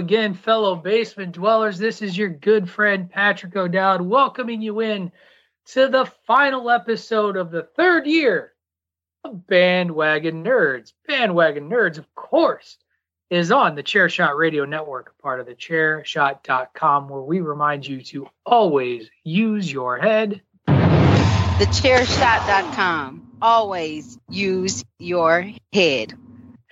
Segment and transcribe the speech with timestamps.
[0.00, 1.78] Again, fellow basement dwellers.
[1.78, 5.12] This is your good friend Patrick O'Dowd welcoming you in
[5.66, 8.54] to the final episode of the third year
[9.24, 10.94] of Bandwagon Nerds.
[11.06, 12.78] Bandwagon Nerds, of course,
[13.28, 18.26] is on the Chairshot Radio Network, part of the chairshot.com, where we remind you to
[18.46, 20.40] always use your head.
[20.66, 23.36] Thechairshot.com.
[23.42, 26.14] Always use your head.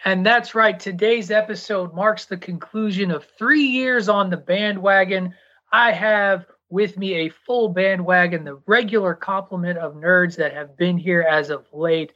[0.04, 0.78] And that's right.
[0.78, 5.34] Today's episode marks the conclusion of three years on the bandwagon.
[5.72, 10.98] I have with me a full bandwagon, the regular complement of nerds that have been
[10.98, 12.12] here as of late.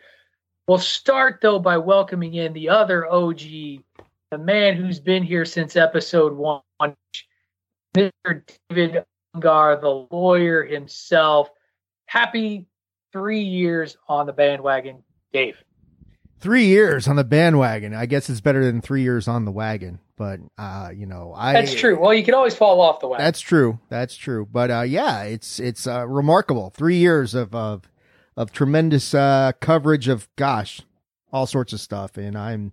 [0.69, 5.75] We'll start, though, by welcoming in the other OG, the man who's been here since
[5.75, 6.63] episode one,
[7.97, 8.43] Mr.
[8.69, 9.05] David
[9.35, 11.51] Ungar, the lawyer himself.
[12.07, 12.67] Happy
[13.13, 15.57] three years on the bandwagon, Dave.
[16.43, 17.95] Three years on the bandwagon.
[17.95, 20.01] I guess it's better than three years on the wagon.
[20.17, 21.99] But uh, you know, I That's true.
[21.99, 23.25] Well, you can always fall off the wagon.
[23.25, 23.79] That's true.
[23.89, 24.47] That's true.
[24.51, 26.71] But uh, yeah, it's it's uh, remarkable.
[26.71, 27.89] Three years of of
[28.37, 30.81] of tremendous uh, coverage of gosh,
[31.33, 32.73] all sorts of stuff, and I'm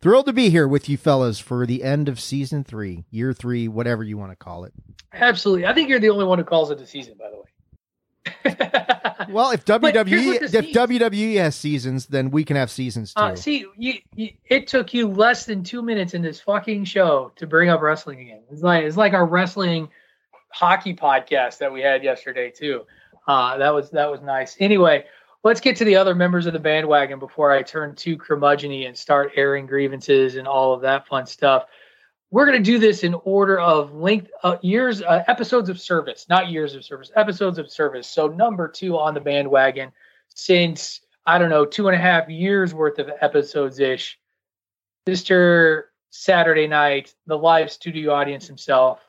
[0.00, 3.68] thrilled to be here with you fellas for the end of season three, year three,
[3.68, 4.72] whatever you want to call it.
[5.12, 5.66] Absolutely.
[5.66, 7.42] I think you're the only one who calls it a season, by the way.
[9.30, 10.50] Well, if WWE if.
[10.52, 13.22] WWE has seasons, then we can have seasons too.
[13.22, 17.32] Uh, see, you, you, it took you less than two minutes in this fucking show
[17.36, 18.40] to bring up wrestling again.
[18.50, 19.88] It's like it's like our wrestling
[20.48, 22.86] hockey podcast that we had yesterday too.
[23.26, 24.56] Uh, that was that was nice.
[24.58, 25.04] Anyway,
[25.44, 28.96] let's get to the other members of the bandwagon before I turn to curmudgeony and
[28.96, 31.66] start airing grievances and all of that fun stuff.
[32.30, 36.26] We're going to do this in order of length, uh, years, uh, episodes of service,
[36.28, 38.06] not years of service, episodes of service.
[38.06, 39.90] So number two on the bandwagon
[40.28, 44.18] since I don't know two and a half years worth of episodes ish.
[45.08, 45.84] Mr.
[46.10, 49.00] Saturday Night, the live studio audience himself,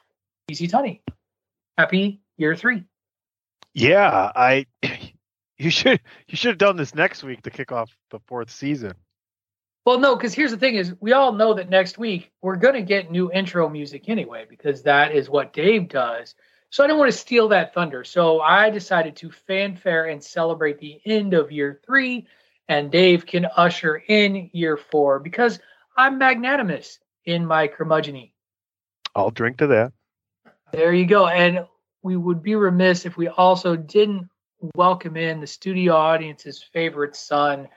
[0.50, 1.02] Easy Tunny.
[1.78, 2.84] Happy year three.
[3.74, 4.66] Yeah, I
[5.58, 8.94] you should you should have done this next week to kick off the fourth season.
[9.86, 12.82] Well, no, because here's the thing: is we all know that next week we're gonna
[12.82, 16.36] get new intro music anyway, because that is what Dave does.
[16.70, 18.04] So I don't want to steal that thunder.
[18.06, 22.28] So I decided to fanfare and celebrate the end of year three,
[22.70, 25.60] and Dave can usher in year four because
[25.98, 28.32] I'm magnanimous in my curmudgeony.
[29.16, 29.92] I'll drink to that.
[30.72, 31.28] There you go.
[31.28, 31.66] And
[32.02, 34.30] we would be remiss if we also didn't
[34.76, 37.68] welcome in the studio audience's favorite son,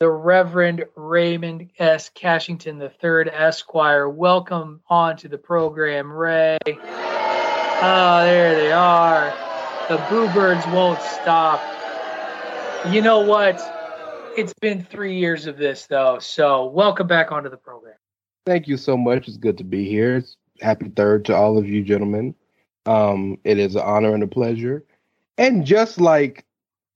[0.00, 2.10] the Reverend Raymond S.
[2.10, 4.08] Cashington III, Esquire.
[4.08, 6.58] Welcome on to the program, Ray.
[6.66, 9.32] Ah, there they are.
[9.88, 11.62] The Boo Birds won't stop.
[12.90, 13.60] You know what?
[14.36, 16.18] It's been three years of this, though.
[16.18, 17.94] So, welcome back onto the program.
[18.46, 19.28] Thank you so much.
[19.28, 20.16] It's good to be here.
[20.16, 22.34] It's happy third to all of you gentlemen.
[22.86, 24.84] Um, it is an honor and a pleasure.
[25.38, 26.44] And just like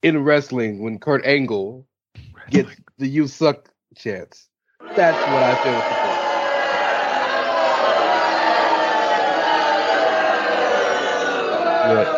[0.03, 1.87] in wrestling, when Kurt Angle
[2.49, 4.49] gets the "you suck" chance,
[4.95, 5.83] that's what I feel.
[11.81, 12.13] But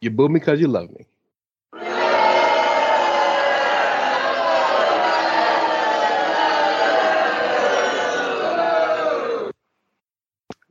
[0.00, 1.06] you boo me because you love me.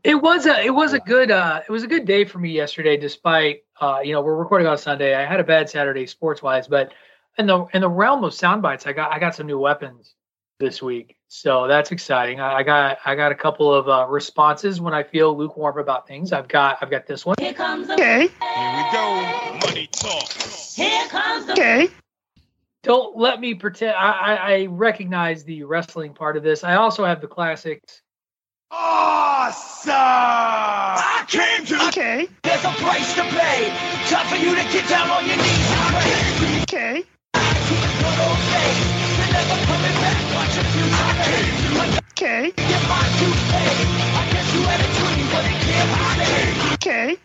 [0.04, 2.52] It was a it was a good uh it was a good day for me
[2.52, 5.16] yesterday despite uh you know we're recording on Sunday.
[5.16, 6.94] I had a bad Saturday sports wise, but
[7.38, 10.16] in the in the realm of sound bites, I got I got some new weapons
[10.60, 11.18] this week.
[11.28, 12.40] So that's exciting.
[12.40, 16.08] I, I got I got a couple of uh, responses when I feel lukewarm about
[16.08, 16.32] things.
[16.32, 17.36] I've got I've got this one.
[17.40, 18.28] Here comes the Okay.
[18.28, 19.60] Here we go.
[19.66, 20.32] Money talk.
[20.32, 21.90] Here comes the Okay.
[22.84, 23.96] Don't let me pretend.
[23.96, 26.64] I, I, I recognize the wrestling part of this.
[26.64, 28.02] I also have the classics.
[28.70, 29.94] Awesome!
[29.94, 31.88] I came to.
[31.88, 32.28] Okay.
[32.44, 33.70] There's a price to pay.
[34.08, 36.64] Time for you to get down on your knees and.
[36.64, 37.04] Okay.
[42.14, 42.54] Okay.
[46.74, 47.18] Okay.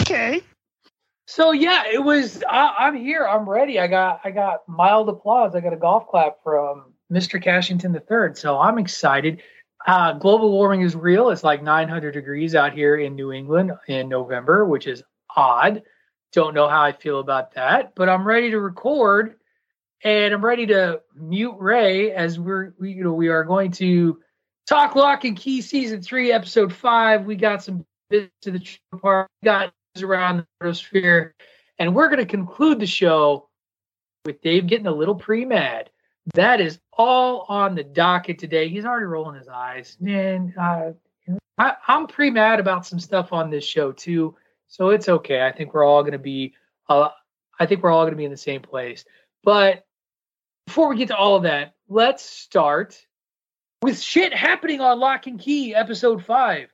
[0.00, 0.42] Okay.
[1.26, 2.42] So yeah, it was.
[2.48, 3.26] I, I'm here.
[3.26, 3.78] I'm ready.
[3.78, 4.20] I got.
[4.24, 5.54] I got mild applause.
[5.54, 7.42] I got a golf clap from Mr.
[7.42, 8.34] Cashington III.
[8.34, 9.42] So I'm excited.
[9.86, 11.30] Uh, global warming is real.
[11.30, 15.02] It's like 900 degrees out here in New England in November, which is
[15.36, 15.82] odd.
[16.32, 19.36] Don't know how I feel about that, but I'm ready to record,
[20.04, 24.20] and I'm ready to mute Ray as we're we, you know we are going to
[24.68, 27.24] talk Locke and Key season three, episode five.
[27.24, 28.64] We got some bits to the
[29.00, 29.28] part.
[29.42, 31.34] We got around the sphere,
[31.78, 33.48] and we're going to conclude the show
[34.24, 35.90] with Dave getting a little pre mad.
[36.34, 38.68] That is all on the docket today.
[38.68, 40.92] He's already rolling his eyes, and uh,
[41.58, 44.36] I, I'm pre mad about some stuff on this show too.
[44.70, 45.44] So it's okay.
[45.44, 46.54] I think we're all going to be.
[46.88, 47.10] Uh,
[47.58, 49.04] I think we're all going to be in the same place.
[49.44, 49.84] But
[50.66, 52.98] before we get to all of that, let's start
[53.82, 56.68] with shit happening on Locke and Key, episode five.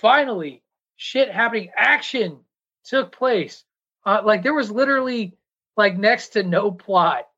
[0.00, 0.62] Finally,
[0.96, 1.70] shit happening.
[1.74, 2.40] Action
[2.84, 3.64] took place.
[4.04, 5.36] Uh, like there was literally
[5.76, 7.28] like next to no plot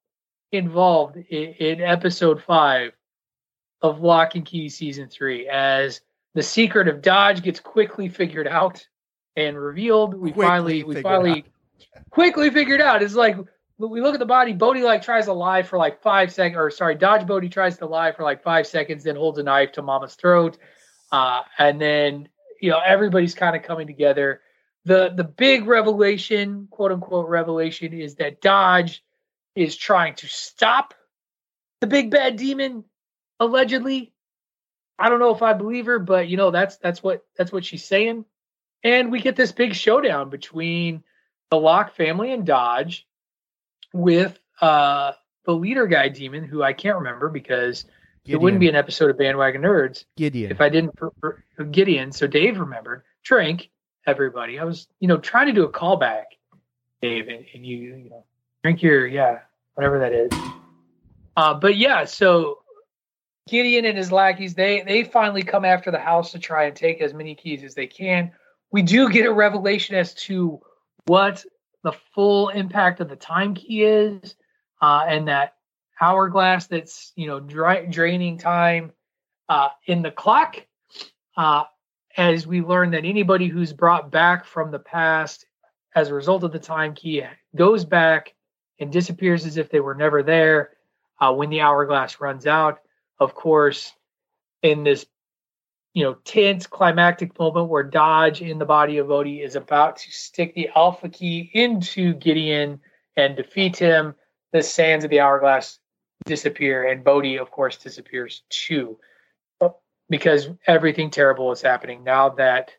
[0.51, 2.93] involved in, in episode five
[3.81, 6.01] of Locke and Key season three, as
[6.35, 8.87] the secret of Dodge gets quickly figured out
[9.37, 10.15] and revealed.
[10.15, 11.44] We Quickly finally, we finally
[12.11, 13.03] quickly figured out.
[13.03, 13.37] It's like
[13.79, 14.53] we look at the body.
[14.53, 17.87] Bode like tries to lie for like five seconds, or sorry, Dodge Bode tries to
[17.87, 20.59] lie for like five seconds, then holds a knife to Mama's throat,
[21.12, 22.29] uh, and then
[22.61, 24.41] you know everybody's kind of coming together.
[24.85, 29.05] The the big revelation, quote unquote revelation, is that Dodge
[29.55, 30.94] is trying to stop
[31.81, 32.85] the big bad demon,
[33.38, 34.12] allegedly.
[34.99, 37.65] I don't know if I believe her, but you know that's that's what that's what
[37.65, 38.25] she's saying.
[38.82, 41.03] And we get this big showdown between
[41.50, 43.06] the Locke family and Dodge
[43.93, 45.12] with uh
[45.44, 47.87] the leader guy demon who I can't remember because
[48.27, 50.50] it wouldn't be an episode of Bandwagon Nerds Gideon.
[50.50, 51.12] if I didn't for,
[51.56, 52.12] for Gideon.
[52.12, 53.03] So Dave remembered.
[53.23, 53.71] Drink,
[54.06, 54.59] everybody.
[54.59, 56.25] I was, you know, trying to do a callback,
[57.02, 58.25] Dave, and, and you, you know,
[58.62, 59.40] drink your yeah,
[59.75, 60.31] whatever that is.
[61.37, 62.59] Uh, but yeah, so
[63.49, 67.00] Gideon and his lackeys, they they finally come after the house to try and take
[67.00, 68.33] as many keys as they can.
[68.73, 70.61] We do get a revelation as to
[71.07, 71.45] what
[71.83, 74.35] the full impact of the time key is,
[74.81, 75.55] uh, and that
[76.00, 78.93] hourglass that's you know dry, draining time
[79.49, 80.65] uh, in the clock.
[81.37, 81.65] Uh,
[82.17, 85.47] as we learn that anybody who's brought back from the past
[85.95, 87.23] as a result of the time key
[87.55, 88.35] goes back
[88.79, 90.71] and disappears as if they were never there
[91.21, 92.81] uh, when the hourglass runs out.
[93.19, 93.93] Of course,
[94.62, 95.07] in this
[95.94, 100.11] you know tense climactic moment where Dodge in the body of Odie is about to
[100.12, 102.80] stick the alpha key into Gideon
[103.16, 104.14] and defeat him,
[104.52, 105.78] the sands of the hourglass
[106.25, 108.99] disappear, and Bode, of course, disappears too,
[110.09, 112.70] because everything terrible is happening now that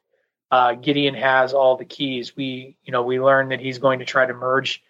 [0.51, 2.35] uh, Gideon has all the keys.
[2.35, 4.83] We, you know, we learn that he's going to try to merge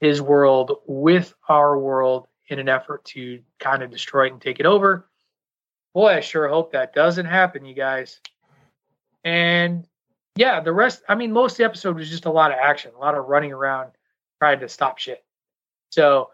[0.00, 4.60] his world with our world in an effort to kind of destroy it and take
[4.60, 5.08] it over.
[5.96, 8.20] Boy, I sure hope that doesn't happen, you guys.
[9.24, 9.86] And
[10.36, 12.92] yeah, the rest, I mean, most of the episode was just a lot of action,
[12.94, 13.92] a lot of running around
[14.38, 15.24] trying to stop shit.
[15.88, 16.28] So,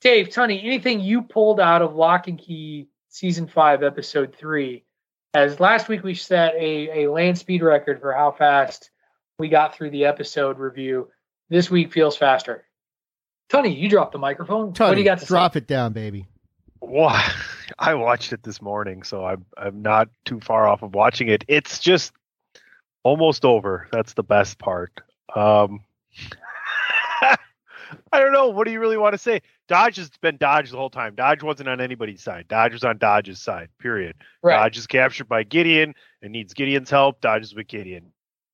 [0.00, 4.84] Dave, Tony, anything you pulled out of Locke and Key season five, episode three?
[5.34, 8.92] As last week we set a, a land speed record for how fast
[9.40, 11.08] we got through the episode review.
[11.48, 12.64] This week feels faster.
[13.48, 14.72] Tony, you dropped the microphone.
[14.72, 15.58] Tony, what do you got to drop say?
[15.58, 16.28] it down, baby.
[16.86, 17.32] Why?
[17.78, 21.44] I watched it this morning, so I'm I'm not too far off of watching it.
[21.48, 22.12] It's just
[23.02, 23.88] almost over.
[23.90, 24.92] That's the best part.
[25.34, 25.84] Um,
[28.12, 28.48] I don't know.
[28.48, 29.42] What do you really want to say?
[29.68, 31.14] Dodge has been Dodge the whole time.
[31.14, 32.46] Dodge wasn't on anybody's side.
[32.48, 33.68] Dodge was on Dodge's side.
[33.78, 34.16] Period.
[34.42, 34.56] Right.
[34.56, 37.20] Dodge is captured by Gideon and needs Gideon's help.
[37.20, 38.12] Dodge is with Gideon.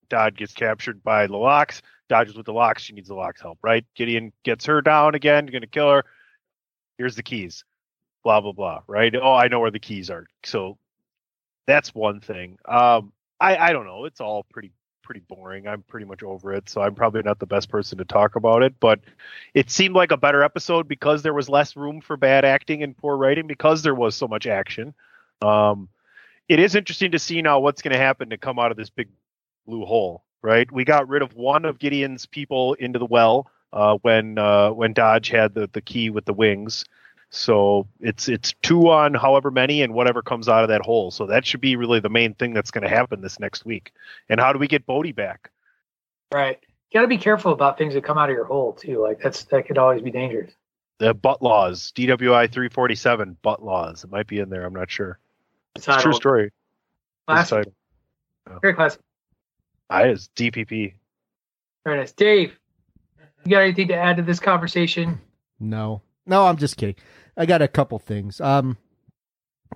[0.09, 1.81] Dodge gets captured by the Lockes.
[2.09, 2.79] Dodge is with the Lockes.
[2.79, 3.85] She needs the Lockes help, right?
[3.95, 6.05] Gideon gets her down again, going to kill her.
[6.97, 7.63] Here's the keys.
[8.23, 8.81] Blah blah blah.
[8.87, 9.13] Right?
[9.15, 10.27] Oh, I know where the keys are.
[10.43, 10.77] So
[11.67, 12.57] that's one thing.
[12.65, 14.05] Um, I I don't know.
[14.05, 14.71] It's all pretty
[15.03, 15.67] pretty boring.
[15.67, 18.63] I'm pretty much over it, so I'm probably not the best person to talk about
[18.63, 18.79] it.
[18.79, 19.01] But
[19.53, 22.95] it seemed like a better episode because there was less room for bad acting and
[22.95, 24.93] poor writing because there was so much action.
[25.41, 25.89] Um,
[26.47, 28.89] it is interesting to see now what's going to happen to come out of this
[28.89, 29.09] big
[29.65, 30.23] blue hole.
[30.41, 30.71] Right?
[30.71, 34.93] We got rid of one of Gideon's people into the well uh, when uh, when
[34.93, 36.85] Dodge had the the key with the wings.
[37.33, 41.11] So it's it's two on however many and whatever comes out of that hole.
[41.11, 43.93] So that should be really the main thing that's going to happen this next week.
[44.27, 45.49] And how do we get Bode back?
[46.33, 46.59] Right.
[46.91, 49.01] You got to be careful about things that come out of your hole too.
[49.01, 50.51] Like that's that could always be dangerous.
[50.97, 54.03] The butt laws, DWI 347 butt laws.
[54.03, 54.65] It might be in there.
[54.65, 55.17] I'm not sure.
[55.75, 56.43] It's It's a true story.
[56.43, 56.51] This
[57.27, 57.57] Classic.
[58.45, 58.59] title.
[58.61, 59.01] Very classic.
[59.89, 60.95] I is DPP.
[61.85, 62.11] Very nice.
[62.11, 62.59] Dave,
[63.45, 65.19] you got anything to add to this conversation?
[65.59, 66.95] No, no, I'm just kidding.
[67.37, 68.39] I got a couple things.
[68.41, 68.77] Um,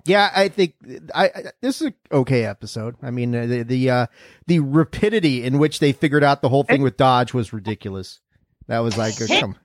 [0.04, 0.74] yeah, I think
[1.14, 2.96] I, I this is an okay episode.
[3.02, 4.06] I mean, uh, the the uh,
[4.46, 8.20] the rapidity in which they figured out the whole thing with Dodge was ridiculous.
[8.68, 9.56] That was like, a, come,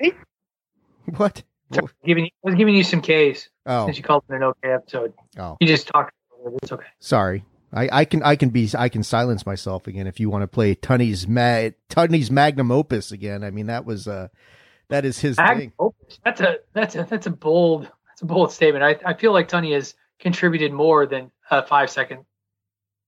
[1.16, 1.42] what?
[2.04, 4.72] Giving you, I was giving you some K's Oh, since you called it an okay
[4.72, 5.12] episode.
[5.38, 6.12] oh, You just talked.
[6.62, 6.86] It's okay.
[7.00, 7.44] sorry.
[7.72, 10.46] I, I can I can be I can silence myself again if you want to
[10.48, 13.44] play Tunney's ma- Tunney's magnum opus again.
[13.44, 14.28] I mean that was uh
[14.88, 15.72] that is his thing.
[15.78, 16.18] Opus.
[16.24, 18.84] That's a that's a that's a bold that's a bold statement.
[18.84, 22.24] I I feel like Tony has contributed more than a five second.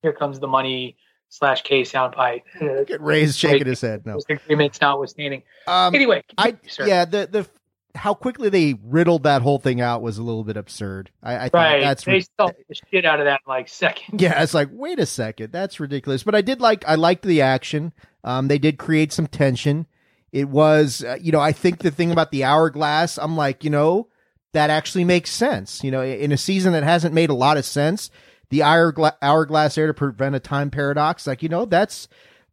[0.03, 0.97] Here comes the money
[1.29, 2.45] slash K sound bite.
[2.61, 4.05] Uh, Get raised shaking his head.
[4.07, 4.19] No.
[4.29, 5.43] agreements notwithstanding.
[5.67, 6.87] Um, Anyway, I sir.
[6.87, 7.49] yeah the the
[7.97, 11.11] how quickly they riddled that whole thing out was a little bit absurd.
[11.23, 11.81] I, I thought right.
[11.81, 14.23] that's they stuffed the shit out of that in like seconds.
[14.23, 14.43] yeah.
[14.43, 16.23] It's like wait a second, that's ridiculous.
[16.23, 17.93] But I did like I liked the action.
[18.23, 19.87] Um, they did create some tension.
[20.33, 23.71] It was uh, you know I think the thing about the hourglass, I'm like you
[23.71, 24.09] know
[24.53, 25.83] that actually makes sense.
[25.85, 28.11] You know, in a season that hasn't made a lot of sense,
[28.51, 32.09] the hourglass, hourglass there to prevent a time paradox, like you know that's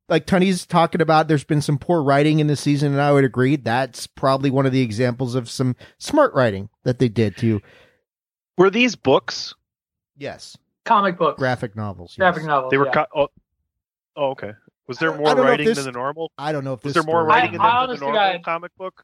[0.10, 3.26] like Tony's talking about there's been some poor writing in the season, and I would
[3.26, 7.62] agree that's probably one of the examples of some smart writing that they did to
[8.58, 9.54] Were these books?
[10.20, 12.16] yes Comic book, graphic novels.
[12.16, 12.48] graphic yes.
[12.48, 12.72] novels.
[12.72, 12.92] They were yeah.
[12.94, 13.10] cut.
[13.14, 13.28] Oh,
[14.16, 14.54] oh, okay.
[14.88, 16.32] Was there more don't know if writing this- than the normal?
[16.38, 18.00] I don't know if Was this there more story- writing in I- I the, the
[18.00, 19.04] normal got- comic book?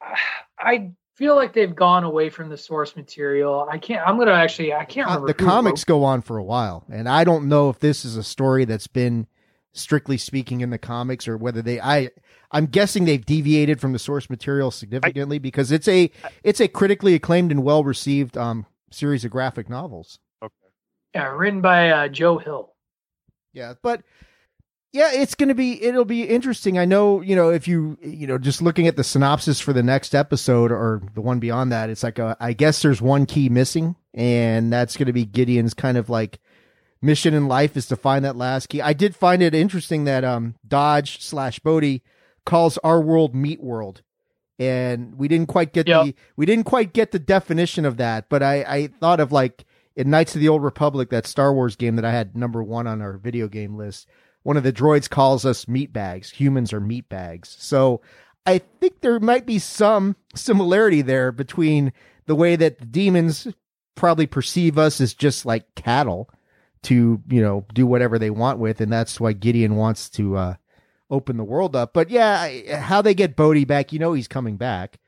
[0.58, 3.66] I feel like they've gone away from the source material.
[3.70, 4.06] I can't.
[4.06, 4.72] I'm gonna actually.
[4.72, 7.68] I can't Uh, the comics wrote- go on for a while, and I don't know
[7.70, 9.26] if this is a story that's been
[9.72, 11.80] strictly speaking in the comics or whether they.
[11.80, 12.10] I
[12.52, 16.10] I'm guessing they've deviated from the source material significantly because it's a
[16.42, 20.18] it's a critically acclaimed and well received um series of graphic novels.
[20.42, 20.54] Okay.
[21.14, 22.74] Yeah, written by uh, Joe Hill.
[23.52, 24.02] Yeah, but
[24.92, 26.78] yeah, it's going to be it'll be interesting.
[26.78, 29.82] I know, you know, if you you know, just looking at the synopsis for the
[29.82, 33.48] next episode or the one beyond that, it's like a, I guess there's one key
[33.48, 36.40] missing and that's going to be Gideon's kind of like
[37.00, 38.82] mission in life is to find that last key.
[38.82, 42.00] I did find it interesting that um Dodge slash Bode
[42.44, 44.02] calls our world meat world.
[44.58, 46.04] And we didn't quite get Yep.
[46.04, 49.64] the we didn't quite get the definition of that, but I I thought of like
[49.96, 52.86] in Knights of the Old Republic, that Star Wars game that I had number one
[52.86, 54.06] on our video game list,
[54.42, 56.30] one of the droids calls us meat bags.
[56.30, 57.56] Humans are meat bags.
[57.58, 58.00] So
[58.46, 61.92] I think there might be some similarity there between
[62.26, 63.46] the way that the demons
[63.94, 66.30] probably perceive us as just like cattle
[66.84, 68.80] to, you know, do whatever they want with.
[68.80, 70.54] And that's why Gideon wants to uh,
[71.10, 71.92] open the world up.
[71.92, 74.98] But yeah, how they get Bode back, you know, he's coming back.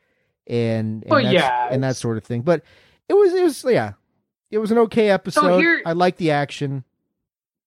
[0.47, 2.43] And, and, Well, yeah, and that sort of thing.
[2.43, 2.63] But
[3.09, 3.93] it was, it was, yeah,
[4.51, 5.61] it was an okay episode.
[5.61, 6.85] here- I like the action.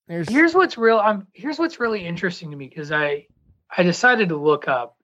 [0.07, 0.99] There's, Here's what's real.
[0.99, 3.27] I'm here's what's really interesting to me because I
[3.75, 4.97] I decided to look up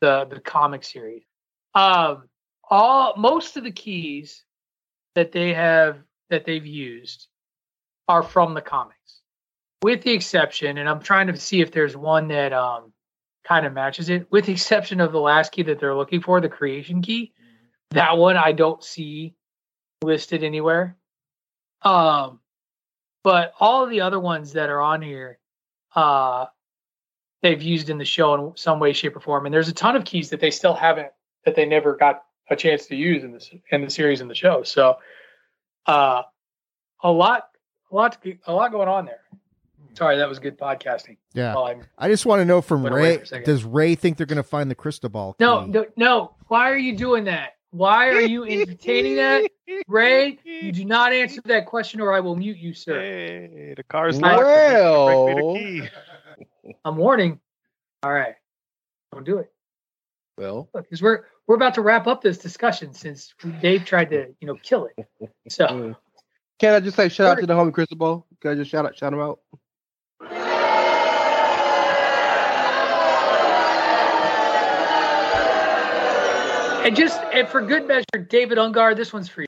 [0.00, 1.22] the the comic series.
[1.74, 2.28] Um,
[2.68, 4.44] all most of the keys
[5.14, 5.98] that they have
[6.30, 7.26] that they've used
[8.08, 9.20] are from the comics,
[9.82, 12.92] with the exception, and I'm trying to see if there's one that um
[13.44, 14.26] kind of matches it.
[14.30, 17.32] With the exception of the last key that they're looking for, the creation key,
[17.90, 19.34] that one I don't see
[20.02, 20.96] listed anywhere.
[21.82, 22.40] Um,
[23.22, 25.38] but all of the other ones that are on here,
[25.94, 26.46] uh,
[27.42, 29.46] they've used in the show in some way, shape, or form.
[29.46, 31.08] And there's a ton of keys that they still haven't
[31.44, 34.34] that they never got a chance to use in this in the series and the
[34.34, 34.62] show.
[34.62, 34.96] So,
[35.86, 36.22] uh,
[37.02, 37.48] a lot,
[37.90, 39.20] a lot, to, a lot going on there.
[39.94, 41.16] Sorry, that was good podcasting.
[41.34, 41.54] Yeah.
[41.54, 43.16] While I'm- just want to know from Ray.
[43.16, 43.46] for a second.
[43.46, 45.34] Does Ray think they're going to find the crystal ball?
[45.40, 45.70] no, key?
[45.70, 46.34] no, no.
[46.48, 47.56] Why are you doing that?
[47.70, 49.50] Why are you entertaining that,
[49.88, 50.38] Ray?
[50.44, 53.00] You do not answer that question, or I will mute you, sir.
[53.00, 55.54] Hey, the car's not Well- locked.
[55.54, 55.80] Bring me
[56.64, 56.74] the.
[56.84, 57.40] I'm warning.
[58.02, 58.34] All right,
[59.12, 59.52] don't do it.
[60.36, 64.46] Well, because we're we're about to wrap up this discussion since Dave tried to you
[64.46, 65.06] know kill it.
[65.48, 65.94] So
[66.58, 68.26] can I just say shout out to the homie Crystal Ball?
[68.40, 69.40] Can I just shout out shout him out?
[76.84, 79.46] And just and for good measure, David Ungar, this one's for you.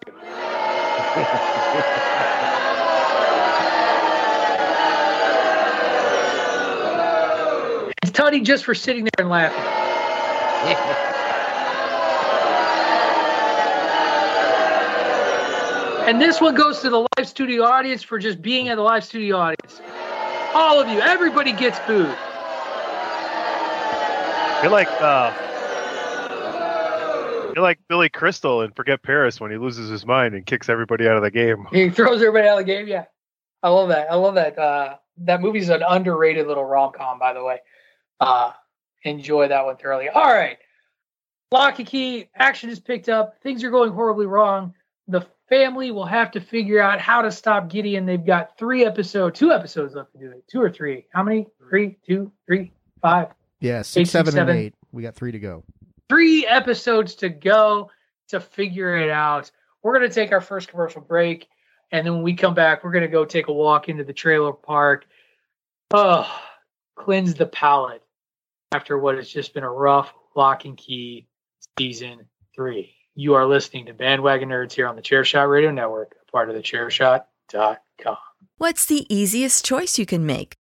[8.03, 9.65] It's Tony just for sitting there and laughing.
[16.09, 19.05] And this one goes to the live studio audience for just being at the live
[19.05, 19.81] studio audience.
[20.55, 22.15] All of you, everybody gets booed.
[24.63, 25.33] You're like uh,
[27.55, 31.07] you're like Billy Crystal and Forget Paris when he loses his mind and kicks everybody
[31.09, 31.67] out of the game.
[31.73, 32.87] He throws everybody out of the game.
[32.89, 33.05] Yeah,
[33.63, 34.11] I love that.
[34.11, 34.59] I love that.
[34.59, 37.59] Uh, that movie's an underrated little rom com, by the way.
[38.21, 38.53] Uh,
[39.05, 40.09] enjoy that one thoroughly.
[40.09, 40.59] All right,
[41.51, 42.29] locke and key.
[42.35, 43.35] Action is picked up.
[43.43, 44.75] Things are going horribly wrong.
[45.09, 48.07] The family will have to figure out how to stop Gideon.
[48.07, 50.45] They've got three episodes, two episodes left to do it.
[50.51, 51.07] Two or three?
[51.13, 51.47] How many?
[51.69, 53.29] Three, two, three, five.
[53.61, 54.57] Yeah, six, Eight, six, seven, seven.
[54.57, 54.75] and eight.
[54.93, 55.65] We got three to go.
[56.13, 57.91] Three episodes to go
[58.29, 59.51] to figure it out.
[59.83, 61.49] We're going to take our first commercial break.
[61.91, 64.13] And then when we come back, we're going to go take a walk into the
[64.13, 65.07] trailer park.
[65.91, 66.31] Oh,
[66.97, 68.03] cleanse the palate
[68.73, 71.29] after what has just been a rough locke and key
[71.79, 72.95] season three.
[73.15, 76.55] You are listening to Bandwagon Nerds here on the Chairshot Radio Network, a part of
[76.57, 78.17] the chairshot.com.
[78.59, 80.57] What's the easiest choice you can make?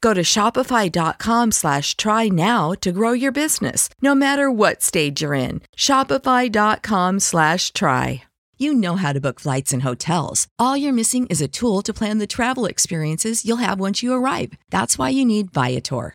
[0.00, 5.34] Go to shopify.com slash try now to grow your business, no matter what stage you're
[5.34, 5.62] in.
[5.76, 8.22] Shopify.com slash try.
[8.58, 10.48] You know how to book flights and hotels.
[10.58, 14.14] All you're missing is a tool to plan the travel experiences you'll have once you
[14.14, 14.52] arrive.
[14.70, 16.14] That's why you need Viator.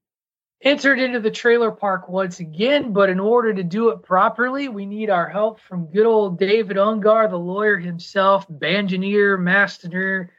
[0.63, 4.85] entered into the trailer park once again, but in order to do it properly, we
[4.85, 10.31] need our help from good old David Ungar, the lawyer himself, banjoneer, master.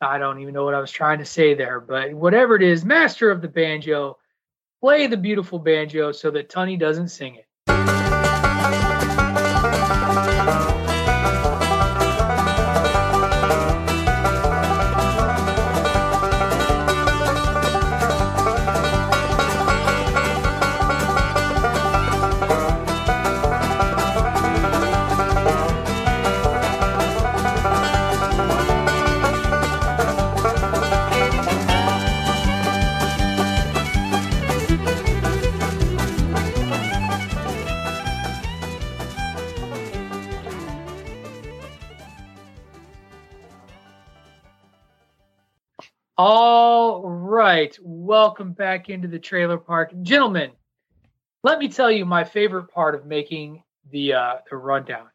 [0.00, 2.84] I don't even know what I was trying to say there, but whatever it is,
[2.84, 4.18] master of the banjo,
[4.80, 7.99] play the beautiful banjo so that Tunny doesn't sing it.
[46.22, 50.50] All right, welcome back into the trailer park, gentlemen.
[51.42, 55.06] Let me tell you, my favorite part of making the uh, the rundown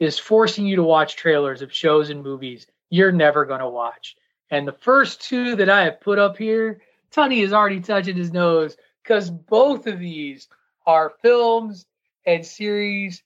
[0.00, 4.16] is forcing you to watch trailers of shows and movies you're never going to watch.
[4.50, 6.80] And the first two that I have put up here,
[7.12, 10.48] Tunny is already touching his nose because both of these
[10.84, 11.86] are films
[12.26, 13.22] and series.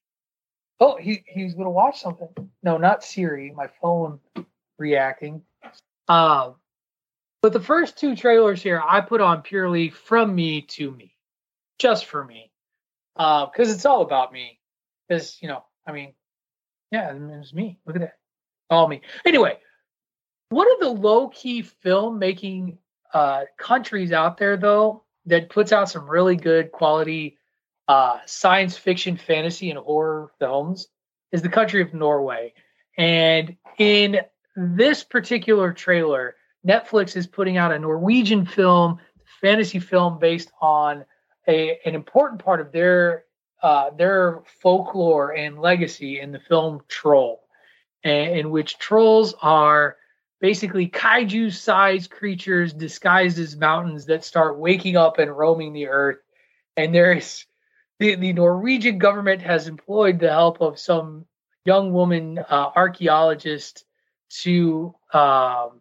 [0.79, 2.51] Oh, he he's going to watch something.
[2.63, 3.51] No, not Siri.
[3.57, 4.21] My phone
[4.77, 5.41] reacting.
[6.07, 6.57] Um,
[7.45, 11.15] but the first two trailers here I put on purely from me to me,
[11.79, 12.51] just for me,
[13.15, 14.59] because it's all about me.
[15.07, 16.15] Because you know, I mean,
[16.91, 17.79] yeah, it was me.
[17.85, 18.15] Look at that,
[18.71, 19.03] all me.
[19.27, 19.59] Anyway,
[20.49, 22.79] one of the low key filmmaking
[23.13, 27.37] uh, countries out there though that puts out some really good quality
[27.89, 30.89] uh, science fiction, fantasy, and horror films
[31.31, 32.55] is the country of Norway.
[32.97, 34.21] And in
[34.57, 38.99] this particular trailer, Netflix is putting out a Norwegian film,
[39.41, 41.05] fantasy film based on
[41.47, 43.25] a an important part of their
[43.63, 47.43] uh, their folklore and legacy in the film Troll,
[48.03, 49.97] in, in which trolls are
[50.41, 56.19] basically kaiju-sized creatures disguised as mountains that start waking up and roaming the earth.
[56.77, 57.47] And there's
[57.99, 61.25] the, the Norwegian government has employed the help of some
[61.65, 63.85] young woman uh, archaeologist
[64.43, 65.81] to um,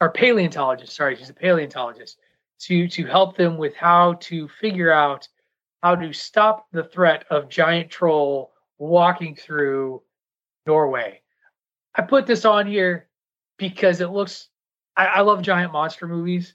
[0.00, 2.18] or paleontologist, sorry, she's a paleontologist,
[2.60, 5.28] to to help them with how to figure out
[5.82, 10.02] how to stop the threat of giant troll walking through
[10.66, 11.20] Norway.
[11.94, 13.08] I put this on here
[13.56, 14.48] because it looks
[14.96, 16.54] I, I love giant monster movies.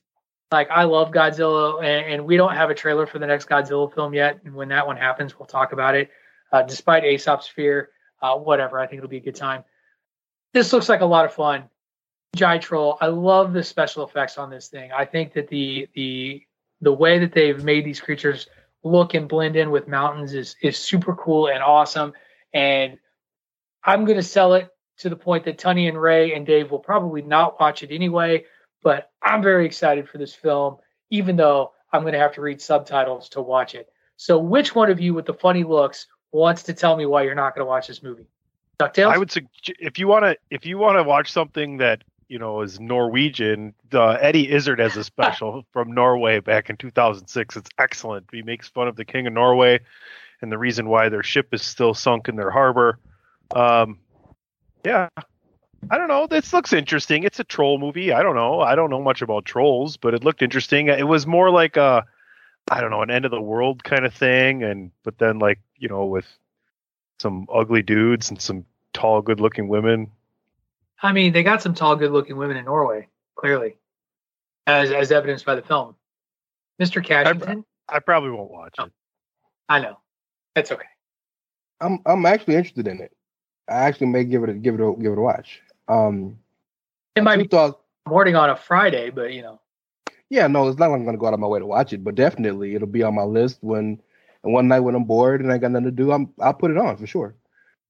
[0.51, 3.93] Like I love Godzilla, and, and, we don't have a trailer for the next Godzilla
[3.93, 4.41] film yet.
[4.45, 6.11] And when that one happens, we'll talk about it.
[6.51, 7.89] Uh, despite Aesop's fear,
[8.21, 9.63] uh, whatever, I think it'll be a good time.
[10.53, 11.63] This looks like a lot of fun.
[12.35, 12.97] Troll.
[13.01, 14.91] I love the special effects on this thing.
[14.91, 16.43] I think that the the
[16.81, 18.47] the way that they've made these creatures
[18.83, 22.13] look and blend in with mountains is is super cool and awesome.
[22.53, 22.97] And
[23.83, 26.79] I'm going to sell it to the point that Tunny and Ray and Dave will
[26.79, 28.45] probably not watch it anyway.
[28.83, 30.77] But I'm very excited for this film,
[31.09, 33.89] even though I'm going to have to read subtitles to watch it.
[34.17, 37.35] So, which one of you with the funny looks wants to tell me why you're
[37.35, 38.27] not going to watch this movie?
[38.79, 39.11] Ducktales.
[39.11, 42.39] I would suggest if you want to if you want to watch something that you
[42.39, 43.73] know, is Norwegian.
[43.93, 47.55] Uh, Eddie Izzard has a special from Norway back in 2006.
[47.55, 48.27] It's excellent.
[48.31, 49.79] He makes fun of the King of Norway
[50.41, 52.99] and the reason why their ship is still sunk in their harbor.
[53.55, 53.99] Um,
[54.83, 55.09] yeah,
[55.89, 56.27] I don't know.
[56.27, 57.23] This looks interesting.
[57.23, 58.11] It's a troll movie.
[58.11, 58.61] I don't know.
[58.61, 60.87] I don't know much about trolls, but it looked interesting.
[60.87, 62.05] It was more like a,
[62.69, 65.59] I don't know, an end of the world kind of thing, and but then like
[65.77, 66.25] you know with
[67.19, 70.11] some ugly dudes and some tall, good-looking women.
[71.01, 73.75] I mean, they got some tall, good-looking women in Norway, clearly,
[74.65, 75.95] as as evidenced by the film.
[76.81, 77.03] Mr.
[77.03, 77.65] Cashington.
[77.89, 78.91] I, I probably won't watch it.
[79.69, 79.99] I know.
[80.55, 80.85] That's okay.
[81.81, 83.11] I'm I'm actually interested in it.
[83.69, 85.61] I actually may give it a give it a give it a watch.
[85.87, 86.39] Um,
[87.15, 87.77] it might be thoughts,
[88.07, 89.59] morning on a Friday, but you know.
[90.29, 92.03] Yeah, no, it's not like I'm gonna go out of my way to watch it,
[92.03, 94.01] but definitely it'll be on my list when
[94.43, 96.71] and one night when I'm bored and I got nothing to do, I'm I'll put
[96.71, 97.35] it on for sure.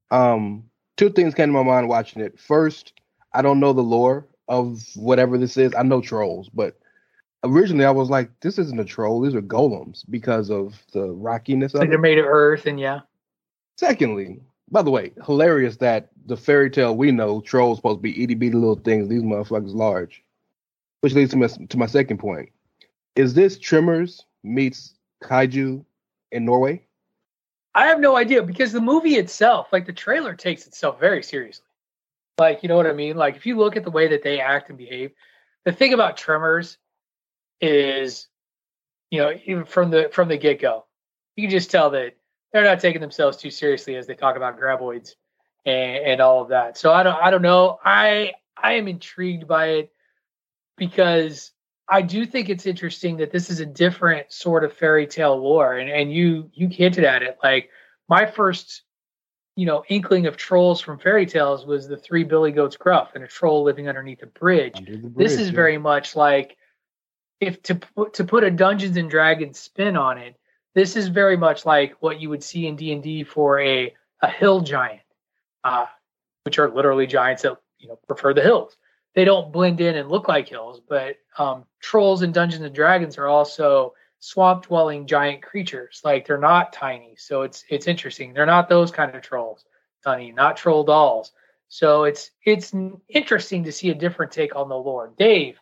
[0.09, 2.39] Um, two things came to my mind watching it.
[2.39, 2.93] First,
[3.33, 5.73] I don't know the lore of whatever this is.
[5.75, 6.77] I know trolls, but
[7.43, 9.21] originally I was like, this isn't a troll.
[9.21, 11.91] These are golems because of the rockiness of like it.
[11.91, 13.01] They're made of earth, and yeah.
[13.77, 14.39] Secondly,
[14.71, 18.35] by the way, hilarious that the fairy tale we know trolls supposed to be itty
[18.35, 19.09] bitty little things.
[19.09, 20.23] These motherfuckers large,
[21.01, 22.49] which leads to my, to my second point.
[23.15, 25.85] Is this Tremors meets kaiju
[26.31, 26.84] in Norway?
[27.75, 31.65] I have no idea because the movie itself, like the trailer, takes itself very seriously.
[32.37, 33.17] Like, you know what I mean?
[33.17, 35.11] Like, if you look at the way that they act and behave,
[35.65, 36.77] the thing about Tremors
[37.59, 38.27] is,
[39.11, 40.85] you know, even from the from the get go,
[41.35, 42.15] you can just tell that
[42.53, 45.15] they're not taking themselves too seriously as they talk about graboids
[45.65, 46.77] and, and all of that.
[46.77, 47.77] So I don't I don't know.
[47.83, 49.91] I I am intrigued by it
[50.77, 51.51] because
[51.87, 55.77] I do think it's interesting that this is a different sort of fairy tale lore,
[55.77, 57.37] and and you you hinted at it.
[57.43, 57.69] Like
[58.09, 58.83] my first,
[59.55, 63.23] you know, inkling of trolls from fairy tales was the three Billy Goats Gruff and
[63.23, 64.73] a troll living underneath a bridge.
[64.77, 65.55] Under the this is yeah.
[65.55, 66.57] very much like
[67.39, 70.35] if to put to put a Dungeons and Dragons spin on it.
[70.73, 73.93] This is very much like what you would see in D and D for a
[74.21, 75.01] a hill giant,
[75.63, 75.85] uh,
[76.43, 78.75] which are literally giants that you know prefer the hills
[79.15, 83.17] they don't blend in and look like hills, but um, trolls in Dungeons and Dragons
[83.17, 86.01] are also swamp dwelling giant creatures.
[86.03, 88.33] Like they're not tiny, so it's it's interesting.
[88.33, 89.65] They're not those kind of trolls,
[90.03, 91.31] Sonny, not troll dolls.
[91.69, 92.73] So it's it's
[93.07, 95.13] interesting to see a different take on the lore.
[95.17, 95.59] Dave,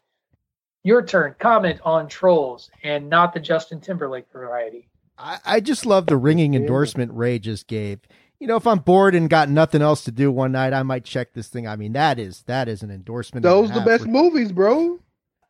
[0.84, 1.36] your turn.
[1.40, 4.90] Comment on trolls and not the Justin Timberlake variety.
[5.18, 8.00] I, I just love the ringing endorsement Ray just gave.
[8.44, 11.06] You know, if I'm bored and got nothing else to do one night, I might
[11.06, 11.66] check this thing.
[11.66, 13.42] I mean, that is that is an endorsement.
[13.42, 15.00] Those the best movies, bro.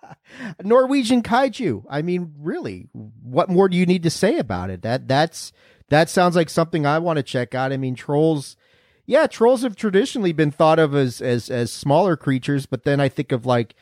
[0.64, 1.86] Norwegian kaiju.
[1.90, 4.84] I mean, really, what more do you need to say about it?
[4.84, 5.52] That that's
[5.90, 7.72] that sounds like something I want to check out.
[7.72, 8.58] I mean, trolls.
[9.08, 13.10] Yeah, trolls have traditionally been thought of as as as smaller creatures, but then I
[13.10, 13.74] think of like,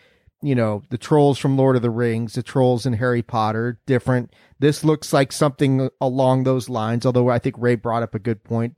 [0.41, 4.31] you know, the trolls from Lord of the Rings, the trolls in Harry Potter, different.
[4.59, 7.05] This looks like something along those lines.
[7.05, 8.77] Although I think Ray brought up a good point.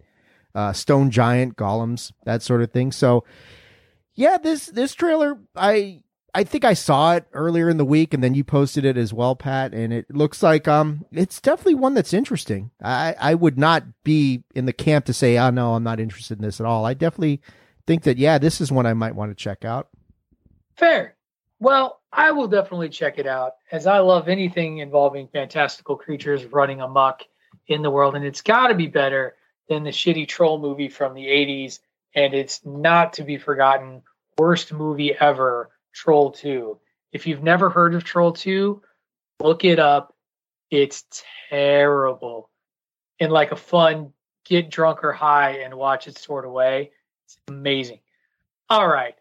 [0.56, 2.92] Uh, stone giant, golems, that sort of thing.
[2.92, 3.24] So,
[4.14, 6.04] yeah, this this trailer, I
[6.36, 9.14] I think I saw it earlier in the week, and then you posted it as
[9.14, 9.74] well, Pat.
[9.74, 12.72] And it looks like um, it's definitely one that's interesting.
[12.84, 16.40] I I would not be in the camp to say, oh no, I'm not interested
[16.40, 16.86] in this at all.
[16.86, 17.42] I definitely
[17.86, 19.90] think that yeah, this is one I might want to check out.
[20.76, 21.16] Fair.
[21.60, 26.82] Well, I will definitely check it out as I love anything involving fantastical creatures running
[26.82, 27.24] amok
[27.68, 29.36] in the world, and it's got to be better
[29.70, 31.80] than the shitty troll movie from the 80s.
[32.16, 34.04] And it's not to be forgotten,
[34.38, 36.80] worst movie ever, Troll 2.
[37.12, 38.82] If you've never heard of Troll 2,
[39.40, 40.16] look it up.
[40.70, 41.06] It's
[41.50, 42.50] terrible.
[43.20, 44.14] In like a fun,
[44.46, 46.92] get drunk or high and watch it sort of way.
[47.26, 48.00] It's amazing.
[48.70, 49.16] All right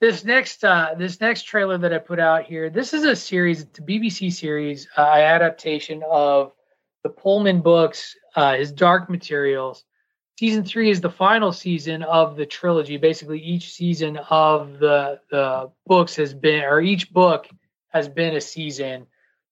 [0.00, 3.62] this next uh, this next trailer that I put out here, this is a series,
[3.62, 6.52] it's a BBC series uh, adaptation of
[7.02, 9.84] the Pullman books, uh, his Dark Materials.
[10.38, 12.96] Season three is the final season of the trilogy.
[12.96, 17.48] Basically, each season of the the books has been, or each book
[17.88, 19.06] has been a season.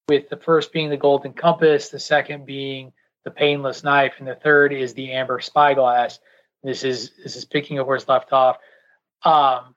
[0.07, 2.93] With the first being the Golden Compass, the second being
[3.25, 6.19] the Painless Knife, and the third is the Amber Spyglass.
[6.63, 8.57] This is this is picking up where it's left off.
[9.23, 9.75] Um,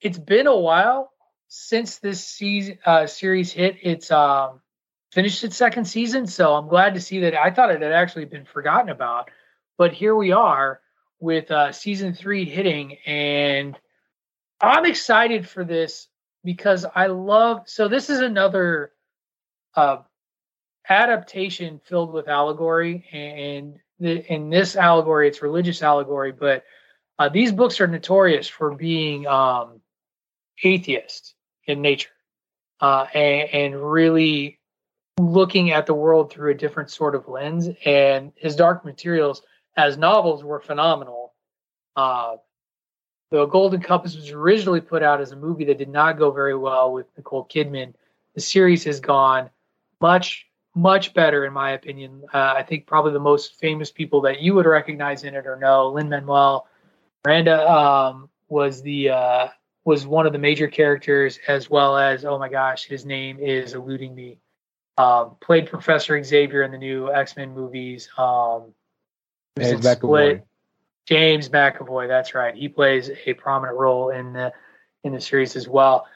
[0.00, 1.10] it's been a while
[1.48, 4.60] since this season uh, series hit its um,
[5.16, 7.34] finished its second season, so I'm glad to see that.
[7.34, 9.30] I thought it had actually been forgotten about,
[9.78, 10.82] but here we are
[11.20, 13.78] with uh, season three hitting, and
[14.60, 16.08] I'm excited for this
[16.44, 17.62] because I love.
[17.64, 18.92] So this is another
[19.74, 20.02] uh,
[20.86, 26.62] adaptation filled with allegory, and the, in this allegory, it's religious allegory, but
[27.18, 29.80] uh, these books are notorious for being um,
[30.62, 31.34] atheist
[31.66, 32.10] in nature
[32.82, 34.58] uh, and, and really
[35.18, 37.68] looking at the world through a different sort of lens.
[37.84, 39.42] And his Dark Materials
[39.76, 41.34] as novels were phenomenal.
[41.94, 42.36] Uh,
[43.30, 46.56] the Golden Compass was originally put out as a movie that did not go very
[46.56, 47.94] well with Nicole Kidman.
[48.34, 49.50] The series has gone
[50.00, 52.22] much, much better, in my opinion.
[52.32, 55.56] Uh, I think probably the most famous people that you would recognize in it or
[55.56, 56.68] know Lin Manuel
[57.24, 59.48] Miranda um, was the uh,
[59.84, 63.74] was one of the major characters, as well as oh my gosh, his name is
[63.74, 64.38] eluding me.
[64.98, 68.08] Um, played Professor Xavier in the new X Men movies.
[68.16, 68.72] Um,
[69.58, 69.96] James McAvoy.
[69.96, 70.46] Split.
[71.06, 72.54] James McAvoy, that's right.
[72.54, 74.52] He plays a prominent role in the
[75.04, 76.06] in the series as well.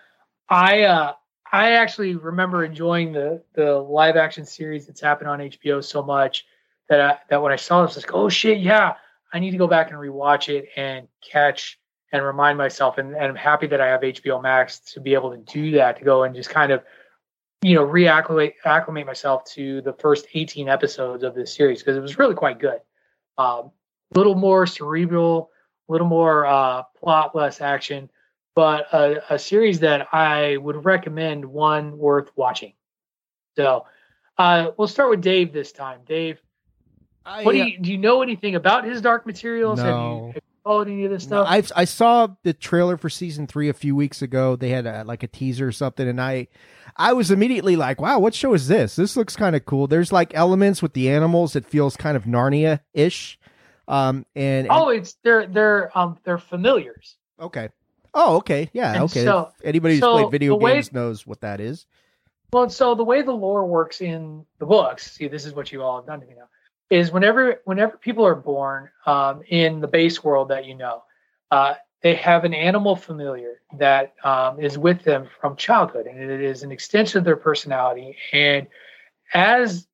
[0.49, 1.13] I uh,
[1.53, 6.45] I actually remember enjoying the the live action series that's happened on HBO so much
[6.89, 8.95] that I, that when I saw this, I was like, oh shit, yeah,
[9.33, 11.79] I need to go back and rewatch it and catch
[12.13, 12.99] and remind myself.
[12.99, 15.99] And, and I'm happy that I have HBO Max to be able to do that,
[15.99, 16.83] to go and just kind of,
[17.63, 22.01] you know, reacclimate acclimate myself to the first 18 episodes of this series because it
[22.01, 22.81] was really quite good.
[23.39, 23.71] A um,
[24.15, 25.51] little more cerebral,
[25.89, 28.11] a little more uh, plot, less action,
[28.55, 32.73] but a, a series that I would recommend, one worth watching.
[33.57, 33.87] So
[34.39, 36.01] uh, we'll start with Dave this time.
[36.07, 36.41] Dave,
[37.27, 37.93] I, what do you do?
[37.93, 39.79] You know anything about his Dark Materials?
[39.81, 40.27] Have No.
[40.27, 41.73] you, have followed any of this No, stuff?
[41.77, 44.57] I I saw the trailer for season three a few weeks ago.
[44.57, 46.49] They had a, like a teaser or something, and I
[46.97, 48.97] I was immediately like, "Wow, what show is this?
[48.97, 52.25] This looks kind of cool." There's like elements with the animals that feels kind of
[52.25, 53.39] Narnia ish.
[53.89, 57.17] Um, and, and- oh, it's they're they're um they're familiars.
[57.41, 57.71] okay,
[58.15, 59.25] oh okay, yeah, And okay.
[59.25, 61.87] so- anybody who's so played video way- games knows what that is.
[62.53, 65.83] Well, so the way the lore works in the books, see, this is what you
[65.83, 66.49] all have done to me now,
[66.91, 71.05] is whenever whenever people are born um, in the base world that you know,
[71.51, 76.41] uh, they have an animal familiar that um, is with them from childhood, and it
[76.41, 78.17] is an extension of their personality.
[78.33, 78.67] And
[79.33, 79.87] as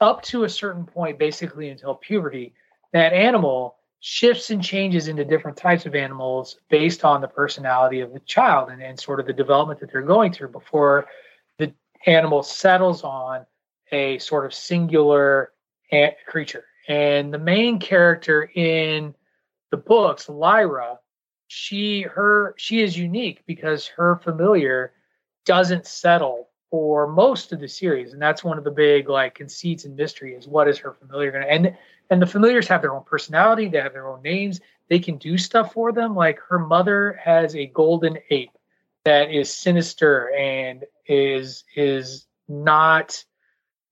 [0.00, 2.54] up to a certain point, basically until puberty,
[2.92, 8.12] that animal shifts and changes into different types of animals based on the personality of
[8.12, 11.06] the child and, and sort of the development that they're going through before
[11.58, 11.72] the
[12.04, 13.46] animal settles on
[13.92, 15.53] a sort of singular
[16.26, 16.64] creature.
[16.88, 19.14] And the main character in
[19.70, 20.98] the books, Lyra,
[21.46, 24.92] she her she is unique because her familiar
[25.44, 29.84] doesn't settle for most of the series, and that's one of the big like conceits
[29.84, 31.76] and mystery is what is her familiar going to and
[32.10, 35.38] and the familiars have their own personality, they have their own names, they can do
[35.38, 36.14] stuff for them.
[36.14, 38.50] Like her mother has a golden ape
[39.04, 43.24] that is sinister and is is not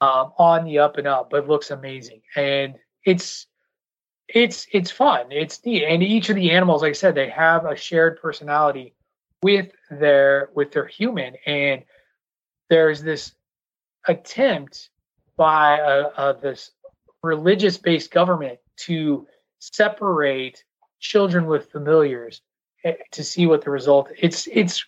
[0.02, 2.22] um, on the up and up, but looks amazing.
[2.34, 3.46] And it's
[4.26, 5.30] it's it's fun.
[5.30, 5.84] It's neat.
[5.84, 8.94] And each of the animals, like I said, they have a shared personality
[9.42, 11.34] with their with their human.
[11.46, 11.84] And
[12.68, 13.32] there's this
[14.08, 14.90] attempt
[15.36, 16.72] by a, a, this
[17.22, 19.28] religious based government to
[19.60, 20.64] separate
[20.98, 22.42] children with familiars
[22.84, 24.84] eh, to see what the result it's it's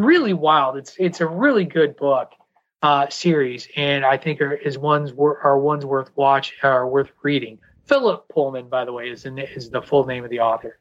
[0.00, 2.32] really wild it's it's a really good book
[2.82, 7.10] uh series and i think are, is ones wor- are ones worth watch are worth
[7.22, 10.78] reading philip pullman by the way is in, is the full name of the author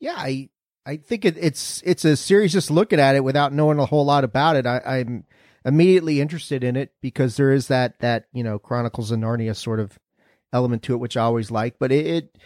[0.00, 0.50] Yeah, I
[0.86, 2.52] I think it, it's it's a series.
[2.52, 5.24] Just looking at it without knowing a whole lot about it, I, I'm
[5.64, 9.80] immediately interested in it because there is that that you know Chronicles of Narnia sort
[9.80, 9.98] of
[10.52, 11.78] element to it, which I always like.
[11.78, 12.38] But it, it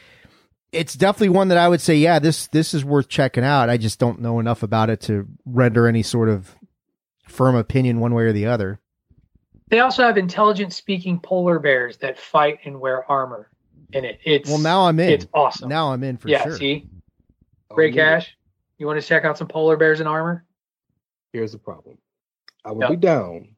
[0.70, 3.70] it's definitely one that I would say, yeah, this this is worth checking out.
[3.70, 6.54] I just don't know enough about it to render any sort of
[7.28, 8.80] firm opinion one way or the other.
[9.70, 13.50] they also have intelligent speaking polar bears that fight and wear armor
[13.92, 15.10] in it it's Well, now I'm in.
[15.10, 16.56] it's awesome Now I'm in for yeah sure.
[16.56, 16.88] see
[17.70, 18.20] Oh, great yeah.
[18.20, 18.36] cash
[18.78, 20.44] you want to check out some polar bears in armor
[21.32, 21.98] Here's the problem.
[22.64, 22.90] I would Yep.
[22.90, 23.48] be down,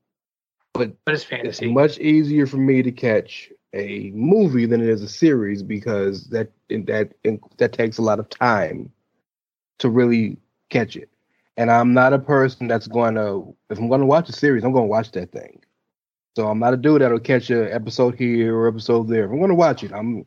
[0.74, 4.88] but but it's it's fantasy much easier for me to catch a movie than it
[4.88, 7.12] is a series because that that
[7.58, 8.90] that takes a lot of time
[9.78, 10.36] to really
[10.68, 11.08] catch it.
[11.56, 14.64] And I'm not a person that's going to if I'm going to watch a series,
[14.64, 15.60] I'm going to watch that thing.
[16.36, 19.24] So I'm not a dude that'll catch an episode here or episode there.
[19.24, 20.24] If I'm going to watch it, I'm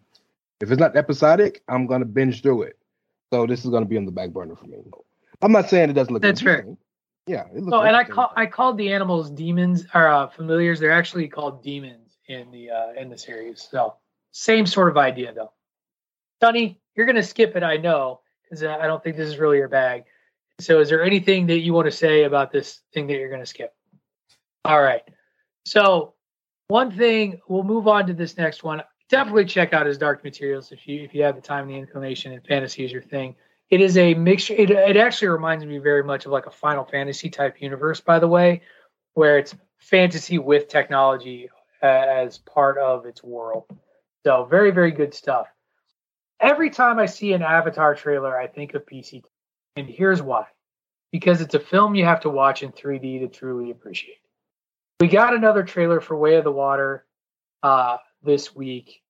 [0.60, 2.78] if it's not episodic, I'm going to binge through it.
[3.32, 4.78] So this is going to be on the back burner for me.
[5.42, 6.22] I'm not saying it doesn't look.
[6.22, 6.66] That's fair.
[7.26, 7.74] Yeah, it looks.
[7.74, 10.80] Oh, and I call I called the animals daemons or uh, familiars.
[10.80, 13.68] They're actually called daemons in the uh, in the series.
[13.70, 13.96] So
[14.32, 15.52] same sort of idea though.
[16.42, 19.70] Sonny, you're gonna skip it, I know, because I don't think this is really your
[19.70, 20.04] bag.
[20.66, 23.46] So, is there anything that you want to say about this thing that you're gonna
[23.46, 23.74] skip?
[24.66, 25.04] All right.
[25.66, 26.14] So,
[26.68, 28.82] one thing we'll move on to this next one.
[29.10, 31.78] Definitely check out his Dark Materials if you if you have the time and the
[31.78, 33.36] inclination and fantasy is your thing.
[33.70, 34.54] It is a mixture.
[34.54, 38.20] It, it actually reminds me very much of like a Final Fantasy type universe, by
[38.20, 38.62] the way,
[39.14, 41.50] where it's fantasy with technology
[41.82, 43.66] uh, as part of its world.
[44.26, 45.48] So very, very good stuff.
[46.40, 49.24] Every time I see an Avatar trailer, I think of PC,
[49.76, 50.46] and here's why:
[51.12, 54.18] because it's a film you have to watch in 3D to truly appreciate.
[55.00, 57.06] We got another trailer for Way of the Water
[57.62, 59.02] uh, this week.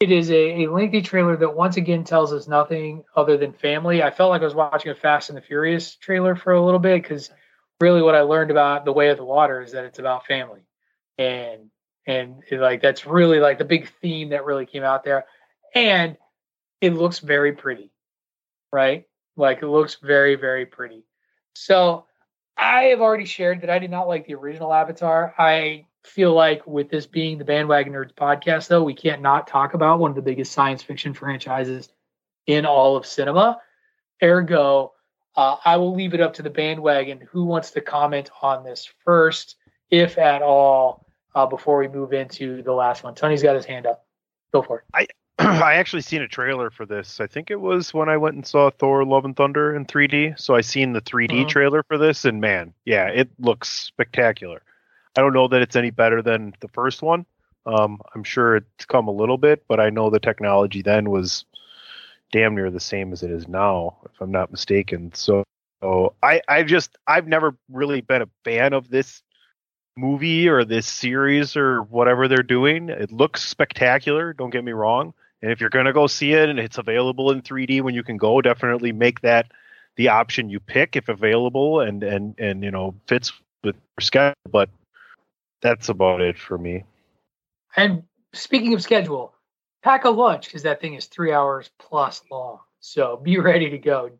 [0.00, 4.02] It is a, a lengthy trailer that once again tells us nothing other than family.
[4.02, 6.78] I felt like I was watching a Fast and the Furious trailer for a little
[6.78, 7.30] bit because
[7.80, 10.62] really what I learned about The Way of the Water is that it's about family.
[11.18, 11.70] And
[12.06, 15.26] and it, like that's really like the big theme that really came out there.
[15.74, 16.16] And
[16.80, 17.90] it looks very pretty.
[18.72, 19.06] Right?
[19.38, 21.04] Like it looks very, very pretty.
[21.54, 22.04] So
[22.56, 25.34] I have already shared that I did not like the original Avatar.
[25.38, 29.74] I feel like with this being the Bandwagon Nerds podcast, though, we can't not talk
[29.74, 31.88] about one of the biggest science fiction franchises
[32.46, 33.60] in all of cinema.
[34.22, 34.92] Ergo,
[35.36, 37.20] uh, I will leave it up to the bandwagon.
[37.30, 39.56] Who wants to comment on this first,
[39.90, 43.14] if at all, uh, before we move into the last one?
[43.14, 44.04] Tony's got his hand up.
[44.52, 44.84] Go for it.
[44.92, 45.06] I
[45.78, 47.20] actually seen a trailer for this.
[47.20, 50.34] I think it was when I went and saw Thor: Love and Thunder in 3D.
[50.36, 51.48] So I seen the 3D Mhm.
[51.48, 54.62] trailer for this, and man, yeah, it looks spectacular.
[55.16, 57.24] I don't know that it's any better than the first one.
[57.66, 61.44] Um, I'm sure it's come a little bit, but I know the technology then was
[62.32, 65.12] damn near the same as it is now, if I'm not mistaken.
[65.14, 65.44] So,
[65.82, 69.22] so I I just I've never really been a fan of this
[69.96, 72.88] movie or this series or whatever they're doing.
[72.88, 74.32] It looks spectacular.
[74.32, 75.14] Don't get me wrong.
[75.42, 78.16] And if you're gonna go see it and it's available in 3D when you can
[78.16, 79.52] go, definitely make that
[79.96, 83.32] the option you pick if available and and and you know fits
[83.62, 84.34] with your schedule.
[84.50, 84.70] But
[85.60, 86.84] that's about it for me.
[87.76, 89.34] And speaking of schedule,
[89.82, 92.60] pack a lunch because that thing is three hours plus long.
[92.80, 94.10] So be ready to go.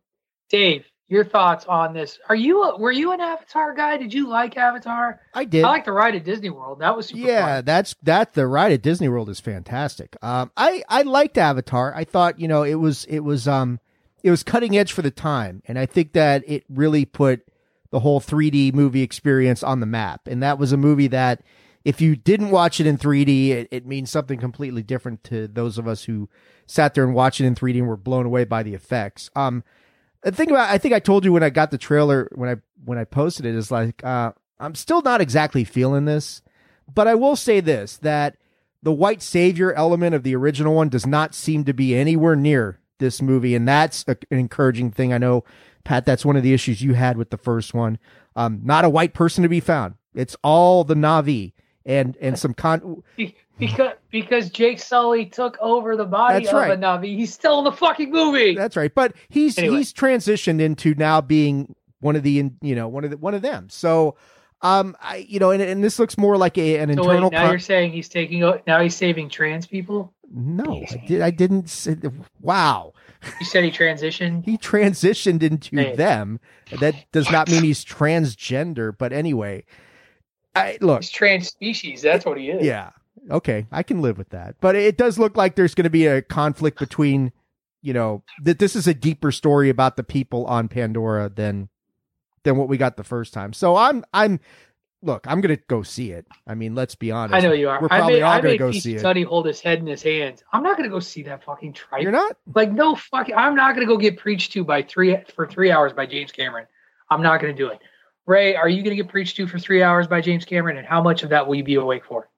[0.50, 2.18] Dave, your thoughts on this?
[2.28, 3.96] Are you a, were you an Avatar guy?
[3.96, 5.20] Did you like Avatar?
[5.34, 5.64] I did.
[5.64, 6.80] I like the ride at Disney World.
[6.80, 7.64] That was super yeah, fun.
[7.64, 8.34] that's that.
[8.34, 10.16] The ride at Disney World is fantastic.
[10.22, 11.94] Um, I I liked Avatar.
[11.94, 13.80] I thought you know it was it was um
[14.22, 17.48] it was cutting edge for the time, and I think that it really put
[17.90, 20.22] the whole 3D movie experience on the map.
[20.26, 21.42] And that was a movie that
[21.84, 25.78] if you didn't watch it in 3D, it, it means something completely different to those
[25.78, 26.28] of us who
[26.66, 29.30] sat there and watched it in 3D and were blown away by the effects.
[29.34, 29.64] Um,
[30.22, 32.56] the thing about I think I told you when I got the trailer when I
[32.84, 36.42] when I posted it is like uh, I'm still not exactly feeling this,
[36.92, 38.36] but I will say this that
[38.82, 42.80] the white savior element of the original one does not seem to be anywhere near
[42.98, 45.12] this movie, and that's a, an encouraging thing.
[45.12, 45.44] I know,
[45.84, 47.98] Pat, that's one of the issues you had with the first one.
[48.36, 49.94] Um, not a white person to be found.
[50.14, 51.52] It's all the Navi
[51.84, 53.02] and and some con.
[53.59, 56.72] Be- because because Jake Sully took over the body That's of right.
[56.72, 57.16] a Navi.
[57.16, 58.54] He's still in the fucking movie.
[58.54, 59.76] That's right, but he's Anyway.
[59.78, 63.42] he's transitioned into now being one of the you know one of the one of
[63.42, 63.68] them.
[63.68, 64.16] So,
[64.62, 67.30] um, I you know, and, and this looks more like a an so internal.
[67.30, 70.12] wait, now con- you're saying he's taking now he's saving trans people?
[70.30, 71.20] no, I did.
[71.22, 71.68] I didn't.
[71.70, 71.96] Say,
[72.40, 72.92] wow,
[73.40, 74.44] You said he transitioned.
[74.44, 76.38] he transitioned into them.
[76.80, 78.96] That does not mean he's transgender.
[78.96, 79.64] But anyway,
[80.54, 81.00] I look.
[81.00, 82.02] He's trans species.
[82.02, 82.64] That's what he is.
[82.64, 82.90] Yeah.
[83.31, 84.57] Okay, I can live with that.
[84.61, 87.33] But it does look like there's going to be a conflict between,
[87.83, 91.68] you know, that this is a deeper story about the people on Pandora than
[92.45, 93.53] than what we got the first time.
[93.53, 94.41] So I'm I'm
[95.03, 96.26] look, I'm going to go see it.
[96.47, 97.35] I mean, let's be honest.
[97.35, 97.81] I know you are.
[97.81, 99.01] We're I probably made, all going to go see it.
[99.01, 100.43] Study hold his head in his hands.
[100.53, 102.03] I'm not going to go see that fucking tripe.
[102.03, 102.37] You're not?
[102.55, 103.35] Like no fucking.
[103.35, 106.33] I'm not going to go get preached to by three for three hours by James
[106.33, 106.66] Cameron.
[107.11, 107.81] I'm not going to do it.
[108.26, 110.76] Ray, are you going to get preached to for three hours by James Cameron?
[110.76, 112.29] And how much of that will you be awake for?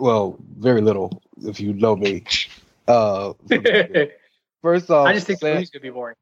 [0.00, 2.24] Well, very little if you know me.
[2.88, 3.34] Uh,
[4.62, 6.16] first off, I just think Sam- to be boring.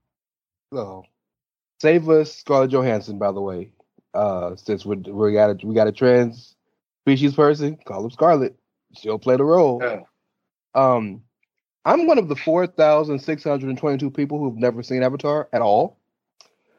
[0.72, 1.04] Oh,
[1.80, 3.18] save us, Scarlett Johansson.
[3.18, 3.70] By the way,
[4.14, 6.56] uh, since we we got a we got a trans
[7.04, 8.56] species person, call him Scarlett.
[8.94, 10.04] She'll play the role.
[10.74, 11.22] Um,
[11.84, 15.48] I'm one of the four thousand six hundred and twenty-two people who've never seen Avatar
[15.52, 15.98] at all.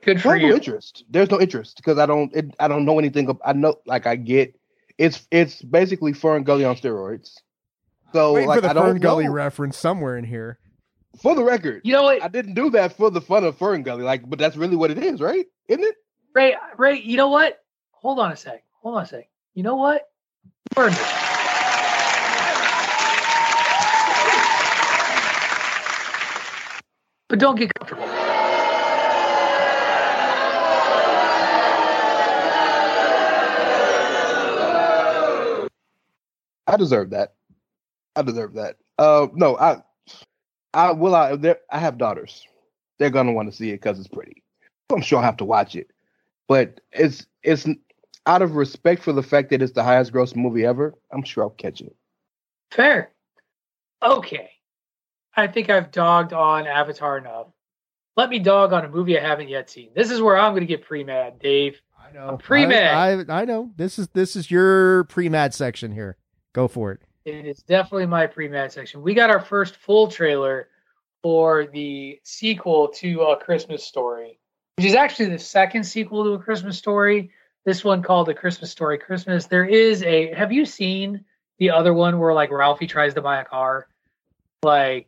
[0.02, 0.56] Good for There's no you.
[0.56, 1.06] interest.
[1.10, 2.34] There's no interest because I don't.
[2.36, 3.36] It, I don't know anything.
[3.44, 4.59] I know, like I get.
[5.00, 7.32] It's it's basically Fern Gully on steroids.
[8.14, 9.32] So Wait like for the I don't Fern Gully know.
[9.32, 10.60] reference somewhere in here.
[11.22, 13.82] For the record, You know what, I didn't do that for the fun of Fern
[13.82, 14.04] Gully.
[14.04, 15.46] Like, but that's really what it is, right?
[15.68, 15.96] Isn't it?
[16.36, 16.56] Ray?
[16.78, 17.60] Ray, you know what?
[17.94, 18.64] Hold on a sec.
[18.84, 19.28] Hold on a sec.
[19.56, 20.04] You know what?
[20.76, 21.00] Burn it.
[27.28, 28.19] But don't get comfortable.
[36.70, 37.34] I deserve that.
[38.16, 38.78] I deserve that.
[38.98, 39.82] Uh, no, I,
[40.74, 41.16] I will.
[41.16, 42.46] I, there- I have daughters.
[43.00, 44.44] They're gonna want to see it because it's pretty.
[44.92, 45.88] I'm sure I have to watch it,
[46.48, 47.68] but it's it's
[48.26, 50.94] out of respect for the fact that it's the highest grossing movie ever.
[51.12, 51.96] I'm sure I'll catch it.
[52.72, 53.12] Fair.
[54.04, 54.50] Okay.
[55.36, 57.48] I think I've dogged on Avatar enough.
[58.18, 59.92] Let me dog on a movie I haven't yet seen.
[59.96, 61.80] This is where I'm going to get pre mad, Dave.
[61.98, 62.38] I know.
[62.38, 63.30] Pre mad.
[63.30, 63.72] I, I I know.
[63.78, 66.18] This is this is your pre-mad section here.
[66.54, 67.02] Go for it.
[67.26, 69.02] It is definitely my pre-mad section.
[69.02, 70.70] We got our first full trailer
[71.22, 74.40] for the sequel to A Christmas Story,
[74.78, 77.32] which is actually the second sequel to A Christmas Story.
[77.66, 79.46] This one called A Christmas Story Christmas.
[79.46, 80.34] There is a.
[80.34, 81.24] Have you seen
[81.60, 83.88] the other one where like Ralphie tries to buy a car,
[84.64, 85.08] like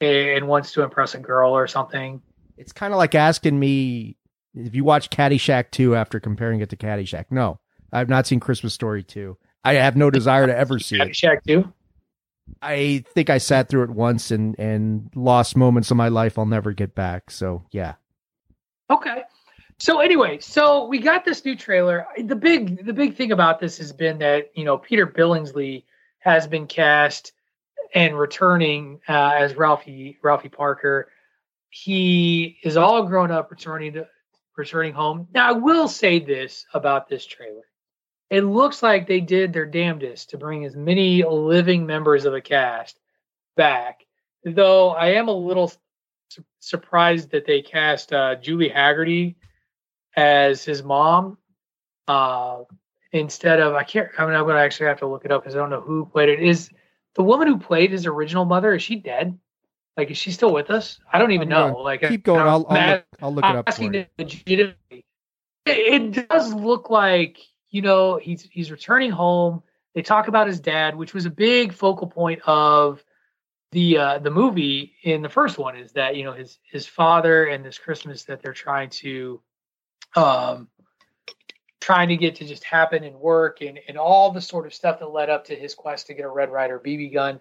[0.00, 2.22] and wants to impress a girl or something?
[2.56, 4.16] It's kind of like asking me
[4.54, 7.26] if you watch Caddyshack 2 after comparing it to Caddyshack.
[7.30, 7.60] No,
[7.92, 9.36] I've not seen Christmas Story 2.
[9.64, 11.10] I have no desire to ever see it.
[11.10, 11.72] Caddyshack too.
[12.62, 16.46] I think I sat through it once and and lost moments of my life I'll
[16.46, 17.30] never get back.
[17.30, 17.94] So yeah,
[18.90, 19.22] Okay.
[19.78, 22.06] So anyway, so we got this new trailer.
[22.18, 25.84] The big the big thing about this has been that, you know, Peter Billingsley
[26.18, 27.32] has been cast
[27.94, 31.08] and returning uh, as Ralphie Ralphie Parker.
[31.70, 34.06] He is all grown up returning to
[34.56, 35.28] returning home.
[35.32, 37.62] Now I will say this about this trailer.
[38.30, 42.40] It looks like they did their damnedest to bring as many living members of the
[42.40, 42.98] cast
[43.56, 44.06] back.
[44.44, 45.72] Though I am a little
[46.30, 49.34] su- surprised that they cast uh, Julie Hagerty
[50.16, 51.38] as his mom
[52.06, 52.62] uh,
[53.12, 54.08] instead of I can't.
[54.18, 56.06] I mean, I'm gonna actually have to look it up because I don't know who
[56.06, 56.40] played it.
[56.40, 56.70] Is
[57.16, 58.74] the woman who played his original mother?
[58.74, 59.38] Is she dead?
[59.96, 61.00] Like, is she still with us?
[61.12, 61.78] I don't even I'm know.
[61.78, 62.40] Like, keep going.
[62.40, 64.06] I'll, I'll, look, I'll look it up for asking you.
[64.18, 64.76] it.
[64.90, 65.04] It,
[65.66, 67.38] it does look like
[67.70, 69.62] you know he's he's returning home.
[69.94, 73.02] They talk about his dad, which was a big focal point of
[73.72, 75.76] the uh, the movie in the first one.
[75.76, 79.40] Is that you know his his father and this Christmas that they're trying to
[80.16, 80.68] um
[81.80, 84.98] trying to get to just happen and work and and all the sort of stuff
[84.98, 87.40] that led up to his quest to get a Red Ryder BB gun.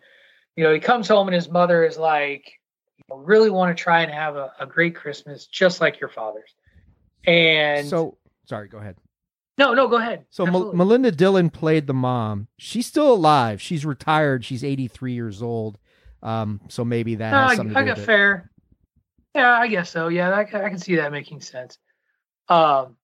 [0.56, 2.60] You know, he comes home and his mother is like,
[2.98, 6.10] you know, really want to try and have a, a great Christmas, just like your
[6.10, 6.54] father's.
[7.26, 8.96] And So sorry, go ahead.
[9.60, 10.26] No, no, go ahead.
[10.30, 10.78] So Absolutely.
[10.78, 12.48] Melinda Dillon played the mom.
[12.58, 13.62] She's still alive.
[13.62, 14.46] She's retired.
[14.46, 15.78] She's 83 years old.
[16.24, 18.50] Um, so maybe that No, I, something I got fair.
[19.36, 20.08] Yeah, I guess so.
[20.08, 21.78] Yeah, I, can- I can see that making sense.
[22.48, 22.96] Um,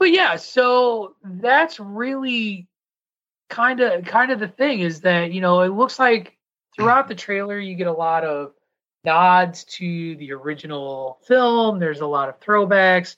[0.00, 2.68] but yeah, so that's really
[3.48, 6.36] kind of kind of the thing is that you know it looks like
[6.76, 8.52] throughout the trailer you get a lot of
[9.04, 11.78] nods to the original film.
[11.78, 13.16] There's a lot of throwbacks.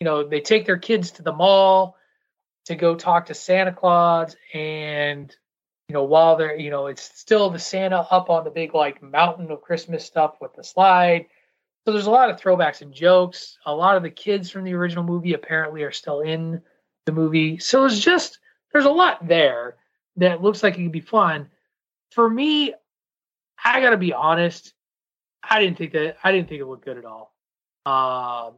[0.00, 1.96] You know, they take their kids to the mall
[2.66, 5.34] to go talk to Santa Claus and
[5.88, 9.02] you know, while they're, you know, it's still the Santa up on the big like
[9.02, 11.26] mountain of Christmas stuff with the slide.
[11.84, 13.58] So there's a lot of throwbacks and jokes.
[13.66, 16.60] A lot of the kids from the original movie apparently are still in
[17.04, 17.58] the movie.
[17.58, 18.40] So it's just
[18.72, 19.76] there's a lot there
[20.16, 21.48] that looks like it could be fun.
[22.10, 22.74] For me,
[23.64, 24.74] I gotta be honest,
[25.48, 27.32] I didn't think that I didn't think it looked good at all.
[27.84, 28.54] Um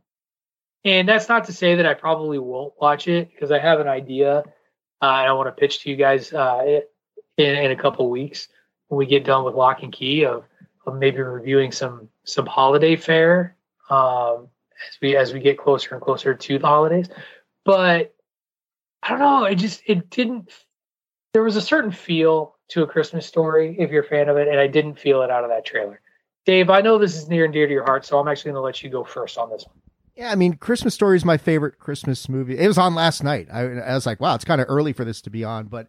[0.85, 3.89] and that's not to say that I probably won't watch it because I have an
[3.89, 4.39] idea
[5.03, 6.81] uh, and I want to pitch to you guys uh,
[7.37, 8.49] in, in a couple weeks
[8.89, 10.45] when we get done with Locke and Key of,
[10.87, 13.57] of maybe reviewing some some holiday fare
[13.91, 14.49] um,
[14.89, 17.09] as we as we get closer and closer to the holidays.
[17.65, 18.15] But
[19.03, 19.45] I don't know.
[19.45, 20.53] It just it didn't.
[21.33, 24.49] There was a certain feel to a Christmas story if you're a fan of it,
[24.49, 26.01] and I didn't feel it out of that trailer.
[26.47, 28.61] Dave, I know this is near and dear to your heart, so I'm actually going
[28.61, 29.77] to let you go first on this one.
[30.19, 32.59] Yeah, I mean, Christmas Story is my favorite Christmas movie.
[32.59, 33.47] It was on last night.
[33.53, 35.87] I, I was like, wow, it's kind of early for this to be on, but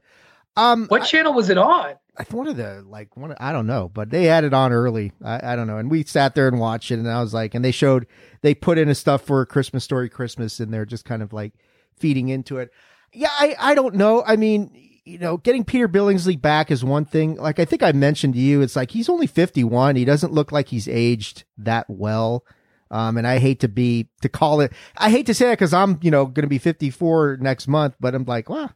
[0.56, 1.96] um, What channel was it on?
[2.16, 3.32] I one of the like one.
[3.32, 5.14] of- I don't know, but they had it on early.
[5.24, 7.56] I, I don't know, and we sat there and watched it, and I was like,
[7.56, 8.06] and they showed
[8.42, 11.54] they put in a stuff for Christmas Story Christmas, and they're just kind of like
[11.98, 12.72] feeding into it.
[13.14, 14.22] Yeah, I I don't know.
[14.28, 14.70] I mean,
[15.06, 17.36] you know, getting Peter Billingsley back is one thing.
[17.38, 19.96] Like I think I mentioned to you, it's like he's only fifty one.
[19.96, 22.44] He doesn't look like he's aged that well.
[22.92, 24.74] Um, and I hate to be to call it.
[24.98, 27.96] I hate to say that because I'm, you know, going to be 54 next month.
[28.00, 28.72] But I'm like, well,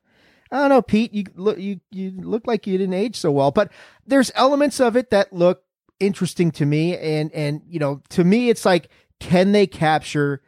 [0.52, 1.14] I don't know, Pete.
[1.14, 3.52] You look, you you look like you didn't age so well.
[3.52, 3.72] But
[4.06, 5.64] there's elements of it that look
[6.00, 8.90] interesting to me, and and you know, to me, it's like,
[9.20, 10.42] can they capture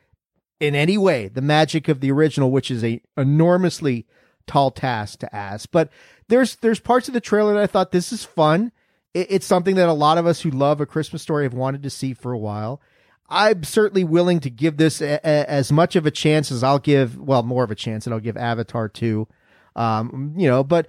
[0.60, 4.06] in any way the magic of the original, which is a enormously
[4.48, 5.70] tall task to ask.
[5.72, 5.90] But
[6.28, 8.72] there's there's parts of the trailer that I thought this is fun.
[9.14, 11.84] It, it's something that a lot of us who love a Christmas story have wanted
[11.84, 12.82] to see for a while.
[13.28, 16.80] I'm certainly willing to give this a, a, as much of a chance as I'll
[16.80, 19.28] give, well, more of a chance and I'll give Avatar 2.
[19.76, 20.88] Um, you know, but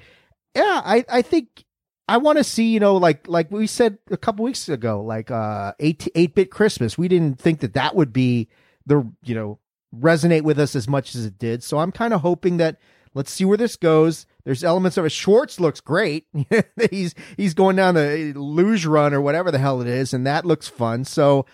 [0.54, 1.64] yeah, I, I think
[2.08, 5.30] I want to see, you know, like, like we said a couple weeks ago, like,
[5.30, 6.98] uh, 8, 8 bit Christmas.
[6.98, 8.48] We didn't think that that would be
[8.84, 9.58] the, you know,
[9.98, 11.62] resonate with us as much as it did.
[11.62, 12.76] So I'm kind of hoping that
[13.14, 14.26] let's see where this goes.
[14.44, 15.10] There's elements of it.
[15.10, 16.26] Schwartz looks great.
[16.90, 20.12] he's, he's going down the luge run or whatever the hell it is.
[20.12, 21.04] And that looks fun.
[21.04, 21.46] So,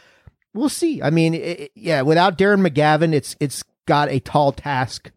[0.54, 1.02] we'll see.
[1.02, 5.10] I mean, it, it- yeah, without Darren McGavin, it's it's got a tall task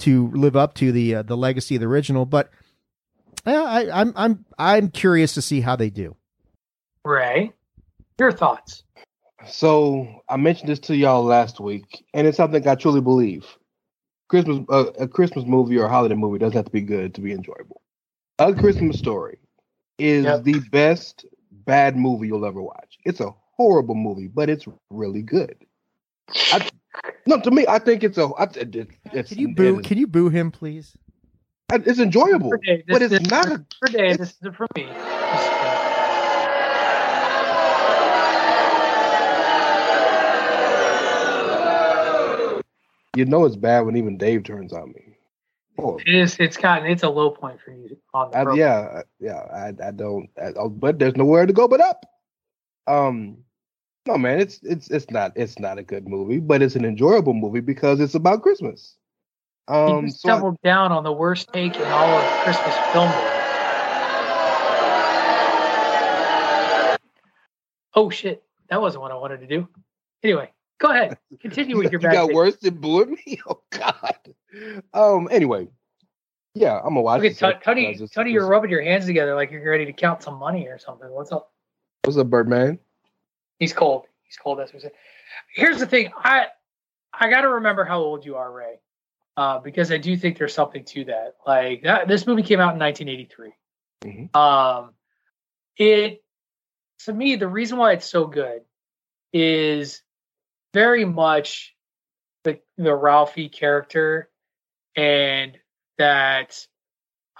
[0.00, 2.26] to live up to the uh, the legacy of the original.
[2.26, 2.50] But
[3.46, 6.16] yeah, I, I'm I'm I'm curious to see how they do.
[7.04, 7.52] Ray,
[8.18, 8.82] your thoughts?
[9.46, 13.44] So I mentioned this to y'all last week, and it's something I truly believe.
[14.28, 17.20] Christmas, uh, a Christmas movie or a holiday movie doesn't have to be good to
[17.20, 17.80] be enjoyable.
[18.40, 19.38] A Christmas Story
[19.98, 20.42] is Yep.
[20.42, 22.98] the best bad movie you'll ever watch.
[23.04, 25.56] It's a horrible movie, but it's really good.
[26.52, 26.68] I,
[27.26, 28.26] no, to me, I think it's a.
[28.38, 29.76] I, it, it's, Can you boo?
[29.76, 30.96] it is- Can you boo him, please?
[31.72, 33.48] it's enjoyable, For Dave, but it's is not.
[33.48, 34.18] for, A, for Dave.
[34.18, 34.86] This is for me.
[43.16, 45.16] you know, it's bad when even Dave turns on me.
[45.78, 46.36] Oh, It is.
[46.38, 46.86] It's gotten.
[46.86, 49.38] It's a low point for you on the I, yeah, yeah.
[49.52, 50.28] I, I don't.
[50.40, 52.06] I, oh, but there's nowhere to go but up.
[52.86, 53.38] Um,
[54.06, 54.40] no, man.
[54.40, 58.00] It's it's it's not it's not a good movie, but it's an enjoyable movie because
[58.00, 58.96] it's about Christmas.
[59.68, 63.10] Um, so I- doubled down on the worst take in all of Christmas film.
[67.94, 68.42] Oh shit!
[68.68, 69.68] that wasn't what I wanted to do.
[70.22, 71.18] Anyway, go ahead.
[71.40, 72.36] Continue with your you got take.
[72.36, 73.40] worse than booing me.
[73.48, 74.16] Oh God.
[74.94, 75.28] Um.
[75.30, 75.68] Anyway,
[76.54, 77.22] yeah, I'm gonna watch.
[77.22, 77.94] Look at this Tony.
[77.96, 80.78] Tony, Tony, you're rubbing your hands together like you're ready to count some money or
[80.78, 81.10] something.
[81.10, 81.52] What's up?
[82.04, 82.78] What's up, Birdman?
[83.58, 84.04] He's cold.
[84.24, 84.58] He's cold.
[84.58, 84.94] That's what we say.
[85.54, 86.12] Here's the thing.
[86.16, 86.46] I
[87.12, 88.80] I got to remember how old you are, Ray,
[89.36, 91.36] uh, because I do think there's something to that.
[91.46, 93.52] Like that, this movie came out in 1983.
[94.04, 94.36] Mhm.
[94.36, 94.94] Um,
[95.76, 96.22] it
[97.00, 98.62] to me the reason why it's so good
[99.32, 100.02] is
[100.74, 101.74] very much
[102.44, 104.30] the the Ralphie character,
[104.94, 105.56] and
[105.98, 106.66] that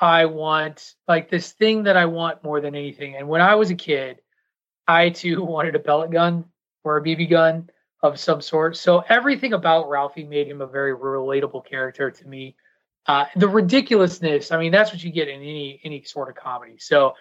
[0.01, 3.17] I want like this thing that I want more than anything.
[3.17, 4.21] And when I was a kid,
[4.89, 6.45] I too wanted a pellet gun
[6.85, 7.71] or a BB gun
[8.03, 8.77] of some sort.
[8.77, 12.57] So everything about Ralphie made him a very relatable character to me.
[13.07, 16.79] Uh, the ridiculousness, I mean, that's what you get in any any sort of comedy.
[16.79, 17.15] So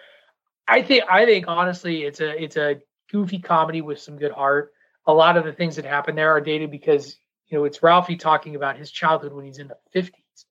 [0.66, 4.72] I think I think honestly, it's a it's a goofy comedy with some good heart.
[5.06, 8.16] A lot of the things that happen there are dated because you know it's Ralphie
[8.16, 10.46] talking about his childhood when he's in the fifties,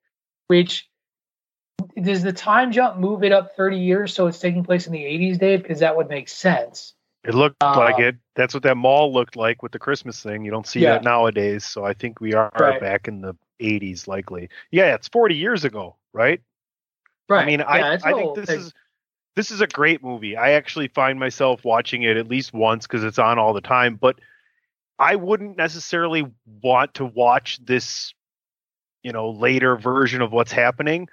[0.47, 0.89] which
[2.01, 5.03] does the time jump move it up 30 years so it's taking place in the
[5.03, 6.93] 80s dave because that would make sense
[7.25, 8.15] It looked Uh, like it.
[8.35, 10.45] That's what that mall looked like with the Christmas thing.
[10.45, 10.91] You don't see Yeah.
[10.91, 11.65] that nowadays.
[11.65, 12.79] So I think we are Right.
[12.79, 14.49] back in the 80s, likely.
[14.71, 16.41] Yeah, it's 40 years ago, right?
[17.27, 18.59] right I mean, Yeah, I, I think this thing.
[18.59, 18.73] is
[19.35, 20.37] this is a great movie.
[20.37, 23.95] I actually find myself watching it at least once because it's on all the time.
[23.95, 24.19] But
[24.97, 26.25] I wouldn't necessarily
[26.61, 28.13] want to watch this,
[29.03, 31.09] you know, later version of what's happening.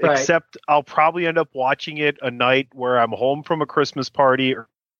[0.00, 0.12] Right.
[0.18, 4.10] Except I'll probably end up watching it a night where I'm home from a Christmas
[4.10, 4.54] party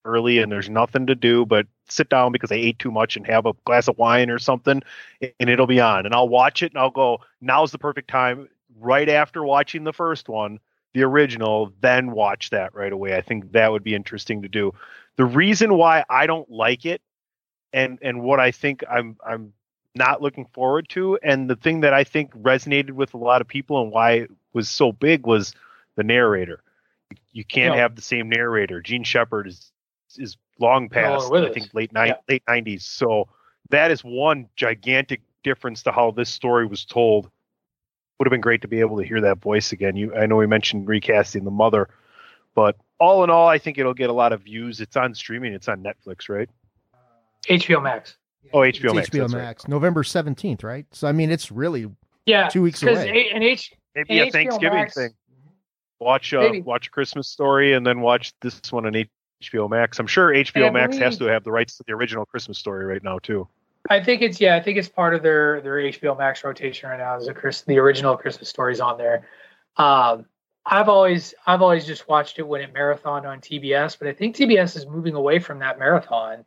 [0.07, 3.27] early and there's nothing to do but sit down because I ate too much and
[3.27, 4.83] have a glass of wine or something
[5.21, 6.07] and it'll be on.
[6.07, 8.49] And I'll watch it and I'll go now's the perfect time.
[8.79, 10.61] Right after watching the first one
[10.95, 13.15] the original then watch that right away.
[13.17, 14.73] I think that would be interesting to do.
[15.17, 17.03] The reason why I don't like it
[17.73, 19.53] and and what I think I'm I'm
[19.95, 23.49] not looking forward to and the thing that I think resonated with a lot of
[23.49, 25.55] people and why it was so big was
[25.97, 26.63] the narrator.
[27.33, 27.83] You can't Yeah.
[27.83, 28.81] have the same narrator.
[28.81, 29.71] Jean Shepherd is
[30.19, 32.15] is long past with I think late ni- Yeah.
[32.29, 33.29] late 90s so
[33.71, 37.31] that is one gigantic difference to how this story was told.
[38.19, 39.97] Would have been great to be able to hear that voice again.
[39.97, 41.89] You I know we mentioned recasting the mother
[42.55, 44.81] but all in all I think it'll get a lot of views.
[44.81, 45.53] It's on streaming.
[45.53, 46.49] It's on Netflix right?
[47.49, 48.17] Hbo max.
[48.53, 49.09] Oh It's HBO Max.
[49.11, 49.43] HBO that's right.
[49.43, 50.87] Max, November seventeenth, right?
[50.93, 51.91] So I mean, it's really
[52.27, 53.31] yeah two weeks because away.
[53.35, 55.11] an h maybe And a HBO Thanksgiving Max- thing.
[55.99, 56.61] Watch uh, Maybe.
[56.63, 58.95] watch a Christmas story and then watch this one on
[59.43, 59.99] HBO Max.
[59.99, 62.85] I'm sure HBO I Max has to have the rights to the original Christmas story
[62.85, 63.49] right now too.
[63.89, 66.99] I think it's yeah i think it's part of their their hbo max rotation right
[66.99, 67.17] now.
[67.17, 69.29] Is the chris the original christmas stories on there.
[69.77, 70.27] Um
[70.65, 74.35] i've always i've always just watched it when it marathoned on tbs but i think
[74.35, 76.45] tbs is moving away from that marathon.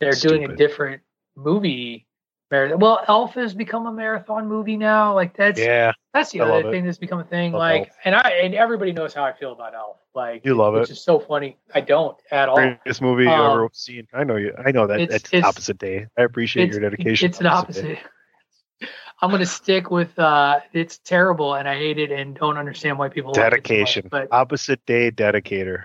[0.00, 1.02] They're doing a different
[1.36, 2.06] movie
[2.50, 6.44] marathon well elf has become a marathon movie now like that's yeah That's the I
[6.44, 6.70] other love it.
[6.72, 7.52] thing that's become a thing.
[7.52, 7.96] Love like, Elf.
[8.04, 9.98] and I and everybody knows how I feel about Elf.
[10.12, 10.94] Like, You love it, which it.
[10.94, 11.56] is so funny.
[11.72, 12.74] I don't at all.
[12.84, 14.08] This movie you Um, ever seen.
[14.12, 14.52] I know you.
[14.58, 14.98] I know that.
[15.00, 16.08] it's- It's, it's- opposite day.
[16.18, 17.28] I appreciate your dedication.
[17.28, 17.98] it's an opposite.
[19.22, 20.18] I'm gonna stick with.
[20.18, 23.44] uh It's terrible, and I hate it, and don't understand why people like it so
[23.44, 24.08] much, Dedication.
[24.10, 25.84] But opposite day dedicator.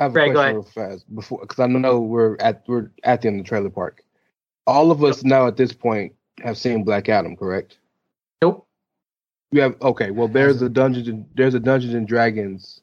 [0.00, 3.22] I have a Ray, question real fast before because I know we're at we're at
[3.22, 4.02] the end of the trailer park.
[4.66, 7.78] All of us now at this point have seen Black Adam, correct?
[8.40, 8.66] nope.
[9.50, 10.10] You have okay.
[10.10, 12.80] Well, there's a Dungeons and there's a Dungeons and Dragons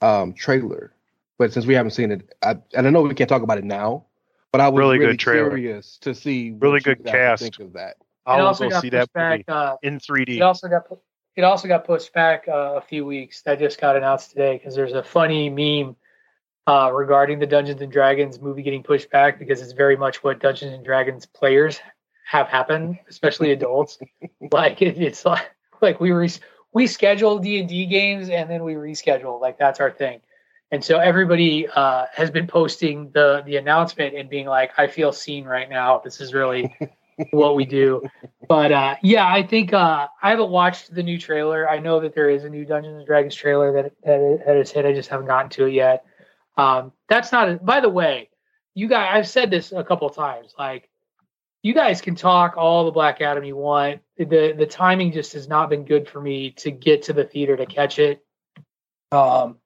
[0.00, 0.92] um trailer,
[1.38, 3.64] but since we haven't seen it, I, and I know we can't talk about it
[3.64, 4.06] now,
[4.50, 5.50] but I was Really really, good trailer.
[5.50, 7.42] curious to see what Really you good guys cast.
[7.42, 7.96] Think of that.
[8.26, 9.44] I'll also go got see that back.
[9.48, 10.36] Uh, in 3D.
[10.36, 10.98] it also got pu-
[11.36, 13.42] it also got pushed back uh, a few weeks.
[13.42, 15.94] That just got announced today because there's a funny meme
[16.66, 20.40] uh, regarding the Dungeons and Dragons movie getting pushed back because it's very much what
[20.40, 21.80] Dungeons and Dragons players
[22.24, 23.98] have happen, especially adults.
[24.52, 25.50] like it, it's like
[25.80, 26.30] like we re-
[26.72, 29.40] we schedule D and D games and then we reschedule.
[29.40, 30.20] Like that's our thing.
[30.70, 35.12] And so everybody uh, has been posting the the announcement and being like, "I feel
[35.12, 36.00] seen right now.
[36.02, 36.74] This is really
[37.32, 38.02] what we do."
[38.48, 41.68] But uh, yeah, I think uh, I haven't watched the new trailer.
[41.68, 44.70] I know that there is a new Dungeons and Dragons trailer that that, that is
[44.70, 44.86] hit.
[44.86, 46.06] I just haven't gotten to it yet.
[46.56, 47.48] Um, that's not.
[47.48, 48.30] A, by the way,
[48.74, 50.54] you guys, I've said this a couple of times.
[50.58, 50.88] Like,
[51.62, 54.00] you guys can talk all the Black Adam you want.
[54.18, 57.56] The the timing just has not been good for me to get to the theater
[57.56, 58.24] to catch it.
[59.12, 59.56] Um,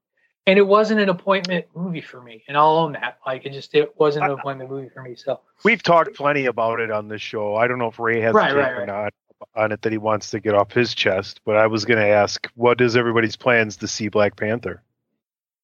[0.46, 3.18] and it wasn't an appointment movie for me, and I'll own that.
[3.26, 5.16] Like, it just it wasn't an appointment movie for me.
[5.16, 7.56] So We've talked plenty about it on this show.
[7.56, 8.86] I don't know if Ray has Right, a right, or right.
[8.86, 9.14] not
[9.54, 12.06] on it that he wants to get off his chest, but I was going to
[12.06, 14.82] ask, what is everybody's plans to see Black Panther?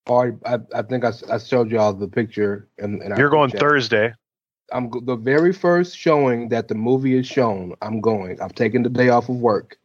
[0.07, 2.69] Or I, I think I showed y'all the picture.
[2.79, 4.15] And, and You're going Thursday.
[4.73, 7.75] I'm the very first showing that the movie is shown.
[7.83, 8.41] I'm going.
[8.41, 9.79] I've taken the day off of work,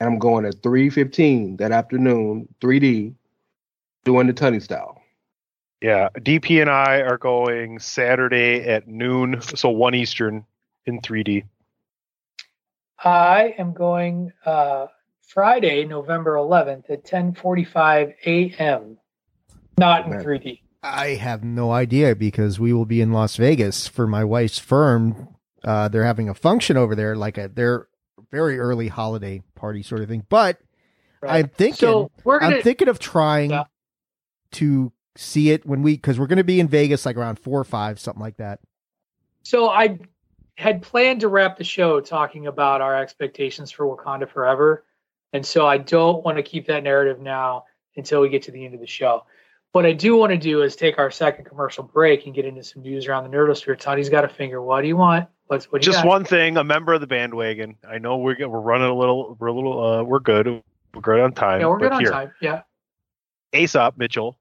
[0.00, 3.14] and I'm going at 3:15 that afternoon, 3D,
[4.04, 5.02] doing the Tunny style.
[5.80, 10.44] Yeah, DP and I are going Saturday at noon, so one Eastern
[10.86, 11.44] in 3D.
[13.04, 14.86] I am going uh,
[15.26, 18.98] Friday, November 11th at 10:45 a.m.
[19.78, 20.60] Not in 3D.
[20.82, 25.28] I have no idea because we will be in Las Vegas for my wife's firm.
[25.64, 27.86] Uh, they're having a function over there, like a their
[28.30, 30.24] very early holiday party sort of thing.
[30.28, 30.58] But
[31.26, 32.56] I'm thinking, So we're gonna.
[32.56, 33.64] I'm thinking of trying Yeah.
[34.52, 37.60] to see it when we because we're going to be in Vegas like around four
[37.60, 38.58] or five, something like that.
[39.44, 39.98] So I
[40.56, 44.84] had planned to wrap the show talking about our expectations for Wakanda Forever,
[45.32, 47.64] and so I don't want to keep that narrative now
[47.96, 49.24] until we get to the end of the show.
[49.72, 52.62] What I do want to do is take our second commercial break and get into
[52.62, 53.78] some news around the Nerdosphere.
[53.78, 54.60] Tony's got a finger.
[54.60, 55.28] What do you want?
[55.46, 55.80] What's what?
[55.80, 56.08] Do you Just got?
[56.08, 57.76] one thing, a member of the bandwagon.
[57.88, 60.46] I know we're we're running a little, we're a little, uh, we're good,
[60.94, 61.60] we're good on time.
[61.60, 62.32] Yeah, we're good on here, time.
[62.42, 62.62] Yeah.
[63.54, 64.38] Aesop Mitchell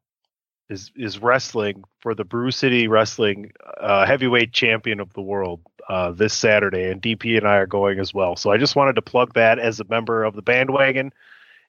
[0.70, 6.12] is is wrestling for the Brew City Wrestling uh, Heavyweight Champion of the World uh,
[6.12, 8.36] this Saturday, and DP and I are going as well.
[8.36, 11.14] So I just wanted to plug that as a member of the bandwagon,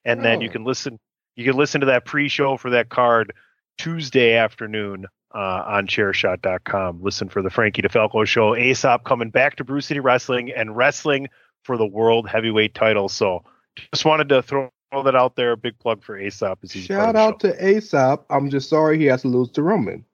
[0.03, 0.51] and then you Oh.
[0.51, 0.99] can listen.
[1.35, 3.33] You can listen to that pre-show for that card
[3.77, 7.01] Tuesday afternoon uh, on Chairshot.com.
[7.01, 8.55] Listen for the Frankie DeFalco show.
[8.55, 11.27] Aesop coming back to Brew City Wrestling and wrestling
[11.63, 13.09] for the World Heavyweight title.
[13.09, 13.43] So
[13.91, 14.69] just wanted to throw
[15.03, 15.53] that out there.
[15.53, 16.59] A big plug for Aesop.
[16.63, 17.51] As he's Shout out show.
[17.51, 18.25] to Aesop.
[18.29, 20.05] I'm just sorry he has to lose to Roman.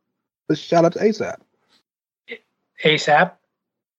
[0.48, 1.42] But shout out to Aesop.
[2.84, 3.34] ASAP,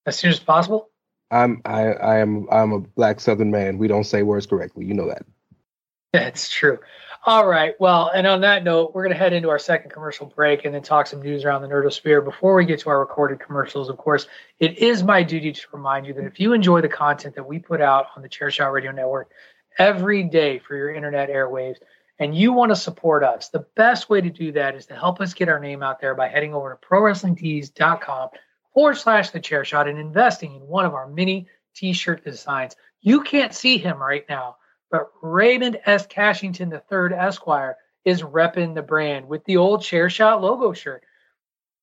[0.07, 0.89] as soon as possible.
[1.31, 3.79] I'm I I am I'm a black Southern man.
[3.79, 4.85] We don't say words correctly.
[4.87, 5.25] You know that.
[6.13, 6.79] That's true.
[7.27, 7.75] All right.
[7.79, 10.75] Well, and on that note, we're going to head into our second commercial break and
[10.75, 12.25] then talk some news around the Nerdosphere.
[12.25, 14.27] Before we get to our recorded commercials, of course,
[14.59, 17.59] it is my duty to remind you that if you enjoy the content that we
[17.59, 19.33] put out on the Chairshot Radio Network
[19.79, 21.77] every day for your internet airwaves,
[22.21, 25.21] and you want to support us, the best way to do that is to help
[25.21, 28.29] us get our name out there by heading over to prowrestlingtees.com
[28.73, 32.77] forward slash the chair shot and investing in one of our mini t-shirt designs.
[33.01, 34.57] You can't see him right now,
[34.91, 36.07] but Raymond S.
[36.07, 41.05] Cashington III Esquire is repping the brand with the old chair shot logo shirt.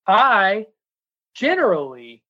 [0.08, 0.68] I
[1.36, 2.24] generally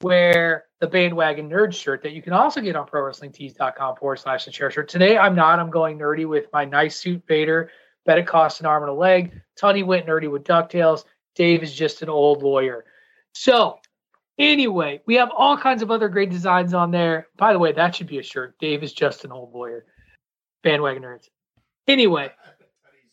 [0.00, 4.50] wear the bandwagon nerd shirt that you can also get on prowrestlingtees.com forward slash the
[4.50, 4.88] chair shirt.
[4.88, 5.58] Today I'm not.
[5.58, 7.70] I'm going nerdy with my nice suit Vader.
[8.06, 9.40] Bet it costs an arm and a leg.
[9.56, 11.04] Tony went nerdy with DuckTales.
[11.34, 12.84] Dave is just an old lawyer.
[13.32, 13.78] So
[14.38, 17.28] anyway, we have all kinds of other great designs on there.
[17.36, 18.58] By the way, that should be a shirt.
[18.58, 19.86] Dave is just an old lawyer.
[20.64, 21.28] Bandwagon nerds.
[21.86, 22.32] Anyway,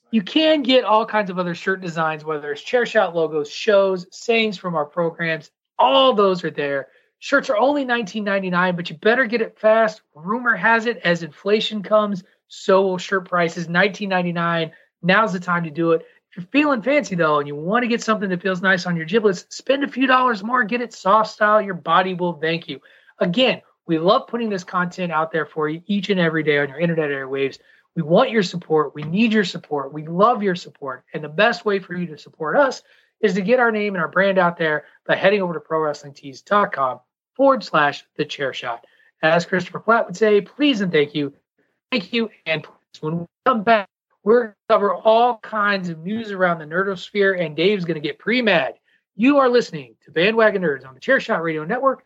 [0.09, 4.07] you can get all kinds of other shirt designs, whether it's chair shot logos, shows,
[4.11, 5.51] sayings from our programs.
[5.77, 6.87] All those are there.
[7.19, 10.01] Shirts are only $19.99, but you better get it fast.
[10.15, 13.67] Rumor has it as inflation comes, so will shirt prices.
[13.67, 14.71] $19.99.
[15.03, 16.01] Now's the time to do it.
[16.31, 18.95] If you're feeling fancy though, and you want to get something that feels nice on
[18.95, 21.61] your giblets, spend a few dollars more, get it soft style.
[21.61, 22.79] Your body will thank you.
[23.19, 26.69] Again, we love putting this content out there for you each and every day on
[26.69, 27.59] your internet airwaves.
[27.95, 28.95] We want your support.
[28.95, 29.91] We need your support.
[29.91, 31.03] We love your support.
[31.13, 32.83] And the best way for you to support us
[33.19, 36.99] is to get our name and our brand out there by heading over to prowrestlingtees.com
[37.35, 38.85] forward slash the chair shot.
[39.21, 41.33] As Christopher Platt would say, please and thank you.
[41.91, 42.29] Thank you.
[42.45, 43.87] And please, when we come back,
[44.23, 48.07] we're going to cover all kinds of news around the nerdosphere, and Dave's going to
[48.07, 48.75] get pre mad.
[49.15, 52.05] You are listening to Bandwagon Nerds on the Chairshot Radio Network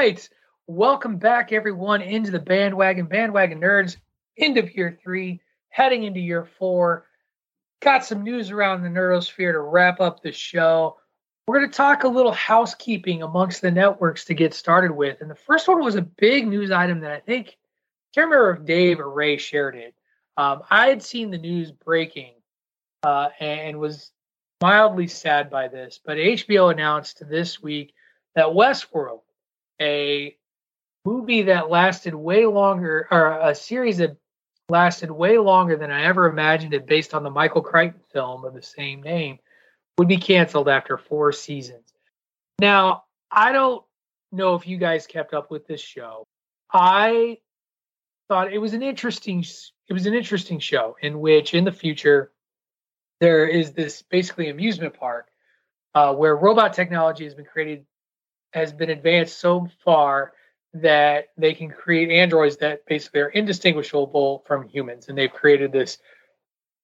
[0.00, 0.30] right.
[0.66, 3.98] Welcome back, everyone, into the bandwagon, bandwagon nerds,
[4.38, 7.04] end of year three, heading into year four.
[7.82, 10.96] Got some news around the nerdosphere to wrap up the show.
[11.46, 15.20] We're going to talk a little housekeeping amongst the networks to get started with.
[15.20, 18.52] And the first one was a big news item that I think, I can't remember
[18.52, 19.94] if Dave or Ray shared it.
[20.38, 22.36] Um, I had seen the news breaking
[23.02, 24.12] uh, and was
[24.62, 27.92] mildly sad by this, but HBO announced this week
[28.34, 29.20] that Westworld,
[29.80, 30.36] a
[31.04, 34.16] movie that lasted way longer, or a series that
[34.68, 38.54] lasted way longer than I ever imagined it based on the Michael Crichton film of
[38.54, 39.38] the same name,
[39.98, 41.92] would be canceled after four seasons.
[42.58, 43.84] Now, I don't
[44.32, 46.26] know if you guys kept up with this show.
[46.72, 47.38] I
[48.28, 49.44] thought it was an interesting
[49.88, 52.30] it was an interesting show in which in the future
[53.18, 55.26] there is this basically amusement park
[55.94, 57.84] uh, where robot technology has been created
[58.52, 60.32] has been advanced so far
[60.74, 65.08] that they can create androids that basically are indistinguishable from humans.
[65.08, 65.98] And they've created this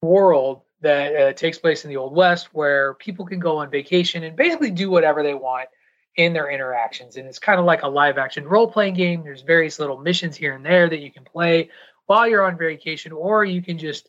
[0.03, 4.25] world that uh, takes place in the old west where people can go on vacation
[4.25, 5.69] and basically do whatever they want
[6.17, 7.17] in their interactions.
[7.17, 9.23] And it's kind of like a live action role playing game.
[9.23, 11.71] There's various little missions here and there that you can play
[12.07, 14.09] while you're on vacation or you can just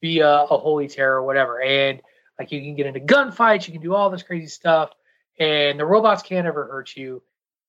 [0.00, 1.62] be a, a holy terror or whatever.
[1.62, 2.00] And
[2.38, 4.90] like you can get into gunfights you can do all this crazy stuff
[5.38, 7.22] and the robots can't ever hurt you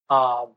[0.09, 0.49] um,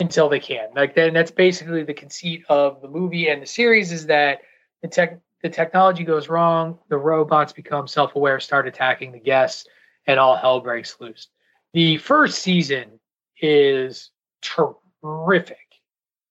[0.00, 0.68] until they can.
[0.74, 4.40] Like then that's basically the conceit of the movie and the series is that
[4.82, 9.66] the tech the technology goes wrong, the robots become self-aware, start attacking the guests,
[10.06, 11.28] and all hell breaks loose.
[11.74, 12.98] The first season
[13.40, 14.10] is
[14.42, 15.58] terrific.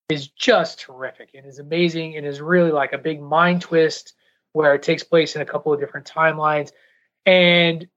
[0.10, 4.14] Is just terrific and is amazing and is really like a big mind twist
[4.54, 6.72] where it takes place in a couple of different timelines.
[7.26, 7.88] And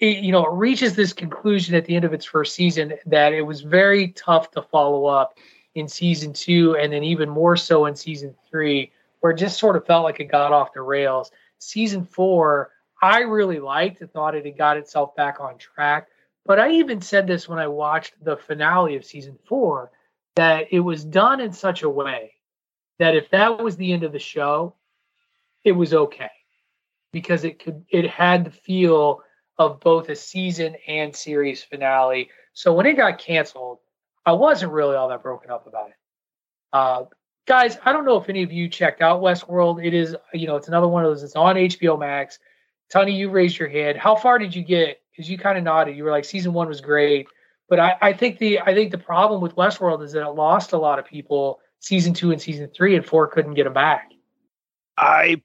[0.00, 3.32] it, you know, it reaches this conclusion at the end of its first season that
[3.32, 5.38] it was very tough to follow up
[5.74, 9.76] in season two, and then even more so in season three, where it just sort
[9.76, 11.30] of felt like it got off the rails.
[11.58, 12.70] Season four,
[13.02, 16.08] I really liked and thought it had got itself back on track.
[16.46, 19.90] But I even said this when I watched the finale of season four
[20.36, 22.32] that it was done in such a way
[22.98, 24.74] that if that was the end of the show,
[25.64, 26.30] it was okay
[27.12, 29.22] because it could it had the feel
[29.58, 32.30] of both a season and series finale.
[32.52, 33.78] So when it got canceled,
[34.24, 35.96] I wasn't really all that broken up about it.
[36.72, 37.04] Uh,
[37.46, 39.84] guys, I don't know if any of you checked out Westworld.
[39.84, 41.22] It is, you know, it's another one of those.
[41.22, 42.38] It's on HBO Max.
[42.90, 43.98] Tony, you raised your hand.
[43.98, 45.00] How far did you get?
[45.10, 45.96] Because you kind of nodded.
[45.96, 47.26] You were like, season one was great,
[47.68, 50.72] but I, I think the I think the problem with Westworld is that it lost
[50.72, 51.60] a lot of people.
[51.80, 54.10] Season two and season three and four couldn't get them back.
[54.96, 55.42] I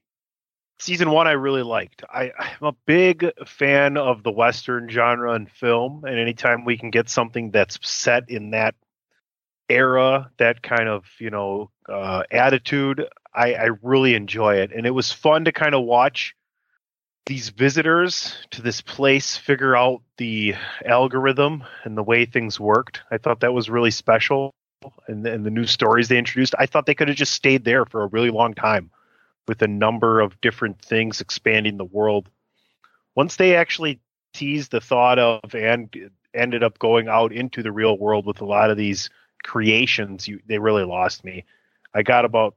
[0.78, 2.04] season one I really liked.
[2.08, 6.90] I, I'm a big fan of the Western genre and film, and anytime we can
[6.90, 8.74] get something that's set in that
[9.68, 14.72] era, that kind of you know uh, attitude, I, I really enjoy it.
[14.72, 16.34] And it was fun to kind of watch
[17.26, 20.54] these visitors to this place figure out the
[20.84, 23.00] algorithm and the way things worked.
[23.10, 24.52] I thought that was really special.
[25.06, 27.86] And, and the new stories they introduced, I thought they could have just stayed there
[27.86, 28.90] for a really long time
[29.46, 32.30] with a number of different things expanding the world.
[33.14, 34.00] Once they actually
[34.32, 38.44] teased the thought of and ended up going out into the real world with a
[38.44, 39.10] lot of these
[39.44, 41.44] creations, you, they really lost me.
[41.94, 42.56] I got about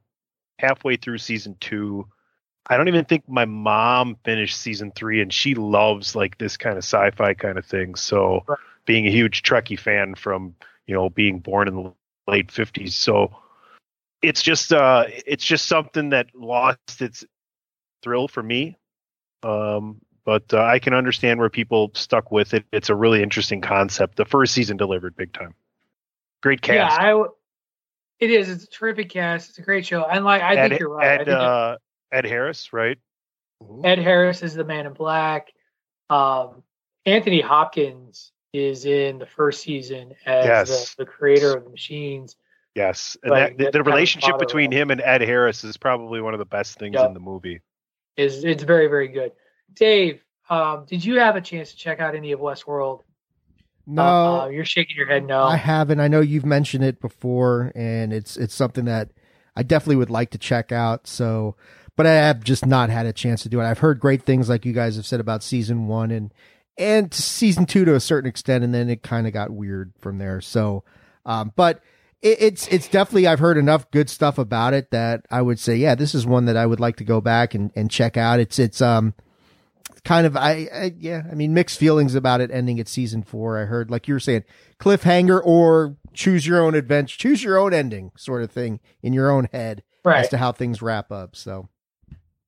[0.58, 2.08] halfway through season two.
[2.68, 6.76] I don't even think my mom finished season three, and she loves like this kind
[6.76, 7.94] of sci-fi kind of thing.
[7.94, 8.44] So,
[8.84, 10.54] being a huge Trekkie fan from
[10.86, 11.92] you know being born in the
[12.26, 13.34] late fifties, so
[14.22, 17.24] it's just uh it's just something that lost its
[18.02, 18.76] thrill for me
[19.42, 23.60] um but uh, i can understand where people stuck with it it's a really interesting
[23.60, 25.54] concept the first season delivered big time
[26.42, 27.32] great cast Yeah, I, w-
[28.20, 28.48] it is.
[28.48, 29.50] It's a terrific cast.
[29.50, 30.04] It's a great show.
[30.04, 31.06] And like I ed, think you're right.
[31.06, 31.76] I ed, think uh,
[32.12, 32.98] ed harris right
[33.84, 35.48] Ed Harris is the man in black.
[36.10, 36.62] Um,
[37.06, 40.94] Anthony Hopkins is in the first season as Yes.
[40.94, 42.36] the, the creator of the machines.
[42.78, 46.32] Yes and Like, that, the, the relationship between him and ed harris is probably one
[46.34, 47.06] of the best things Yeah.
[47.06, 47.60] in the movie
[48.16, 49.32] Is it's very very good.
[49.74, 53.02] Dave, um, did you have a chance to check out any of Westworld?
[53.86, 55.42] No, Uh, uh, you're shaking your head no.
[55.44, 56.00] I haven't.
[56.00, 59.10] I know you've mentioned it before, and it's it's something that
[59.56, 61.06] I definitely would like to check out.
[61.06, 61.56] So,
[61.96, 63.64] but I have just not had a chance to do it.
[63.64, 66.32] I've heard great things, like you guys have said about season one and
[66.78, 70.18] and season two to a certain extent, and then it kind of got weird from
[70.18, 70.40] there.
[70.40, 70.84] So,
[71.26, 71.82] um, but
[72.22, 75.76] it, it's it's definitely I've heard enough good stuff about it that I would say,
[75.76, 78.40] yeah, this is one that I would like to go back and and check out.
[78.40, 79.14] It's it's um
[80.04, 83.58] kind of I, I yeah i mean mixed feelings about it ending at season four
[83.60, 84.44] i heard like you were saying
[84.78, 89.30] cliffhanger or choose your own adventure choose your own ending sort of thing in your
[89.30, 90.20] own head Right.
[90.20, 91.68] as to how things wrap up so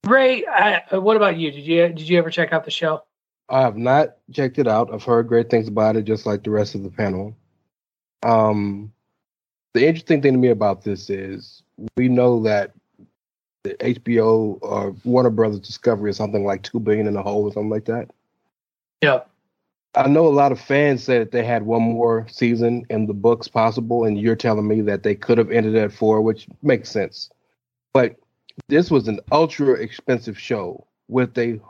[0.07, 1.51] Ray, I, uh, what about you?
[1.51, 3.03] Did you did you ever check out the show?
[3.49, 4.95] I have not checked it out.
[4.95, 7.37] I've heard great things about it, just like the rest of the panel.
[8.23, 8.93] Um,
[9.75, 11.63] the interesting thing to me about this is
[11.97, 12.73] we know that
[13.63, 17.53] the HBO or Warner Brothers Discovery is something like two billion in the hole or
[17.53, 18.11] something like that.
[19.03, 19.21] Yeah.
[19.95, 23.15] I know a lot of fans said that they had one more season in the
[23.15, 26.91] books possible, and you're telling me that they could have ended at four, which makes
[26.91, 27.29] sense.
[27.93, 28.15] But
[28.69, 31.61] this was an ultra expensive show with a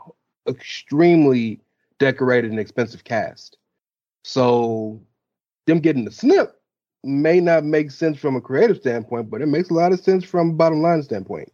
[0.47, 1.59] extremely
[1.97, 3.57] decorated and expensive cast.
[4.23, 5.01] So
[5.65, 6.60] them getting the snip
[7.03, 10.23] may not make sense from a creative standpoint, but it makes a lot of sense
[10.23, 11.51] from a bottom line standpoint.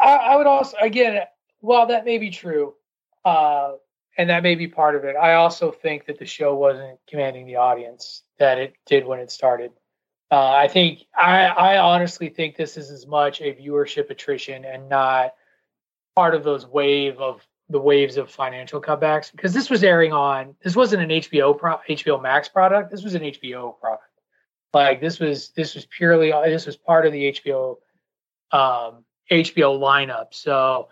[0.00, 1.22] I, I would also, again,
[1.60, 2.74] while that may be true,
[3.24, 3.72] uh,
[4.18, 7.46] and that may be part of it, I also think that the show wasn't commanding
[7.46, 9.72] the audience that it did when it started.
[10.30, 14.88] Uh, I think I, I honestly think this is as much a viewership attrition and
[14.88, 15.34] not
[16.16, 20.54] part of those wave of the waves of financial cutbacks because this was airing on
[20.62, 22.90] this wasn't an HBO pro, HBO Max product.
[22.90, 24.11] This was an HBO product.
[24.74, 27.76] Like this was this was purely this was part of the HBO
[28.52, 30.28] um, HBO lineup.
[30.32, 30.88] So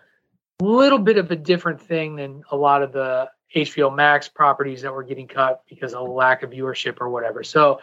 [0.61, 4.81] a little bit of a different thing than a lot of the HBO Max properties
[4.83, 7.43] that were getting cut because of lack of viewership or whatever.
[7.43, 7.79] So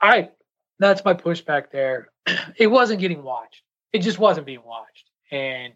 [0.00, 0.30] I
[0.78, 2.08] that's my pushback there.
[2.56, 3.62] It wasn't getting watched.
[3.92, 5.10] It just wasn't being watched.
[5.30, 5.74] And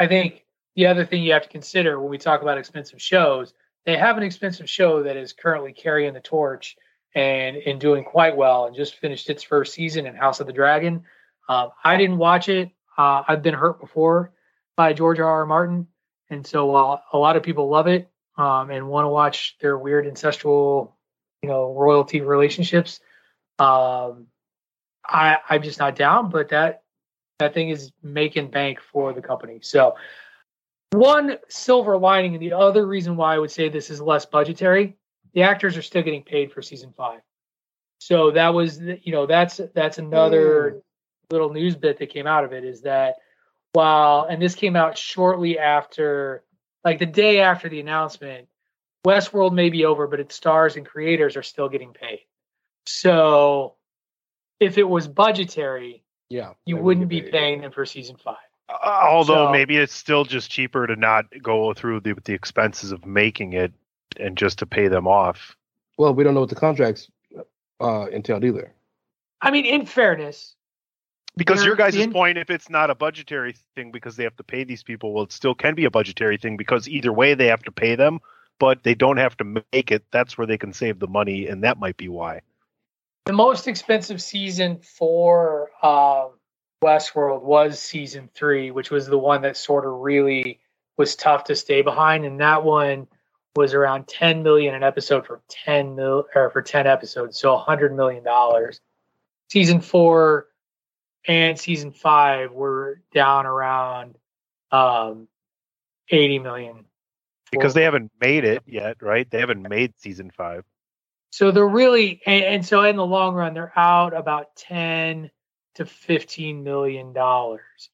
[0.00, 0.44] I think
[0.74, 3.52] the other thing you have to consider when we talk about expensive shows,
[3.84, 6.76] they have an expensive show that is currently carrying the torch
[7.14, 10.52] and and doing quite well and just finished its first season in House of the
[10.52, 11.04] Dragon.
[11.48, 12.70] Um, I didn't watch it.
[12.96, 14.32] Uh, I've been hurt before
[14.76, 15.26] by George R.
[15.26, 15.46] R.
[15.46, 15.86] Martin,
[16.30, 19.76] and so while a lot of people love it um, and want to watch their
[19.76, 20.92] weird incestual,
[21.42, 23.00] you know, royalty relationships,
[23.58, 24.26] um,
[25.06, 26.30] I I'm just not down.
[26.30, 26.82] But that
[27.38, 29.58] that thing is making bank for the company.
[29.62, 29.96] So
[30.92, 34.96] one silver lining, and the other reason why I would say this is less budgetary,
[35.34, 37.20] the actors are still getting paid for season five.
[37.98, 40.82] So that was, you know, that's that's another
[41.30, 43.16] little news bit that came out of it is that
[43.72, 46.42] while, and this came out shortly after,
[46.84, 48.48] like the day after the announcement,
[49.06, 52.20] Westworld may be over, but its stars and creators are still getting paid.
[52.86, 53.76] So
[54.60, 58.36] if it was budgetary, Yeah, you would wouldn't be paying them for season five.
[58.68, 62.92] Uh, although So- maybe it's still just cheaper to not go through the the expenses
[62.92, 63.72] of making it
[64.18, 65.56] and just to pay them off.
[65.98, 67.10] Well, we don't know what the contracts
[67.80, 68.72] uh, entailed either.
[69.40, 70.54] I mean, in fairness,
[71.36, 74.36] Because They're your guys' in- point, if it's not a budgetary thing because they have
[74.36, 77.34] to pay these people, well, it still can be a budgetary thing because either way
[77.34, 78.20] they have to pay them,
[78.58, 80.04] but they don't have to make it.
[80.12, 82.42] That's where they can save the money, and that might be why.
[83.26, 86.32] the most expensive season for um,
[86.84, 90.60] Westworld was season three, which was the one that sort of really
[90.96, 93.06] was tough to stay behind, and that one
[93.54, 97.94] was around 10 million an episode for 10 mil or for 10 episodes, so 100
[97.94, 98.80] million dollars.
[99.50, 100.46] Season four
[101.28, 104.16] and season five were down around
[104.70, 105.28] um,
[106.08, 106.84] 80 million
[107.50, 109.30] Because they haven't made it yet, right?
[109.30, 110.64] They haven't made season five.
[111.30, 115.30] So they're really, and, and so in the long run, they're out about ten
[115.76, 117.90] to fifteen million dollars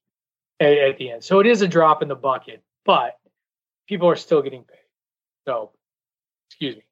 [0.59, 1.25] at, at the end.
[1.25, 3.17] So it is a drop in the bucket, but
[3.89, 4.88] people are still getting paid.
[5.49, 5.71] So,
[6.51, 6.83] excuse me.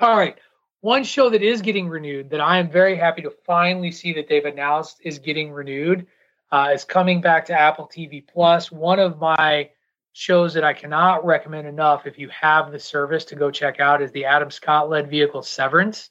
[0.00, 0.36] All right,
[0.82, 4.28] one show that is getting renewed that I am very happy to finally see that
[4.28, 6.06] they've announced is getting renewed
[6.52, 8.70] uh, is coming back to Apple TV Plus.
[8.70, 9.70] One of my
[10.12, 14.02] shows that I cannot recommend enough if you have the service to go check out
[14.02, 16.10] is the Adam Scott led vehicle Severance,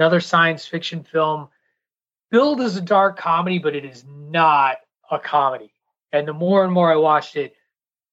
[0.00, 1.46] another science fiction film
[2.32, 4.78] billed as a dark comedy, but it is not
[5.12, 5.72] a comedy.
[6.10, 7.54] And the more and more I watched it,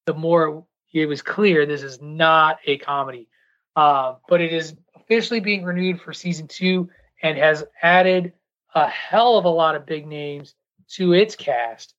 [0.06, 3.28] the more it was clear this is not a comedy.
[3.74, 6.90] Uh, but it is officially being renewed for season two
[7.22, 8.32] and has added
[8.74, 10.54] a hell of a lot of big names
[10.88, 11.94] to its cast,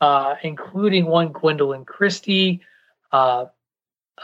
[0.00, 2.62] uh, including one Gwendoline Christie,
[3.12, 3.46] uh,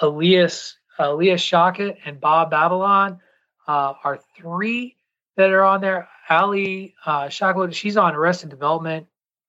[0.01, 3.21] Elias Elias Shaka, and Bob Balaban
[3.69, 4.97] uh, are three
[5.37, 6.09] that are on there.
[6.29, 9.07] Ali uh, Shaka, she's on Arrested Development.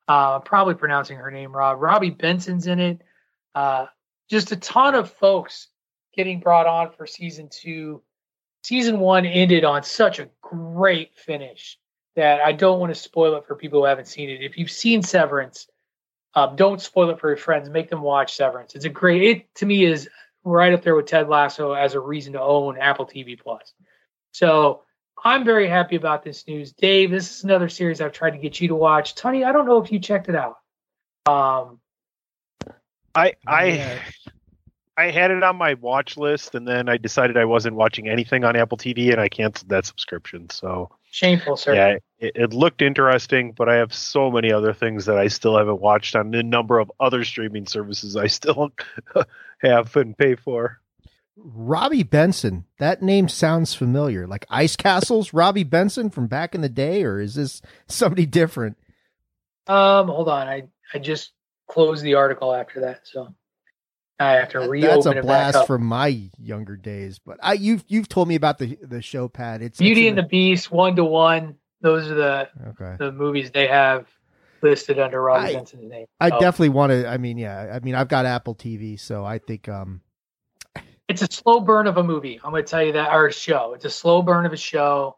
[0.08, 1.78] Uh, probably pronouncing her name wrong.
[1.78, 3.02] Robby Benson's in it.
[4.30, 5.68] Just a ton of folks
[6.16, 8.02] getting brought on for season two.
[8.64, 11.78] Season one ended on such a great finish
[12.16, 14.44] that I don't want to spoil it for people who haven't seen it.
[14.44, 15.68] If you've seen Severance,
[16.36, 17.70] um, don't spoil it for your friends.
[17.70, 18.76] Make them watch Severance.
[18.76, 19.24] It's a great.
[19.24, 20.10] It to me is
[20.44, 23.74] right up there with Ted Lasso as a reason to own Apple TV Plus.
[24.32, 24.84] So
[25.24, 27.12] I'm very happy about this news, Dave.
[27.12, 29.16] This is another series I've tried to get you to watch.
[29.16, 30.58] Tony, I don't know if you checked it out.
[31.26, 31.80] Um,
[33.16, 34.02] I I
[35.00, 38.44] I had it on my watch list, and then I decided I wasn't watching anything
[38.44, 40.50] on Apple TV, and I canceled that subscription.
[40.50, 41.74] So shameful, sir.
[41.74, 45.58] yeah, it, it looked interesting, but I have so many other things that I still
[45.58, 48.72] haven't watched on the number of other streaming services I still
[49.62, 50.82] have and pay for.
[51.38, 52.66] Robby Benson.
[52.80, 54.28] That name sounds familiar.
[54.28, 58.78] Like Ice Castles, Robby Benson from back in the day, or is this somebody different?
[59.68, 60.48] Um, hold on.
[60.48, 61.32] I I just
[61.70, 63.02] close the article after that.
[63.08, 63.34] So
[64.20, 67.20] I have to That- reopen That's a blast from my younger days.
[67.20, 69.62] But I you've you've told me about the the show, Pat.
[69.62, 71.56] It's Beauty it's and the Beast, one to one.
[71.82, 72.96] Those are the okay.
[73.00, 74.08] the movies they have
[74.62, 76.06] listed under Robert I- Benson's name.
[76.20, 77.08] I So, definitely want to.
[77.08, 77.72] I mean, yeah.
[77.74, 80.02] I mean, I've got Apple TV, so I think um
[81.08, 82.40] it's a slow burn of a movie.
[82.44, 83.74] I'm going to tell you that, or a show.
[83.74, 85.16] It's a slow burn of a show.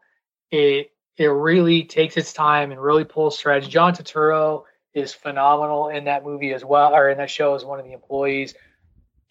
[0.52, 3.66] It it really takes its time and really pulls threads.
[3.68, 4.62] John Turturro
[4.94, 7.92] is phenomenal in that movie as well, or in that show as one of the
[7.92, 8.54] employees.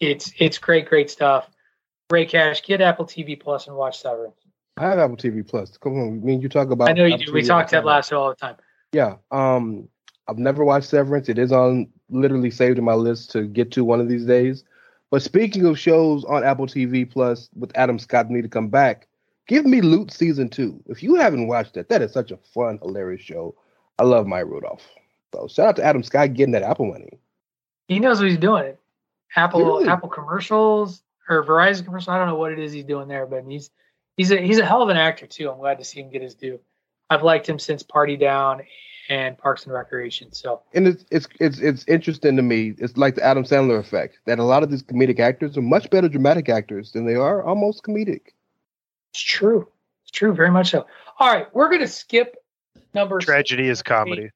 [0.00, 1.48] It's it's great, great stuff.
[2.10, 4.36] Ray Cash, get Apple TV Plus and watch Severance.
[4.76, 5.76] I have Apple TV Plus.
[5.76, 6.88] Come on, I mean you talk about.
[6.88, 7.32] I know you Apple do.
[7.32, 8.56] We TV talk all the that last all the time.
[8.92, 9.16] Yeah.
[9.30, 9.88] Um,
[10.28, 11.28] I've never watched Severance.
[11.28, 14.64] It is on literally saved in my list to get to one of these days.
[15.10, 19.08] But speaking of shows on Apple TV Plus with Adam Scott need to come back,
[19.46, 20.82] give me Loot season two.
[20.86, 23.54] If you haven't watched it, that is such a fun, hilarious show.
[23.98, 24.86] I love Maya Rudolph.
[25.32, 27.18] So shout out to Adam Scott getting that Apple money.
[27.88, 28.76] He knows what he's doing.
[29.36, 29.88] Apple Really?
[29.88, 32.08] Apple commercials or Verizon commercials.
[32.08, 33.70] I don't know what it is he's doing there, but he's
[34.16, 35.50] he's a he's a hell of an actor too.
[35.50, 36.60] I'm glad to see him get his due.
[37.10, 38.62] I've liked him since Party Down
[39.08, 40.32] and Parks and Recreation.
[40.32, 42.74] So And it's it's it's it's interesting to me.
[42.78, 45.90] It's like the Adam Sandler effect that a lot of these comedic actors are much
[45.90, 48.32] better dramatic actors than they are almost comedic.
[49.10, 49.68] it's true.
[50.02, 50.86] It's true, very much so.
[51.18, 52.36] All right, we're gonna skip
[52.94, 54.30] number Tragedy is comedy.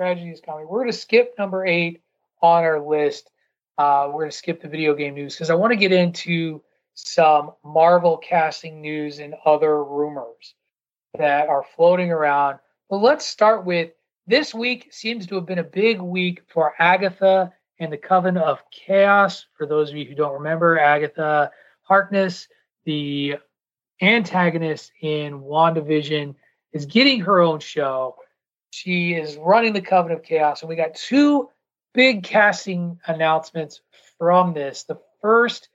[0.00, 0.64] Tragedy is comedy.
[0.64, 2.00] We're gonna skip number eight
[2.40, 3.30] on our list.
[3.76, 6.62] Uh, we're gonna skip the video game news because I want to get into
[6.94, 10.54] some Marvel casting news and other rumors
[11.18, 12.60] that are floating around.
[12.88, 13.90] But let's start with
[14.26, 18.62] this week seems to have been a big week for Agatha and the Coven of
[18.70, 19.44] Chaos.
[19.58, 21.50] For those of you who don't remember, Agatha
[21.82, 22.48] Harkness,
[22.86, 23.34] the
[24.00, 26.36] antagonist in WandaVision,
[26.72, 28.16] is getting her own show.
[28.70, 31.48] She is running the Coven of Chaos, and we got two
[31.92, 33.80] big casting announcements
[34.18, 34.84] from this.
[34.84, 35.68] The first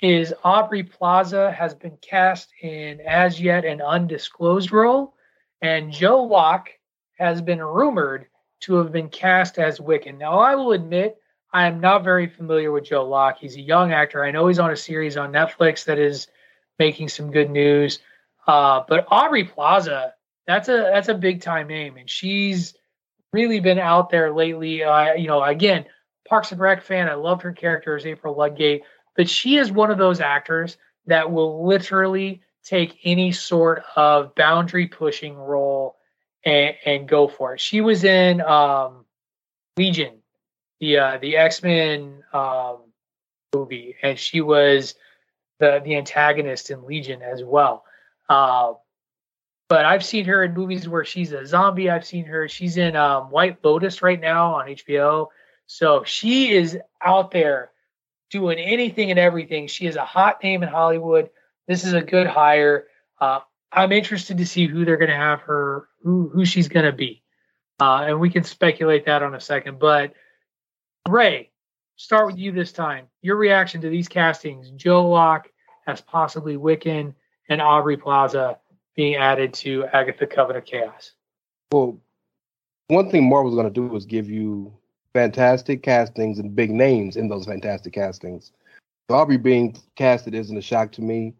[0.00, 5.14] is Aubrey Plaza has been cast in as yet an undisclosed role,
[5.62, 6.70] and Joe Locke
[7.18, 8.26] has been rumored
[8.60, 10.18] to have been cast as Wiccan.
[10.18, 11.18] Now, I will admit
[11.52, 13.38] I am not very familiar with Joe Locke.
[13.38, 14.24] He's a young actor.
[14.24, 16.28] I know he's on a series on Netflix that is
[16.78, 18.00] making some good news.
[18.46, 20.14] Uh, but Aubrey Plaza,
[20.46, 22.74] that's a that's a big time name, and she's
[23.32, 24.82] really been out there lately.
[24.82, 25.84] Uh, you know, again,
[26.28, 27.08] Parks and Rec fan.
[27.08, 28.82] I loved her character as April Ludgate,
[29.16, 30.76] but she is one of those actors
[31.06, 35.96] that will literally take any sort of boundary pushing role
[36.44, 37.60] and, and go for it.
[37.60, 39.04] She was in um,
[39.76, 40.18] Legion,
[40.80, 42.78] the uh, the X Men um,
[43.54, 44.94] movie, and she was
[45.58, 47.84] the the antagonist in Legion as well.
[48.28, 48.74] Uh,
[49.68, 51.90] but I've seen her in movies where she's a zombie.
[51.90, 52.48] I've seen her.
[52.48, 55.28] She's in um, White Lotus right now on HBO.
[55.66, 57.72] So she is out there
[58.30, 59.66] doing anything and everything.
[59.66, 61.30] She is a hot name in Hollywood.
[61.66, 62.86] This is a good hire.
[63.20, 63.40] Uh,
[63.72, 66.92] I'm interested to see who they're going to have her, who who she's going to
[66.92, 67.22] be,
[67.80, 69.80] uh, and we can speculate that on a second.
[69.80, 70.14] But
[71.08, 71.50] Ray,
[71.96, 73.06] start with you this time.
[73.22, 75.48] Your reaction to these castings: Joe Locke
[75.86, 77.14] as possibly Wiccan,
[77.48, 78.58] and Aubrey Plaza
[78.96, 81.12] being added to Agatha Coven of Chaos.
[81.70, 81.98] Well,
[82.88, 84.72] one thing Marvel's going to do is give you
[85.12, 88.52] fantastic castings and big names in those fantastic castings.
[89.08, 91.34] Aubrey being casted isn't a shock to me.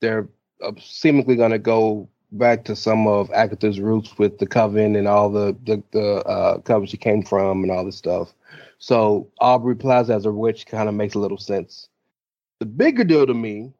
[0.00, 0.28] They're
[0.62, 5.06] uh, seemingly going to go back to some of Agatha's roots with the coven and
[5.06, 8.34] all the the, the uh, coven she came from and all this stuff.
[8.78, 11.88] So Aubrey Plaza as a witch kind of makes a little sense.
[12.60, 13.72] The bigger deal to me,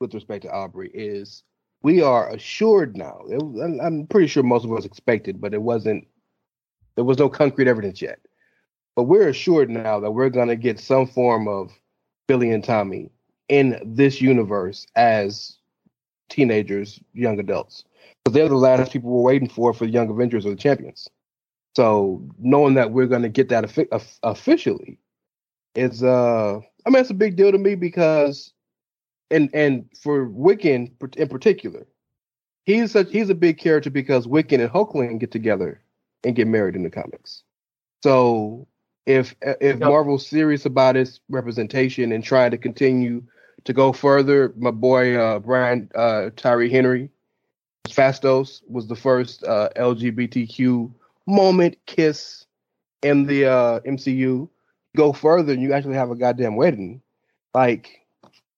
[0.00, 1.44] with respect to Aubrey, is
[1.82, 3.22] we are assured now.
[3.28, 3.42] It,
[3.80, 6.06] I'm- pretty sure most of us expected, but it wasn't.
[6.94, 8.20] There was no concrete evidence yet.
[8.94, 11.72] But we're assured now that we're going to get some form of
[12.28, 13.10] Billy and Tommy
[13.48, 15.56] in this universe as
[16.28, 17.84] teenagers, young adults.
[18.24, 21.08] Because they're the last people we're waiting for for the Young Avengers or the Champions.
[21.74, 23.88] So knowing that we're going to get that offi-
[24.22, 24.98] officially
[25.74, 28.52] is, uh, I mean, it's a big deal to me because,
[29.32, 31.86] and and for Wiccan in particular,
[32.64, 35.80] he's such he's a big character because Wiccan and Hulkling get together
[36.24, 37.42] and get married in the comics.
[38.02, 38.66] So
[39.06, 43.22] if if Marvel's serious about its representation and trying to continue
[43.64, 47.10] to go further, my boy uh, Brian uh, Tyree Henry,
[47.88, 50.92] Phastos was the first uh, LGBTQ
[51.26, 52.44] moment kiss
[53.02, 54.48] in the uh, MCU.
[54.94, 57.00] Go further, and you actually have a goddamn wedding.
[57.54, 58.01] Like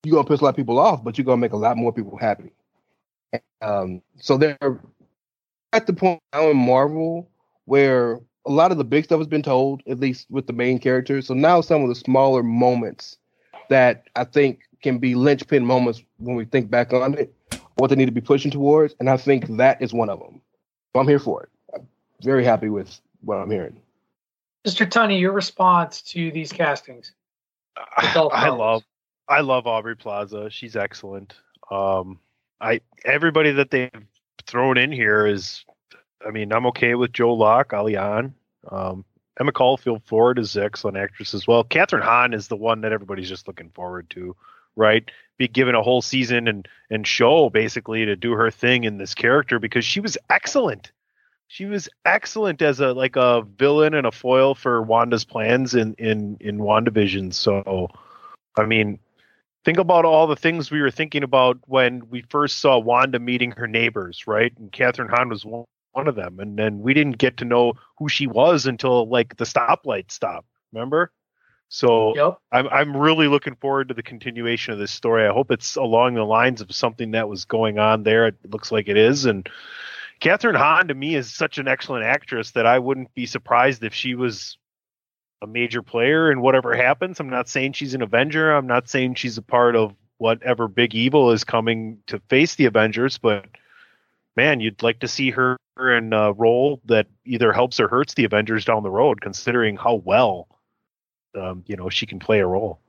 [0.05, 1.93] you're gonna piss a lot of people off, but you're gonna make a lot more
[1.93, 2.53] people happy.
[3.61, 4.81] Um, so they're
[5.73, 7.29] at the point now in Marvel
[7.65, 10.79] where a lot of the big stuff has been told, at least with the main
[10.79, 11.27] characters.
[11.27, 13.17] So now some of the smaller moments
[13.71, 17.35] that I think can be linchpin moments when we think back on it,
[17.77, 20.41] what they need to be pushing towards, and I think that is one of them.
[20.93, 21.49] So I'm here for it.
[21.75, 21.89] I'm
[22.23, 23.81] very happy with what I'm hearing.
[24.67, 24.87] Mr.
[24.87, 27.13] Tunney, your response to these castings?
[27.97, 28.59] Adult I films.
[28.59, 28.85] love
[29.29, 30.51] I love Aubrey Plaza.
[30.51, 31.35] She's excellent.
[31.71, 32.19] Um
[32.61, 33.91] I everybody that they've
[34.47, 35.65] thrown in here is
[36.27, 38.35] I mean, I'm okay with Joe Locke, Alian.
[38.71, 39.05] Um
[39.39, 41.65] Emma Caulfield Ford is excellent actress as well.
[41.65, 44.37] Kathryn Hahn is the one that everybody's just looking forward to,
[44.77, 45.11] right?
[45.39, 49.15] Be given a whole season and and show basically to do her thing in this
[49.15, 50.93] character because she was excellent.
[51.49, 55.95] She was excellent as a like a villain and a foil for Wanda's plans in
[55.95, 57.33] in in WandaVision.
[57.33, 57.91] So,
[58.57, 58.99] I mean,
[59.65, 63.53] think about all the things we were thinking about when we first saw Wanda meeting
[63.53, 64.53] her neighbors, right?
[64.59, 67.75] And Kathryn Hahn was one, one of them, and then we didn't get to know
[67.99, 70.49] who she was until like the stoplight stopped.
[70.73, 71.11] Remember?
[71.69, 72.39] So Yep.
[72.53, 75.27] I'm I'm really looking forward to the continuation of this story.
[75.27, 78.27] I hope it's along the lines of something that was going on there.
[78.27, 79.49] It looks like it is, and
[80.21, 83.95] Kathryn Hahn to me is such an excellent actress that I wouldn't be surprised if
[83.95, 84.59] she was
[85.45, 87.21] a major player in whatever happens.
[87.21, 88.53] I'm not saying she's an Avenger.
[88.53, 92.65] I'm not saying she's a part of whatever big evil is coming to face the
[92.65, 93.45] Avengers, but
[94.37, 98.25] man, you'd like to see her in a role that either helps or hurts the
[98.25, 100.49] Avengers down the road, considering how well
[101.35, 102.81] um, you know she can play a role.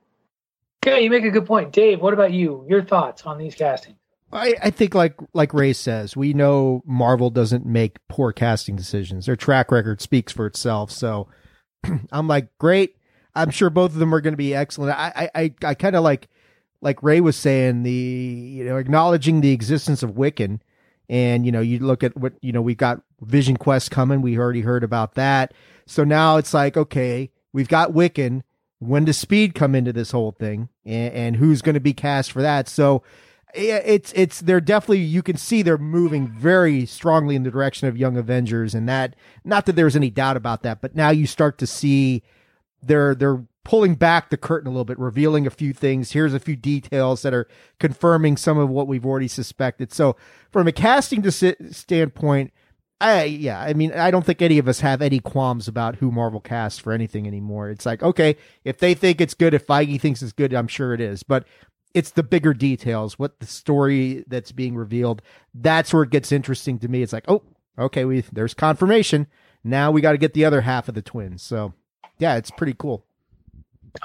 [0.85, 1.73] Yeah, you make a good point.
[1.73, 2.65] Dave, what about you?
[2.69, 3.97] Your thoughts on these castings?
[4.31, 9.25] I, I think like like Ray says, we know Marvel doesn't make poor casting decisions.
[9.25, 10.91] Their track record speaks for itself.
[10.91, 11.27] So
[12.11, 12.95] I'm like, great.
[13.35, 14.97] I'm sure both of them are going to be excellent.
[14.97, 16.29] I I I, kind of like
[16.81, 20.61] like Ray was saying the you know acknowledging the existence of Wiccan,
[21.09, 24.21] and you know you look at what you know we've got Vision Quest coming.
[24.21, 25.53] We already heard about that.
[25.85, 28.43] So now it's like okay, we've got Wiccan.
[28.79, 32.31] When does Speed come into this whole thing, and, and who's going to be cast
[32.31, 32.69] for that?
[32.69, 33.03] So
[33.55, 37.97] it's it's they're definitely you can see they're moving very strongly in the direction of
[37.97, 41.57] Young Avengers, and that not that there's any doubt about that, but now you start
[41.59, 42.23] to see
[42.81, 46.11] they're they're pulling back the curtain a little bit, revealing a few things.
[46.11, 47.47] Here's a few details that are
[47.79, 49.91] confirming some of what we've already suspected.
[49.91, 50.15] So
[50.51, 52.53] from a casting standpoint,
[53.01, 56.11] I yeah, I mean, I don't think any of us have any qualms about who
[56.11, 57.69] Marvel casts for anything anymore.
[57.69, 60.93] It's like, okay, if they think it's good, if Feige thinks it's good, I'm sure
[60.93, 61.23] it is.
[61.23, 61.45] But
[61.95, 65.21] it's the bigger details, what the story that's being revealed.
[65.53, 67.01] That's where it gets interesting to me.
[67.01, 67.41] It's like, oh,
[67.79, 69.27] okay, we there's confirmation.
[69.63, 71.41] Now we got to get the other half of the twins.
[71.41, 71.73] So,
[72.19, 73.05] yeah, it's pretty cool.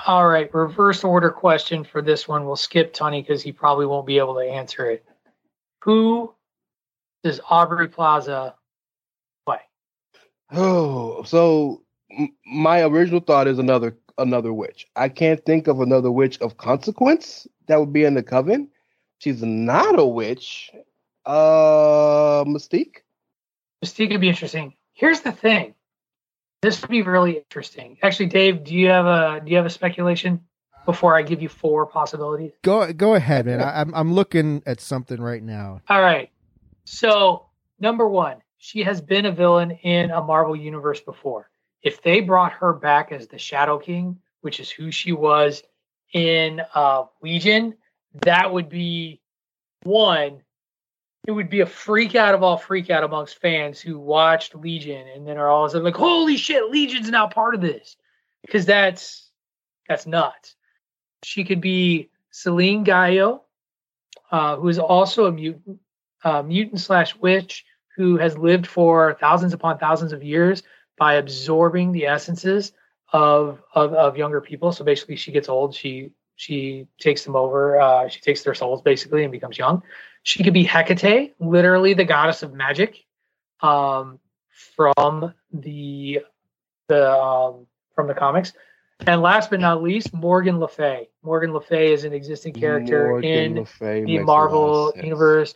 [0.06, 2.46] All right, reverse order question for this one.
[2.46, 5.04] We'll skip Tony because he probably won't be able to answer it.
[5.82, 6.32] Who
[7.24, 8.54] does Aubrey Plaza
[9.44, 9.58] play?
[10.52, 11.82] Oh, so
[12.16, 14.86] m- my original thought is another another witch.
[14.94, 18.68] I can't think of another witch of consequence that would be in the coven.
[19.18, 20.70] She's not a witch.
[21.26, 23.02] Uh, Mystique.
[23.84, 24.74] Mystique would be interesting.
[24.92, 25.74] Here's the thing.
[26.62, 27.98] This would be really interesting.
[28.02, 30.40] Actually, Dave, do you have a do you have a speculation
[30.84, 32.52] before I give you four possibilities?
[32.62, 33.60] Go go ahead, man.
[33.62, 35.80] I, I'm I'm looking at something right now.
[35.88, 36.30] All right.
[36.84, 37.46] So,
[37.78, 41.50] number one, she has been a villain in a Marvel universe before.
[41.82, 45.62] If they brought her back as the Shadow King, which is who she was
[46.12, 47.74] in uh, Legion,
[48.22, 49.20] that would be
[49.82, 50.42] one.
[51.26, 55.06] It would be a freak out of all freak out amongst fans who watched Legion
[55.08, 57.96] and then are all of a sudden like, "Holy shit, Legion's now part of this,"
[58.42, 59.30] because that's
[59.88, 60.56] that's nuts.
[61.22, 63.42] She could be Selene Gallio,
[64.30, 65.78] uh, who is also a mutant,
[66.24, 67.64] uh, mutant slash witch
[67.96, 70.62] who has lived for thousands upon thousands of years
[71.00, 72.72] by absorbing the essences
[73.12, 74.70] of of, of younger people.
[74.70, 75.74] So basically, she gets old.
[75.74, 77.80] She she takes them over.
[77.80, 79.82] Uh, she takes their souls basically and becomes young.
[80.22, 83.04] She could be Hecate, literally the goddess of magic,
[83.62, 84.20] um,
[84.76, 86.20] from the
[86.88, 87.66] the um,
[87.96, 88.52] from the comics.
[89.06, 91.08] And last but not least, Morgan Le Fay.
[91.22, 95.54] Morgan Le Fay is an existing character Morgan in the makes a lot Marvel universe,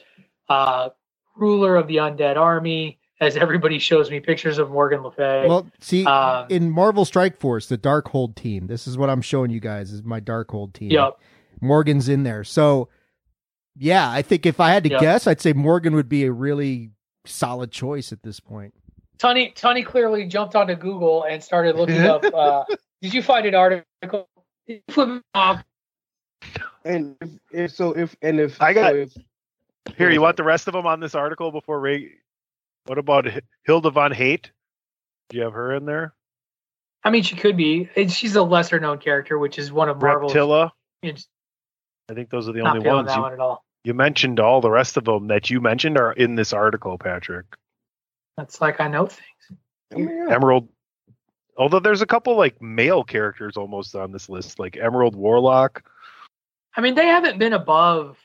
[0.48, 0.88] uh,
[1.36, 2.98] ruler of the undead army.
[3.20, 5.46] As everybody shows me pictures of Morgan Le Fay.
[5.48, 8.66] Well, see, Um, in Marvel Strike Force, the Darkhold team.
[8.66, 9.92] This is what I'm showing you guys.
[9.92, 10.90] Is my Darkhold team.
[10.90, 11.18] Yep.
[11.60, 12.42] Morgan's in there.
[12.42, 12.88] So,
[13.76, 15.00] yeah, I think if I had to Yep.
[15.00, 16.90] guess, I'd say Morgan would be a really
[17.24, 18.74] solid choice at this point.
[19.18, 22.24] Tony Tony clearly jumped onto Google and started looking up.
[22.34, 22.64] Uh,
[23.00, 24.28] did you find an article?
[24.66, 25.62] Did you flip it off?
[26.84, 29.16] And if, if so, if and if I got- so if,
[29.96, 32.10] Here, you want the rest of them on this article before Ray?
[32.86, 34.50] What about H- Hilda von Haidt?
[35.28, 36.14] Do you have her in there?
[37.02, 37.88] I mean, she could be.
[38.08, 40.32] She's a lesser known character, which is one of Marvel's.
[40.32, 40.70] Reptilla.
[41.02, 41.28] It's
[42.10, 43.08] I think those are the not only feeling ones.
[43.08, 43.64] that You, one at all.
[43.84, 47.46] you mentioned all the rest of them that you mentioned are in this article, Patrick.
[48.36, 49.58] That's like I know things.
[49.94, 50.68] Oh, Emerald.
[51.56, 55.82] Although there's a couple like male characters almost on this list, like Emerald Warlock
[56.76, 58.18] I mean, they haven't been above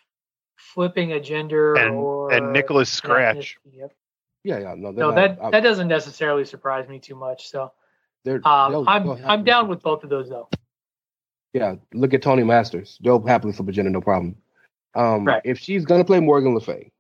[0.58, 3.58] flipping a gender and or and Nicholas Scratch.
[3.72, 3.94] Yep.
[4.44, 7.50] Yeah, yeah, no, they're No, not- that I- that doesn't necessarily surprise me too much.
[7.50, 7.72] So
[8.24, 10.50] they're, um, I'm I'm down with both of those though.
[11.54, 12.98] Yeah, look at Tony Masters.
[13.04, 14.36] They'll happily flip a gender, no problem.
[14.96, 15.42] Um, Right.
[15.44, 16.92] If she's gonna play Morgan Le Fay,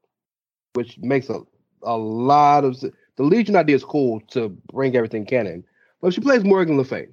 [0.73, 1.41] which makes a
[1.83, 5.63] a lot of s- the Legion idea is cool to bring everything canon,
[6.01, 7.07] but if she plays Morgan Le Fay,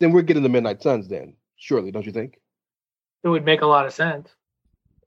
[0.00, 1.06] then we're getting the Midnight Suns.
[1.06, 2.40] Then surely, don't you think?
[3.22, 4.34] It would make a lot of sense.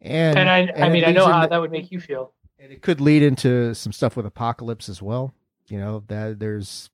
[0.02, 2.34] And, And, I I mean I know how into- that would make you feel.
[2.62, 5.34] And it could lead into some stuff with Apocalypse as well.
[5.68, 6.90] You know that there's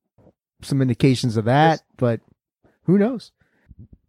[0.61, 2.21] some indications of that, but
[2.83, 3.31] who knows?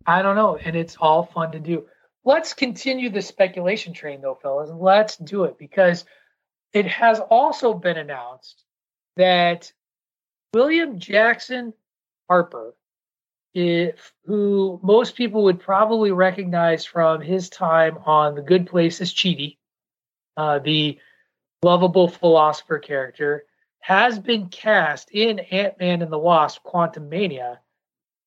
[0.06, 1.86] I don't know, and it's all fun to do.
[2.24, 4.70] Let's continue the speculation train, though, fellas.
[4.72, 6.04] Let's do it because
[6.72, 8.64] it has also been announced
[9.16, 9.72] that
[10.54, 11.74] William Jackson
[12.28, 12.74] Harper,
[13.54, 19.12] if, who most people would probably recognize from his time on The Good Place as
[19.12, 19.56] Chidi,
[20.36, 20.98] uh, the
[21.62, 23.44] lovable philosopher character,
[23.80, 27.58] has been cast in Ant Man and the Wasp: Quantumania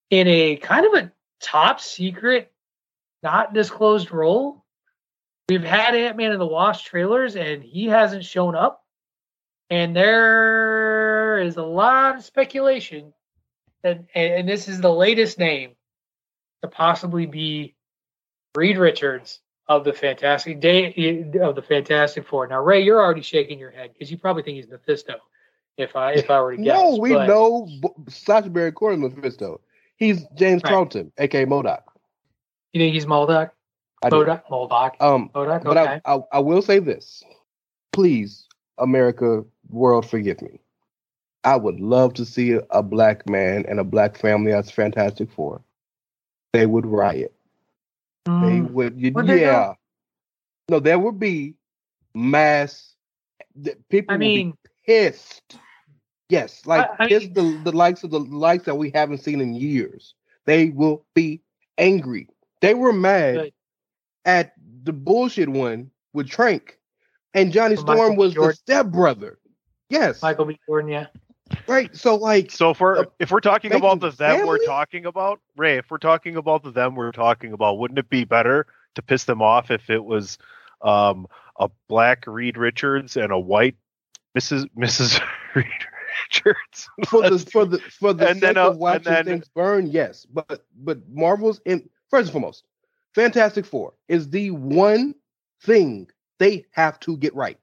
[0.09, 2.51] in a kind of a top secret,
[3.23, 4.65] not disclosed role.
[5.49, 8.83] We've had Ant Man and the Wasp trailers, and he hasn't shown up.
[9.69, 13.13] And there is a lot of speculation
[13.83, 15.75] that, and, and this is the latest name
[16.61, 17.75] to possibly be
[18.55, 19.39] Reed Richards
[19.71, 20.87] of the Fantastic Day
[21.41, 22.47] of the Fantastic Four.
[22.47, 25.15] Now, Ray, you're already shaking your head because you probably think he's Mephisto.
[25.77, 28.99] If I if I were to guess, no, we but- know B- Sacha Baron Cohen
[28.99, 29.61] Mephisto.
[29.95, 30.71] He's James Right.
[30.71, 31.83] Carlton, aka MODOK.
[32.73, 33.51] You think he's MODOK?
[34.03, 34.25] I do.
[34.25, 34.91] MODOK?
[34.99, 35.63] Um, MODOK?
[35.63, 36.01] but Okay.
[36.03, 37.23] I, I, I will say this.
[37.93, 38.47] Please,
[38.79, 40.59] America, world, forgive me.
[41.43, 45.61] I would love to see a black man and a black family as Fantastic Four.
[46.53, 47.33] They would riot.
[48.25, 48.71] They Mm.
[48.71, 49.73] would, they, yeah.
[50.69, 51.55] No, there would be
[52.13, 52.95] mass.
[53.89, 55.57] People I would mean, be pissed.
[56.29, 59.41] Yes, like I- I pissed the, the likes of the likes that we haven't seen
[59.41, 60.15] in years.
[60.45, 61.41] They will be
[61.77, 62.27] angry.
[62.61, 63.51] They were mad
[64.25, 64.53] at
[64.83, 66.79] the bullshit one with Trank,
[67.33, 68.51] and Johnny Storm was Jordan.
[68.51, 69.39] the stepbrother.
[69.89, 70.59] Yes, Michael B.
[70.67, 71.07] Jordan, yeah.
[71.67, 71.95] Right.
[71.95, 75.77] So like, So if we're if we're talking about the them we're talking about, Ray,
[75.77, 79.23] if we're talking about the them we're talking about, wouldn't it be better to piss
[79.25, 80.37] them off if it was
[80.81, 81.27] um,
[81.59, 83.75] a black Reed Richards and a white
[84.37, 84.67] Mrs.
[84.77, 85.21] Mrs.
[85.55, 85.65] Reed
[86.29, 86.89] Richards?
[87.07, 89.49] for the for the for the And sake then, uh, of watching and then- things
[89.49, 90.25] burn, yes.
[90.25, 92.63] But but Marvel's in first and foremost,
[93.15, 95.15] Fantastic Four is the one
[95.63, 96.09] thing
[96.39, 97.57] they have to get right.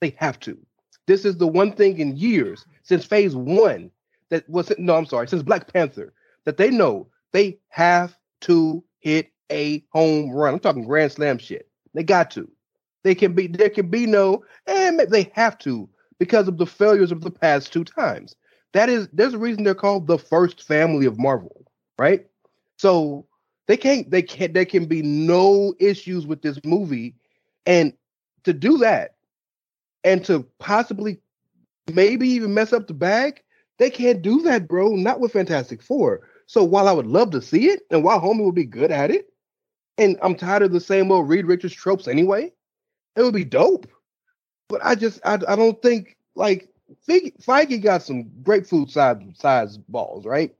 [0.00, 0.58] They have to.
[1.06, 3.90] This is the one thing in years since Phase One
[4.30, 6.12] that was no, I'm sorry, since Black Panther
[6.44, 10.54] that they know they have to hit a home run.
[10.54, 11.68] I'm talking Grand Slam shit.
[11.92, 12.48] They got to.
[13.02, 13.48] They can be.
[13.48, 14.44] There can be no.
[14.66, 15.88] And they have to
[16.18, 18.34] because of the failures of the past two times.
[18.72, 21.64] That is, there's a reason they're called the first family of Marvel,
[21.98, 22.26] right?
[22.76, 23.26] So
[23.66, 27.14] they can't, they can't, there can be no issues with this movie,
[27.66, 27.92] and
[28.42, 29.14] to do that,
[30.02, 31.20] and to possibly
[31.92, 33.42] maybe even mess up the bag,
[33.78, 34.90] they can't do that, bro.
[34.90, 36.28] Not with Fantastic Four.
[36.46, 39.10] So while I would love to see it, and while Homie would be good at
[39.10, 39.26] it,
[39.98, 42.52] and I'm tired of the same old Reed Richards tropes anyway,
[43.16, 43.86] it would be dope.
[44.68, 46.68] But I just I, I don't think like
[47.08, 50.54] Feige, got some grapefruit size size balls, right?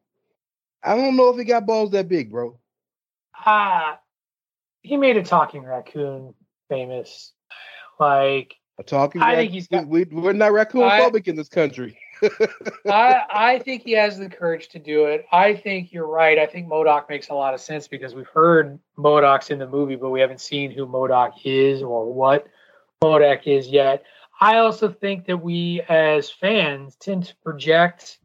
[0.82, 2.58] I don't know if he got balls that big, bro.
[3.34, 3.98] Ah,
[4.82, 6.34] he made a talking raccoon
[6.68, 7.32] famous.
[7.98, 9.22] Like talking.
[9.22, 11.96] I think he's got- we, are not raccoon phobic in this country.
[12.86, 15.26] I, I think he has the courage to do it.
[15.30, 16.38] I think you're right.
[16.38, 19.96] I think MODOK makes a lot of sense because we've heard MODOK's in the movie,
[19.96, 22.46] but we haven't seen who MODOK is or what
[23.02, 24.04] MODOK is yet.
[24.40, 28.18] I also think that we as fans tend to project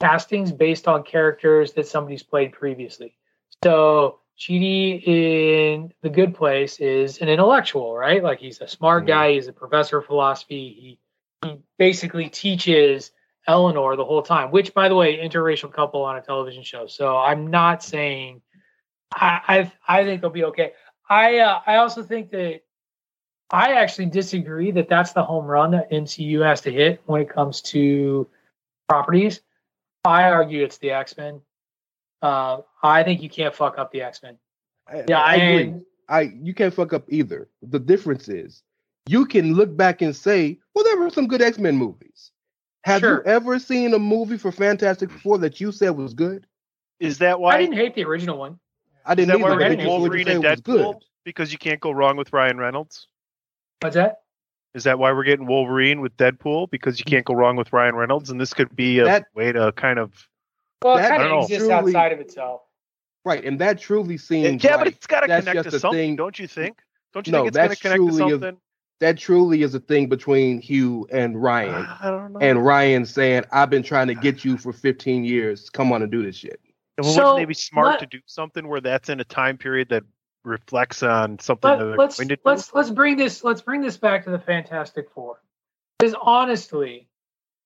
[0.00, 3.16] castings based on characters that somebody's played previously.
[3.62, 8.22] So Chidi in The Good Place is an intellectual, right?
[8.22, 10.76] Like he's a smart guy, he's a professor of philosophy.
[10.80, 10.98] He
[11.48, 13.10] he basically teaches
[13.46, 16.86] Eleanor the whole time, which, by the way, interracial couple on a television show.
[16.86, 18.42] So I'm not saying
[19.12, 20.72] I I, I think they'll be okay.
[21.08, 22.62] I uh, I also think that
[23.50, 27.28] I actually disagree that that's the home run that MCU has to hit when it
[27.28, 28.26] comes to
[28.88, 29.40] properties.
[30.04, 31.42] I argue it's the X Men.
[32.22, 34.38] Uh, I think you can't fuck up the X Men.
[35.08, 35.62] Yeah, I agree.
[35.64, 37.48] and- I you can't fuck up either.
[37.62, 38.62] The difference is
[39.06, 42.30] you can look back and say, well, there were some good X Men movies.
[42.84, 43.18] Have Sure.
[43.18, 46.46] you ever seen a movie for Fantastic Four that you said was good?
[47.00, 48.58] Is that why I didn't hate the original one.
[49.06, 50.80] I Is didn't that why we're getting you- Wolverine and it was good?
[50.86, 51.00] Deadpool?
[51.24, 53.06] Because you can't go wrong with Ryan Reynolds.
[53.80, 54.22] What's that?
[54.74, 56.70] Is that why we're getting Wolverine with Deadpool?
[56.70, 59.52] Because you can't go wrong with Ryan Reynolds, and this could be a That- way
[59.52, 60.28] to kind of.
[60.82, 62.62] Well, it kind of exists Truly- outside of itself.
[63.24, 66.16] Right, and that truly seems yeah, but like it's got to connect to something, thing.
[66.16, 66.78] don't you think?
[67.12, 68.56] Don't you No, think it's going to connect to truly a- something?
[69.00, 71.86] that truly is a thing between Hugh and Ryan.
[72.00, 72.38] I don't know.
[72.40, 75.70] and Ryan saying, "I've been trying to get you for 15 years.
[75.70, 76.60] Come on and do this shit."
[77.00, 79.56] well, So, wouldn't they be smart let- to do something where that's in a time
[79.58, 80.04] period that
[80.44, 82.42] reflects on something Let, they're let's going to do?
[82.44, 85.40] let's let's bring this let's bring this back to the Fantastic Four.
[85.98, 87.08] Because honestly,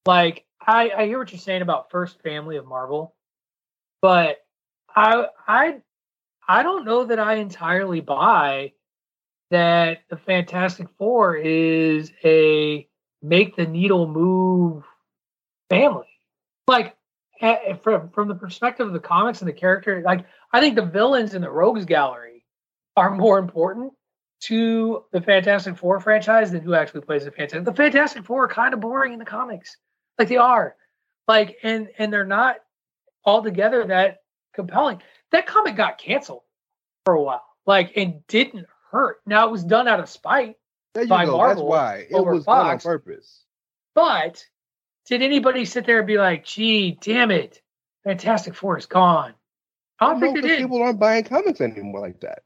[0.06, 3.14] like I I hear what you're saying about first family of Marvel,
[4.02, 4.38] but
[4.94, 5.80] I I
[6.48, 8.72] I don't know that I entirely buy
[9.50, 12.88] that the Fantastic Four is a
[13.22, 14.84] make the needle move
[15.70, 16.06] family.
[16.66, 16.96] Like
[17.40, 20.84] eh, from from the perspective of the comics and the character, like I think the
[20.84, 22.44] villains in the Rogues Gallery
[22.96, 23.92] are more important
[24.38, 27.64] to the Fantastic Four franchise than who actually plays the Fantastic.
[27.64, 29.76] The Fantastic Four are kind of boring in the comics,
[30.18, 30.76] like they are,
[31.28, 32.56] like and and they're not
[33.24, 34.18] altogether that
[34.54, 35.02] compelling.
[35.32, 36.42] That comic got canceled
[37.04, 39.20] for a while, like and didn't hurt.
[39.26, 40.56] Now it was done out of spite,
[40.94, 41.36] By go.
[41.36, 43.44] Marvel That's why it over was done on purpose.
[43.94, 44.44] but
[45.06, 47.60] did anybody sit there and be like, "Gee, damn it,
[48.04, 49.34] Fantastic Four is gone"?
[49.98, 50.58] I don't No, think they did.
[50.58, 52.42] people aren't buying comics anymore like that.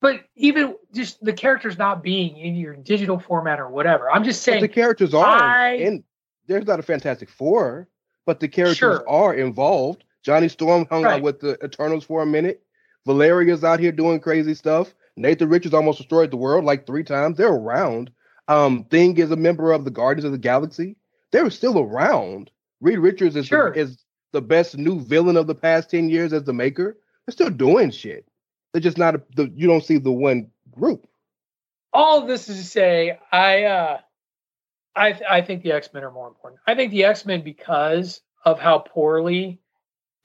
[0.00, 4.10] But even just the characters not being in your digital format or whatever.
[4.10, 6.04] I'm just But saying the characters are I- in.
[6.46, 7.88] There's not a Fantastic Four,
[8.24, 9.08] but the characters Sure.
[9.08, 10.04] are involved.
[10.22, 11.14] Johnny Storm hung Right.
[11.14, 12.62] out with the Eternals for a minute.
[13.06, 14.94] Valeria's out here doing crazy stuff.
[15.16, 17.36] Nathan Richards almost destroyed the world like three times.
[17.36, 18.10] They're around.
[18.48, 20.96] Um, Thing is a member of the Guardians of the Galaxy.
[21.32, 22.50] They're still around.
[22.80, 23.72] Reed Richards is Sure.
[23.72, 23.98] the, is
[24.32, 26.98] the best new villain of the past ten years as the Maker.
[27.26, 28.26] They're still doing shit.
[28.72, 29.14] They're just not.
[29.14, 31.06] A, the, you don't see the one group.
[31.92, 34.00] all this is to say, I uh,
[34.96, 36.60] I I think the X Men are more important.
[36.66, 39.60] I think the X Men because of how poorly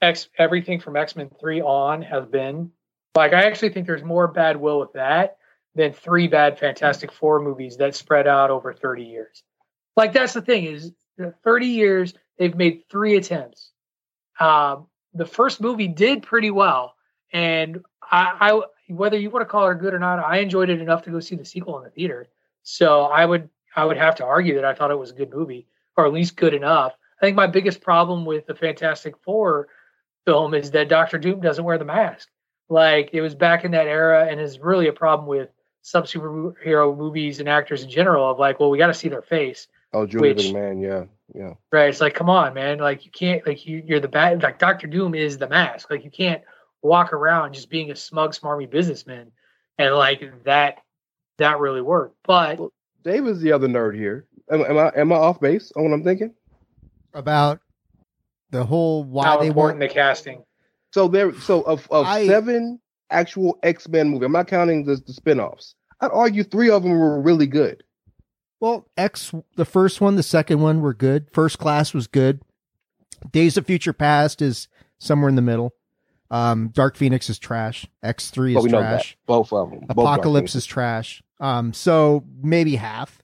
[0.00, 2.72] X everything from X Men three on has been.
[3.14, 5.36] Like I actually think there's more bad will with that
[5.74, 9.42] than three bad Fantastic Four movies that spread out over 30 years.
[9.96, 10.92] Like that's the thing is,
[11.44, 13.70] 30 years they've made three attempts.
[14.40, 16.94] Um, the first movie did pretty well,
[17.32, 20.80] and I, I whether you want to call it good or not, I enjoyed it
[20.80, 22.26] enough to go see the sequel in the theater.
[22.62, 25.32] So I would I would have to argue that I thought it was a good
[25.32, 25.66] movie,
[25.96, 26.92] or at least good enough.
[27.20, 29.68] I think my biggest problem with the Fantastic Four
[30.26, 32.28] film is that Doctor Doom doesn't wear the mask.
[32.68, 35.50] Like it was back in that era, and is really a problem with
[35.82, 38.30] sub superhero movies and actors in general.
[38.30, 39.68] Of like, well, we got to see their face.
[39.92, 41.04] Oh, Julie Which- McMahon, yeah,
[41.34, 41.54] yeah.
[41.70, 41.88] Right.
[41.90, 42.78] It's like, come on, man.
[42.78, 45.90] Like you can't like you you're the bad like Doctor Doom is the mask.
[45.90, 46.42] Like you can't
[46.82, 49.32] walk around just being a smug, smarmy businessman.
[49.78, 50.78] And like that
[51.38, 52.16] that really worked.
[52.24, 52.58] But
[53.02, 54.26] Dave is the other nerd here.
[54.50, 56.34] Am, am I am I off base on what I'm thinking?
[57.14, 57.60] about
[58.50, 60.44] the whole why how they important want the casting.
[60.92, 62.80] So there, so of of I- seven
[63.10, 65.74] actual X Men movies, I'm not counting the the spinoffs.
[66.00, 67.84] I'd argue three of them were really good.
[68.60, 71.26] Well, X, the first one, the second one were good.
[71.32, 72.42] First Class was good.
[73.30, 74.68] Days of Future Past is
[74.98, 75.74] somewhere in the middle.
[76.30, 77.86] Um, Dark Phoenix is trash.
[78.02, 79.16] X three But is we know that trash.
[79.26, 79.80] both of them.
[79.80, 81.22] Both Apocalypse is trash.
[81.42, 83.20] Um, so maybe half.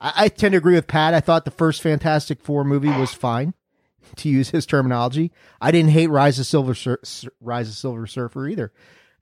[0.00, 1.12] I, I tend to agree with Pat.
[1.14, 3.52] I thought the first Fantastic Four movie was fine,
[4.16, 5.30] to use his terminology.
[5.60, 8.72] I didn't hate Rise of Silver Sur- Sur- Rise of Silver Surfer either.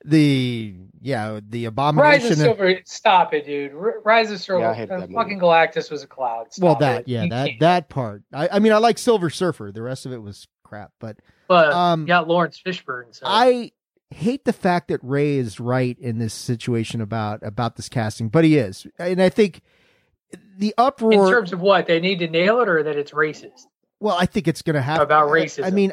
[0.05, 2.23] The yeah, the abomination.
[2.23, 3.73] Rise of Silver, stop it, dude.
[3.73, 6.53] R- Rise of Silver, Yeah, I uh, fucking Galactus was a cloud.
[6.53, 7.09] Stop well, that it.
[7.09, 7.61] yeah, You that can't.
[7.61, 8.23] that part.
[8.33, 9.71] I, I mean, I like Silver Surfer.
[9.73, 10.91] The rest of it was crap.
[10.99, 11.19] But
[11.49, 13.15] But um, you got Laurence Fishburne.
[13.15, 13.27] So.
[13.27, 13.71] I
[14.13, 18.45] hate the fact that Ray is right in this situation about about this casting, but
[18.45, 19.63] he is, and I think
[20.57, 23.67] the uproar in terms of what they need to nail it, or that it's racist.
[24.01, 25.93] well, I think it's going to happen About I- I mean,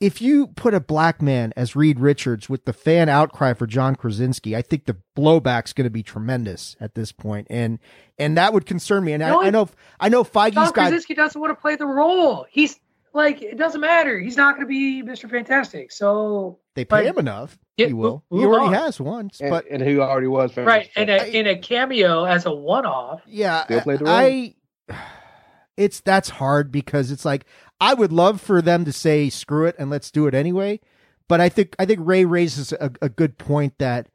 [0.00, 3.96] if you put a black man as Reed Richards with the fan outcry for John
[3.96, 7.78] Krasinski, I think the blowback's going to be tremendous at this point, and
[8.18, 9.12] and that would concern me.
[9.12, 11.76] And No, I, I know I know Feige's John got Krasinski doesn't want to play
[11.76, 12.46] the role.
[12.50, 12.78] He's
[13.12, 14.18] like, it doesn't matter.
[14.18, 15.30] He's not going to be Mr.
[15.30, 15.92] Fantastic.
[15.92, 17.58] So they pay like, him enough.
[17.76, 18.24] yeah, he will.
[18.30, 18.72] move He already on.
[18.74, 22.46] has once, and, but and he already was right in a in a cameo as
[22.46, 23.22] a one off.
[23.26, 24.54] Yeah, Still played the I
[25.76, 27.44] it's that's hard because it's like
[27.80, 30.80] I would love for them to say screw it and let's do it anyway.
[31.28, 34.08] But I think I think Ray raises a, a good point that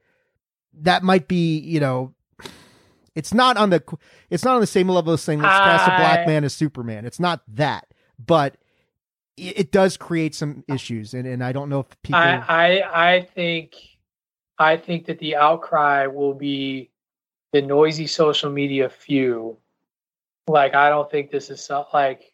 [0.74, 2.14] that might be you know
[3.16, 3.84] it's not on the
[4.30, 7.06] it's not on the same level as saying let's cast a black man as Superman.
[7.06, 7.88] It's not that,
[8.18, 8.56] but
[9.38, 12.20] it, does create some issues, and and I don't know if people.
[12.20, 13.76] I, I I think
[14.58, 16.92] I think that the outcry will be
[17.52, 19.58] the noisy social media few.
[20.48, 22.34] Like I don't think this is so, like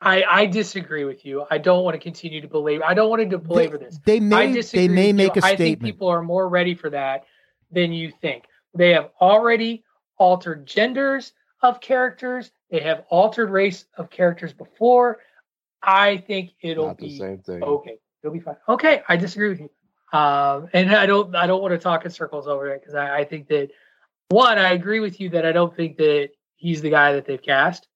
[0.00, 1.44] I I disagree with you.
[1.50, 2.84] I don't want to continue to belabor.
[2.84, 3.98] I don't want to belabor this.
[4.04, 5.14] they may they may with you.
[5.14, 5.82] make a I think statement.
[5.82, 7.24] people are more ready for that
[7.70, 8.44] than you think.
[8.74, 9.84] They have already
[10.16, 11.32] altered genders
[11.62, 12.52] of characters.
[12.70, 15.20] They have altered race of characters before.
[15.86, 17.62] I think it'll Not the be same thing.
[17.62, 17.98] okay.
[18.22, 18.56] It'll be fine.
[18.68, 19.70] Okay, I disagree with you.
[20.18, 23.18] Um, and I don't I don't want to talk in circles over it because I,
[23.18, 23.70] I think that
[24.28, 27.42] one, I agree with you that I don't think that he's the guy that they've
[27.42, 27.88] cast.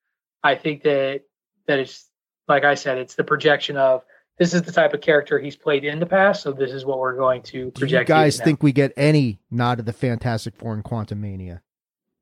[0.43, 1.23] I think that
[1.67, 2.09] that it's
[2.47, 4.03] like I said, it's the projection of
[4.39, 6.99] this is the type of character he's played in the past, so this is what
[6.99, 7.77] we're going to project.
[7.77, 8.09] Do you project.
[8.09, 11.61] he is guys think we get any nod of the Fantastic Four and Quantumania?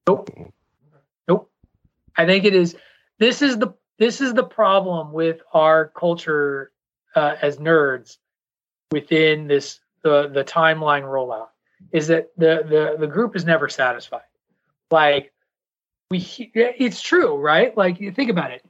[0.06, 0.30] Nope.
[1.28, 1.51] Nope.
[2.16, 2.76] I think it is.
[3.18, 6.73] This is the this is the problem with our culture
[7.14, 8.18] uh, as nerds
[8.93, 11.48] within this the the timeline rollout
[11.93, 14.20] is that the the the group is never satisfied.
[14.90, 15.32] Like
[16.10, 16.18] we,
[16.55, 17.77] it's true, right?
[17.77, 18.64] Like you think about it.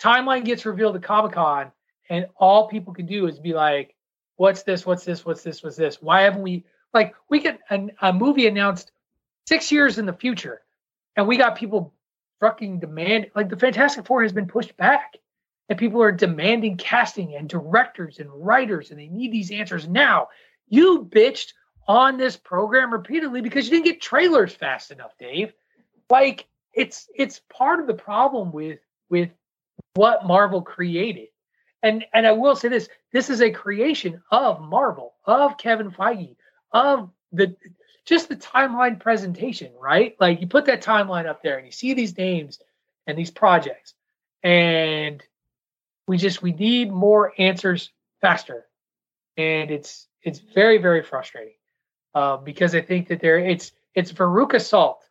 [0.00, 1.72] Timeline gets revealed at Comic Con,
[2.08, 3.94] and all people can do is be like,
[4.36, 4.86] "What's this?
[4.86, 5.24] What's this?
[5.24, 5.62] What's this?
[5.62, 6.00] What's this?
[6.00, 6.64] Why haven't we?"
[6.94, 8.92] Like we get a movie announced
[9.46, 10.62] six years in the future,
[11.16, 11.92] and we got people
[12.40, 15.16] fucking demand like the Fantastic Four has been pushed back,
[15.68, 20.28] and people are demanding casting and directors and writers, and they need these answers now.
[20.68, 21.52] You bitched
[21.88, 25.52] on this program repeatedly because you didn't get trailers fast enough, Dave.
[26.10, 29.30] Like it's it's part of the problem with with
[29.94, 31.28] what Marvel created.
[31.82, 36.36] And and I will say this, this is a creation of Marvel, of Kevin Feige,
[36.72, 37.56] of the
[38.06, 40.16] just the timeline presentation, right?
[40.20, 42.60] Like you put that timeline up there and you see these names
[43.06, 43.94] and these projects.
[44.42, 45.22] And
[46.06, 48.64] we just we need more answers faster.
[49.36, 51.54] And it's it's very, very frustrating.
[52.14, 55.02] Um, because I think that there it's it's Veruca Salt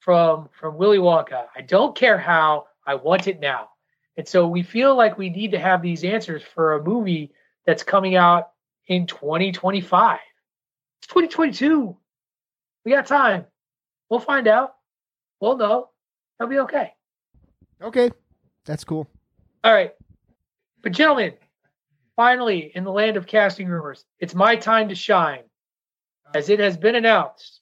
[0.00, 1.46] from from Willy Wonka.
[1.54, 3.70] I don't care how, I want it now.
[4.16, 7.32] And so we feel like we need to have these answers for a movie
[7.64, 8.50] that's coming out
[8.86, 10.18] in 2025.
[10.98, 11.96] It's 2022.
[12.84, 13.46] We got time.
[14.10, 14.74] We'll find out.
[15.40, 15.90] We'll know.
[16.38, 16.92] It'll be okay.
[17.82, 18.10] Okay,
[18.64, 19.08] that's cool.
[19.62, 19.92] All right.
[20.82, 21.34] But gentlemen,
[22.16, 25.42] finally, in the land of casting rumors, it's my time to shine.
[26.34, 27.60] As it has been announced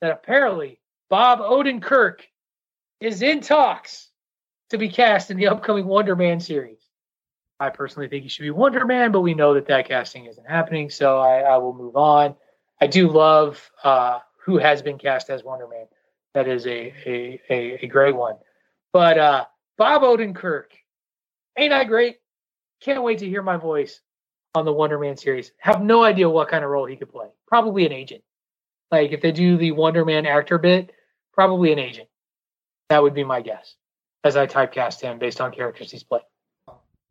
[0.00, 2.20] that apparently Bob Odenkirk
[3.00, 4.08] is in talks
[4.70, 6.78] to be cast in the upcoming Wonder Man series.
[7.58, 10.48] I personally think he should be Wonder Man, but we know that that casting isn't
[10.48, 12.34] happening, so I, I will move on.
[12.80, 15.86] I do love uh, who has been cast as Wonder Man.
[16.34, 18.36] That is a a, a, a great one.
[18.92, 19.44] But uh,
[19.78, 20.66] Bob Odenkirk,
[21.56, 22.16] ain't I great?
[22.80, 24.00] Can't wait to hear my voice
[24.54, 25.52] on the Wonder Man series.
[25.58, 27.28] Have no idea what kind of role he could play.
[27.46, 28.22] Probably an agent.
[28.90, 30.92] Like if they do the Wonder Man actor bit,
[31.32, 32.08] probably an agent.
[32.88, 33.76] That would be my guess
[34.24, 36.22] as I typecast him based on characters he's played.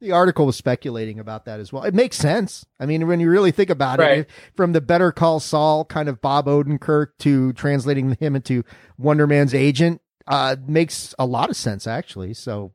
[0.02, 1.84] The article was speculating about that as well.
[1.84, 2.66] It makes sense.
[2.80, 4.20] I mean, when you really think about Right.
[4.20, 8.64] it, from the Better Call Saul kind of Bob Odenkirk to translating him into
[8.98, 12.34] Wonder Man's agent, uh, makes a lot of sense actually.
[12.34, 12.72] So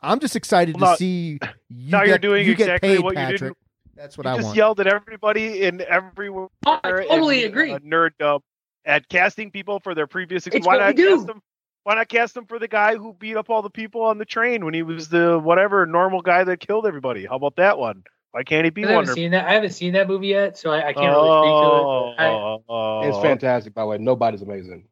[0.00, 1.38] I'm just excited Well, now- to see
[1.68, 3.56] you now get, you're doing you get exactly paid, what you didn't-
[3.96, 4.56] That's what you I just want.
[4.56, 6.46] yelled at everybody in everywhere.
[6.64, 6.78] I
[7.08, 7.72] totally in, agree.
[7.72, 8.42] Uh, nerddom
[8.84, 10.46] at casting people for their previous.
[10.46, 11.16] It's why what not we do.
[11.16, 11.42] cast them?
[11.88, 14.26] Why not cast him for the guy who beat up all the people on the
[14.26, 17.24] train when he was the whatever normal guy that killed everybody?
[17.24, 18.04] How about that one?
[18.32, 19.12] Why can't he be I haven't Wonder?
[19.14, 19.48] seen that.
[19.48, 22.28] I haven't seen that movie yet, so I, I can't really speak to it.
[22.28, 23.96] I, Oh, It's fantastic, by the way.
[23.96, 24.84] Nobody's amazing.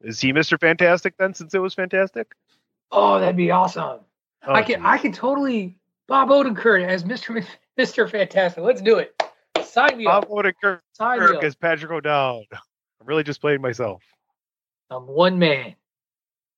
[0.00, 0.58] Is he Mr.
[0.58, 1.34] Fantastic then?
[1.34, 2.32] Since it was fantastic.
[2.90, 4.00] oh, that'd be awesome.
[4.46, 5.76] Oh, I can I can totally
[6.06, 7.44] Bob Odenkirk as Mr.
[7.78, 8.10] Mr.
[8.10, 8.64] Fantastic.
[8.64, 9.22] Let's do it.
[9.62, 10.30] Sign me Bob up.
[10.30, 11.44] Odenkirk Sign me up.
[11.44, 12.46] as Patrick O'Dowd.
[12.50, 14.02] I'm really just playing myself.
[14.88, 15.74] I'm one man.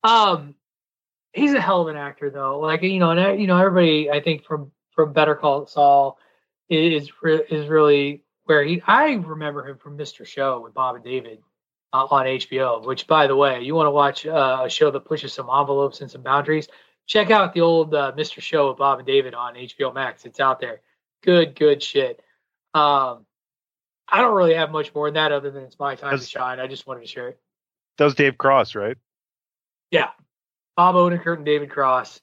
[0.05, 0.55] Um,
[1.33, 2.59] he's a hell of an actor, though.
[2.59, 6.19] Like you know, and you know, everybody I think from from Better Call Saul
[6.69, 8.83] is is really where he.
[8.87, 10.27] I remember him from Mr.
[10.27, 11.39] Show with Bob and David
[11.93, 12.85] uh, on HBO.
[12.85, 16.01] Which, by the way, you want to watch uh, a show that pushes some envelopes
[16.01, 16.69] and some boundaries?
[17.07, 18.41] Check out the old uh, Mr.
[18.41, 20.25] Show with Bob and David on HBO Max.
[20.25, 20.81] It's out there.
[21.23, 22.21] Good, good shit.
[22.75, 23.27] Um,
[24.09, 26.61] I don't really have much more than that other than it's my time to shine.
[26.61, 27.41] I just wanted to share it.
[27.99, 28.97] That was Dave Cross, right?
[29.93, 30.09] Yeah.
[30.77, 32.21] Bob Odenkirk and David Cross.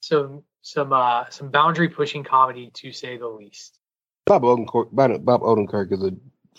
[0.00, 3.78] Some some uh some boundary pushing comedy to say the least.
[4.24, 6.12] Bob Odenkirk, Bob Odenkirk is a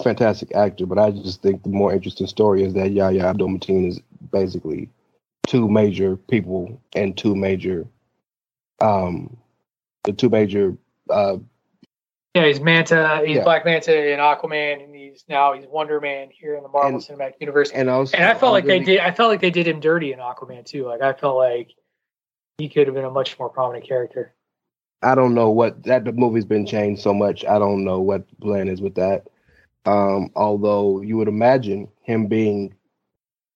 [0.04, 3.88] fantastic actor, but I just think the more interesting story is that Yahya Abdul Mateen
[3.88, 4.00] is
[4.32, 4.90] basically
[5.48, 7.88] two major people and two major,
[8.82, 9.38] um,
[10.04, 10.78] the two major.
[11.10, 11.38] Uh,
[12.36, 13.44] Yeah, he's Manta, he's Yeah.
[13.44, 17.34] Black Manta and Aquaman, he's now he's Wonder Man here in the Marvel And- Cinematic
[17.40, 17.72] Universe.
[17.72, 19.00] and also, And I felt like they did.
[19.00, 20.86] I felt like they did him dirty in Aquaman too.
[20.86, 21.72] Like I felt like
[22.58, 24.34] he could have been a much more prominent character.
[25.02, 27.46] I don't know what that the movie's been changed so much.
[27.46, 29.28] I don't know what the plan is with that.
[29.86, 32.76] Um, although you would imagine him being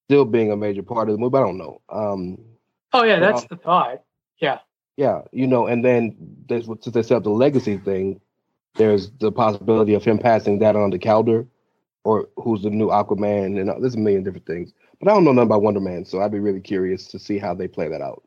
[0.10, 1.32] still being a major part of the movie.
[1.32, 1.82] But I don't know.
[1.90, 2.38] Um,
[2.94, 4.04] Oh yeah, that's the thought.
[4.40, 4.60] Yeah,
[4.98, 6.16] yeah, you know, and then
[6.48, 8.22] there's since they set up the legacy thing,
[8.76, 11.48] there's the possibility of him passing that on to Kaldur,
[12.04, 14.74] or who's the new Aquaman, and there's a million different things.
[15.00, 17.38] But I don't know nothing about Wonder Man, so I'd be really curious to see
[17.38, 18.24] how they play that out.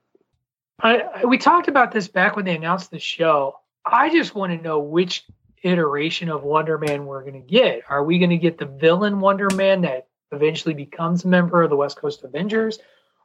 [0.81, 3.61] I, we talked about this back when they announced the show.
[3.85, 5.25] I just want to know which
[5.63, 7.83] iteration of Wonder Man we're going to get.
[7.89, 11.71] Are we going to get the villain Wonder Man that eventually becomes a member of
[11.71, 12.79] the West Coast Avengers?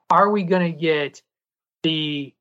[0.09, 1.21] Are we going to get
[1.83, 2.33] the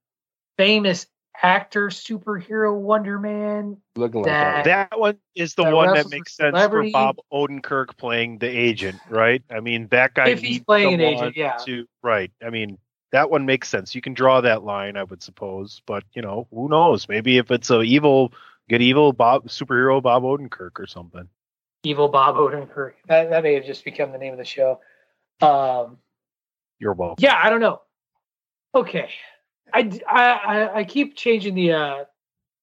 [0.57, 1.07] famous
[1.43, 3.79] actor superhero Wonder Man?
[3.97, 4.91] Looking like That- that.
[4.91, 6.91] That one is the That one that makes with sense for.
[6.91, 9.43] Bob Odenkirk playing the agent, right?
[9.51, 11.57] I mean, that guy If he's playing an agent, yeah.
[11.67, 12.31] To, right.
[12.45, 12.79] I mean,
[13.13, 13.95] that one makes sense.
[13.95, 17.09] You can draw that line, I would suppose, but you know, who knows?
[17.09, 18.33] Maybe if it's a evil,
[18.69, 21.29] good evil Bob superhero Bob Odenkirk or something.
[21.83, 22.93] Evil Bob Odenkirk.
[23.09, 24.81] That, that may have just become the name of the show.
[25.41, 25.99] Um,
[26.79, 27.17] You're welcome.
[27.19, 27.81] Yeah, I don't know.
[28.75, 29.09] Okay,
[29.73, 32.05] I, I- I- keep changing the uh,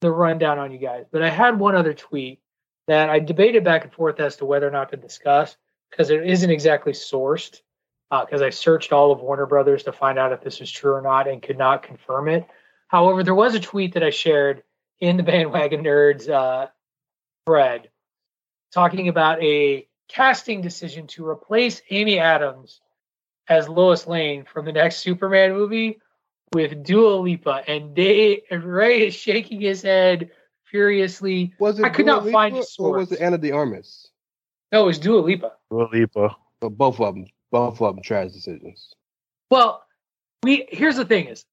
[0.01, 2.39] the rundown on you guys, but I had one other tweet
[2.87, 5.57] that I debated back and forth as to whether or not to discuss
[5.89, 7.61] because it isn't exactly sourced.
[8.09, 11.01] Because I searched all of Warner Brothers to find out if this was true or
[11.01, 12.47] not and could not confirm it.
[12.87, 14.63] However, there was a tweet that I shared
[15.01, 16.67] in the Bandwagon Nerds uh,
[17.45, 17.89] thread
[18.71, 22.79] talking about a casting decision to replace Amy Adams
[23.49, 25.99] as Lois Lane from the next Superman movie
[26.53, 30.31] with Dua Lipa, and they and Ray is shaking his head
[30.65, 31.53] furiously.
[31.59, 33.11] Was it I could Dua not find Lipa a or was source.
[33.11, 34.09] it Ana de Armas?
[34.71, 35.53] No, it was Dua Lipa.
[35.71, 36.35] Dua Lipa.
[36.59, 38.93] But both of them, both of them, trash decisions.
[39.51, 39.83] Well,
[40.43, 41.45] we here's the thing: is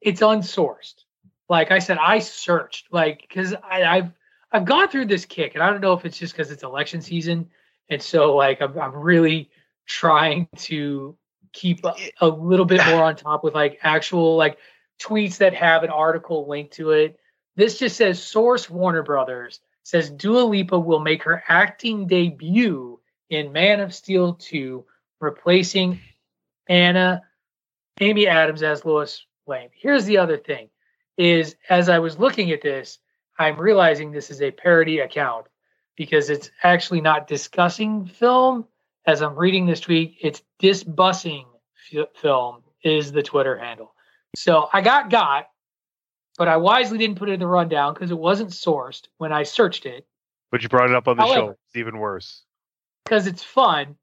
[0.00, 1.04] it's unsourced.
[1.48, 4.12] Like I said, I searched like because I've
[4.52, 7.00] I've gone through this kick, and I don't know if it's just because it's election
[7.00, 7.48] season,
[7.88, 9.50] and so like I'm I'm really
[9.86, 11.16] trying to
[11.52, 14.58] keep a, a little bit more on top with like actual like
[15.00, 17.18] tweets that have an article linked to it.
[17.56, 23.00] This just says source Warner Brothers says Dua Lipa will make her acting debut
[23.30, 24.84] in Man of Steel 2,
[25.18, 26.00] replacing
[26.68, 27.22] Anna
[28.00, 29.70] Amy Adams as Lois Lane.
[29.74, 30.68] Here's the other thing
[31.16, 32.98] is as I was looking at this,
[33.38, 35.46] I'm realizing this is a parody account
[35.96, 38.66] because it's actually not discussing film.
[39.08, 41.46] As I'm reading this tweet, it's disbussing
[41.94, 43.94] f- film is the Twitter handle.
[44.36, 45.48] So I got got,
[46.36, 49.44] but I wisely didn't put it in the rundown because it wasn't sourced when I
[49.44, 50.06] searched it
[50.52, 51.32] But you brought it up on the show.
[51.32, 52.42] However- It's even worse.
[53.04, 53.96] because it's fun.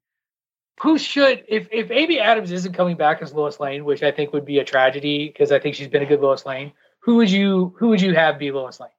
[0.81, 4.33] Who should if if Amy Adams isn't coming back as Lois Lane, which I think
[4.33, 6.73] would be a tragedy because I think she's been a good Lois Lane.
[7.01, 8.89] Who would you who would you have be Lois Lane?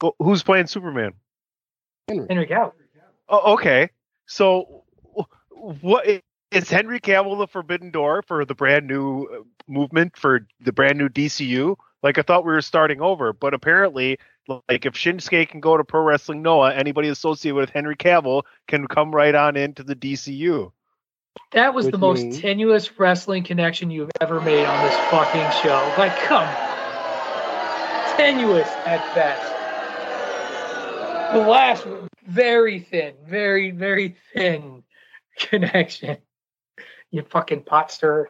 [0.00, 1.14] Go- Who's playing Superman?
[2.08, 2.26] Henry.
[2.28, 2.72] Henry Cavill.
[3.30, 3.88] Oh, okay.
[4.26, 4.85] So, wh-
[5.56, 6.06] what
[6.50, 10.98] is Henry Cavill the Forbidden Door for the brand new uh, movement for the brand
[10.98, 11.76] new DCU?
[12.02, 14.18] Like I thought we were starting over, but apparently,
[14.68, 18.86] like if Shinsuke can go to Pro Wrestling Noah, anybody associated with Henry Cavill can
[18.86, 20.70] come right on into the DCU.
[21.52, 25.50] That was Which the most means- tenuous wrestling connection you've ever made on this fucking
[25.62, 25.94] show.
[25.98, 26.46] Like, come.
[28.16, 29.52] Tenuous at best.
[31.34, 34.82] The last one, very thin, very, very thin
[35.38, 36.18] connection.
[37.10, 38.28] You fucking pot stirrer.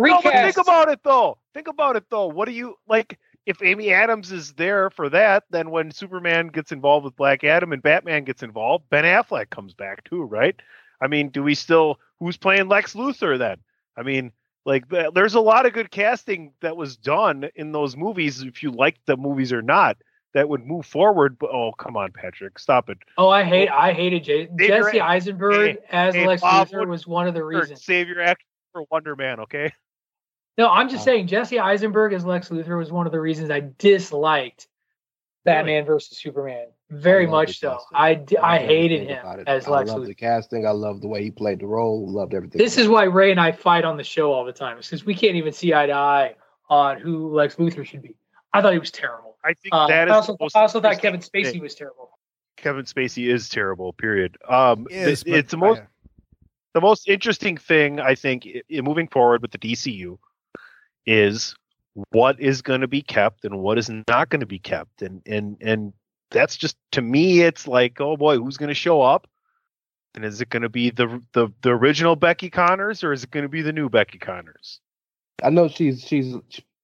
[0.00, 1.38] No, but think about it though.
[1.52, 2.26] Think about it though.
[2.26, 3.18] What do you like?
[3.46, 7.74] If Amy Adams is there for that, then when Superman gets involved with Black Adam
[7.74, 10.58] and Batman gets involved, Ben Affleck comes back too, right?
[11.02, 11.98] I mean, do we still?
[12.20, 13.58] Who's playing Lex Luthor then?
[13.96, 14.32] I mean,
[14.64, 18.40] like there's a lot of good casting that was done in those movies.
[18.40, 19.98] If you liked the movies or not,
[20.34, 21.38] that would move forward.
[21.38, 22.98] But oh, come on, Patrick, stop it.
[23.16, 27.06] Oh, I hate I hated J- Hey, Jesse hey, Eisenberg as hey, Lex Luthor was
[27.06, 27.84] one of the reasons.
[27.84, 29.72] Save your act for Wonder Man, okay?
[30.56, 33.70] No, I'm just saying Jesse Eisenberg as Lex Luthor was one of the reasons I
[33.78, 34.68] disliked
[35.44, 36.66] Batman versus Superman.
[36.90, 37.72] Very much so.
[37.72, 37.96] casting.
[37.96, 39.48] I, d- I hated him about it.
[39.48, 40.06] as I Lex love Luthor.
[40.06, 40.66] the casting.
[40.66, 42.06] I love the way he played the role.
[42.08, 42.58] Loved everything.
[42.58, 44.80] This is why Ray and I fight on the show all the time.
[44.80, 46.34] Since we can't even see eye to eye
[46.68, 48.14] on who Lex Luthor should be.
[48.52, 49.23] I thought he was terrible.
[49.44, 51.60] I think Uh, that is I also, the most I also thought Kevin Spacey thing.
[51.62, 52.18] was terrible.
[52.56, 53.92] Kevin Spacey is terrible.
[53.92, 54.38] Period.
[54.48, 55.86] Um, Is, the- but it's the most I-
[56.72, 60.18] the most interesting thing I think i- i- moving forward with the DCU
[61.06, 61.54] is
[62.10, 65.22] what is going to be kept and what is not going to be kept, and
[65.26, 65.92] and and
[66.30, 69.28] that's just to me, it's like, oh boy, who's going to show up?
[70.16, 73.30] And is it going to be the the the original Becky Connors or is it
[73.30, 74.80] going to be the new Becky Connors?
[75.42, 76.34] I know she's she's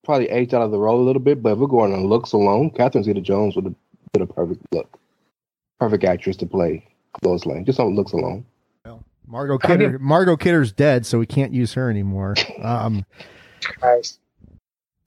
[0.05, 2.33] probably aged out of the role a little bit, but if we're going on looks
[2.33, 3.75] alone, Catherine Zeta Jones would have
[4.13, 4.99] been a perfect look,
[5.79, 6.87] perfect actress to play
[7.23, 7.65] Lois Lane.
[7.65, 8.45] Just on looks alone.
[8.85, 9.99] Well, Margot Kidder.
[9.99, 12.35] Margot Kidder's dead, so we can't use her anymore.
[12.63, 13.07] Um,
[13.63, 14.21] Christ.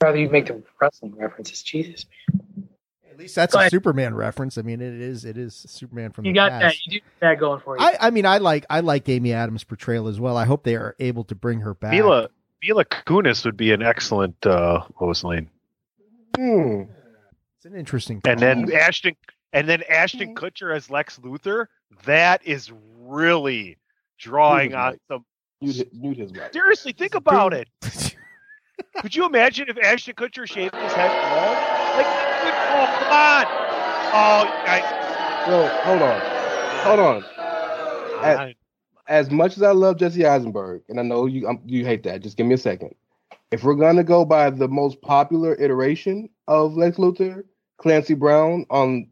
[0.02, 1.62] Rather you make the wrestling references.
[1.62, 2.06] Jesus.
[2.32, 2.68] man.
[3.12, 3.70] at least that's Go a.
[3.70, 4.58] Superman reference.
[4.58, 6.62] I mean, it is it is Superman from You the got past.
[6.86, 6.94] that.
[6.94, 7.84] You do that going for you.
[7.84, 10.36] I, I mean, I like I like Amy Adams' portrayal as well.
[10.36, 11.92] I hope they are able to bring her back.
[11.94, 12.30] Mila
[12.64, 15.50] Mila Kunis would be an excellent uh, Lois Lane,
[16.36, 16.84] Hmm.
[17.58, 18.22] It's an interesting.
[18.26, 19.16] and then Ashton
[19.54, 21.68] and then Ashton Kutcher as Lex Luthor.
[22.06, 23.78] That is really
[24.18, 25.02] drawing Mute on mic.
[25.08, 25.26] some.
[25.62, 26.52] Mute, mute his mic.
[26.54, 27.68] Seriously, think about it.
[29.02, 31.58] Could you imagine if Ashton Kutcher shaved his head bald?
[31.98, 32.08] Like,
[32.74, 33.46] oh, come on!
[34.16, 36.22] Oh, you guys, Yo, hold on,
[36.84, 37.24] hold on.
[38.24, 38.56] As, I-
[39.08, 42.22] as much as I love Jesse Eisenberg, and I know you um, you hate that,
[42.22, 42.96] just give me a second.
[43.52, 47.44] If we're gonna go by the most popular iteration of Lex Luthor,
[47.78, 49.08] Clancy Brown on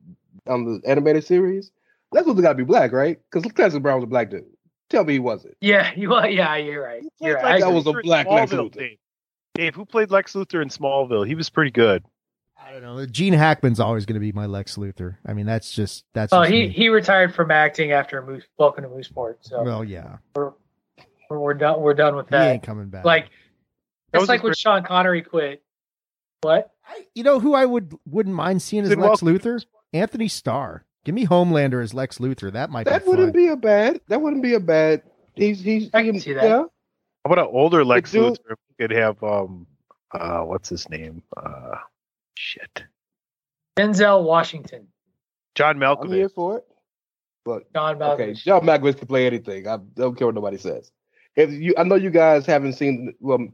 [0.48, 1.72] on the animated series,
[2.12, 3.20] Lex Luthor gotta be black, right?
[3.30, 4.46] Because Clancy Brown was a black dude.
[4.90, 5.56] Tell me he wasn't.
[5.62, 6.30] yeah, you are.
[6.30, 7.04] Yeah, you're right.
[7.20, 7.56] You're right.
[7.56, 8.78] I that was a Luthor in black Lex Smallville, Luthor.
[8.78, 8.98] Dave.
[9.54, 11.28] Dave, who played Lex Luthor in Smallville?
[11.28, 12.04] He was pretty good.
[12.72, 13.06] I don't know.
[13.06, 15.18] Gene Hackman's always going to be my Lex Luthor.
[15.26, 16.32] I mean, that's just that's.
[16.32, 16.70] Oh, he me.
[16.70, 19.36] he retired from acting after Moose, Welcome to Mooseport.
[19.42, 20.54] So well, yeah, we're,
[21.30, 21.82] we're we're done.
[21.82, 22.46] We're done with that.
[22.46, 23.04] he ain't coming back.
[23.04, 23.30] Like
[24.14, 25.62] That it's like his when Sean Connery quit.
[26.42, 26.72] What?
[27.14, 29.64] you know who I would wouldn't mind seeing as Lex Luthor?
[29.94, 30.86] Anthony Starr.
[31.04, 32.54] Give me Homelander as Lex Luthor.
[32.54, 33.42] That might That be wouldn't fun.
[33.42, 34.00] be a bad.
[34.08, 35.02] That wouldn't be a bad.
[35.36, 35.90] He's he's.
[35.94, 36.44] I can see that.
[36.46, 36.58] Yeah.
[36.60, 36.70] How
[37.34, 38.56] about an older Lex dude- Luthor?
[38.70, 39.68] We could have um,
[40.14, 41.22] uh, what's his name?
[41.36, 41.76] Uh,
[42.36, 42.84] shit,
[43.78, 44.88] Denzel Washington.
[45.56, 46.34] John I'm here Malkovich.
[46.34, 46.64] for it.
[47.44, 48.14] But John Malkovich.
[48.14, 49.68] okay, John Malkovich can play anything.
[49.68, 50.92] I don't care what nobody says.
[51.36, 53.14] If you, I know you guys haven't seen.
[53.20, 53.48] Well,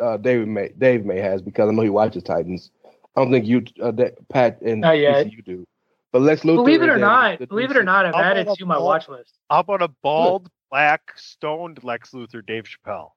[0.00, 0.70] uh, David may.
[0.76, 2.70] Dave may has because I know he watches Titans.
[3.16, 5.30] I don't think you, uh, that, Pat, and Not yet.
[5.32, 5.64] you do.
[6.12, 6.56] But Lex Luthor.
[6.64, 8.76] Believe it or not, the believe it or not, I've How added to a my
[8.76, 8.86] ball?
[8.86, 9.38] watch list.
[9.50, 13.10] How about a bald, black, stoned Lex Luthor, Dave Chappelle?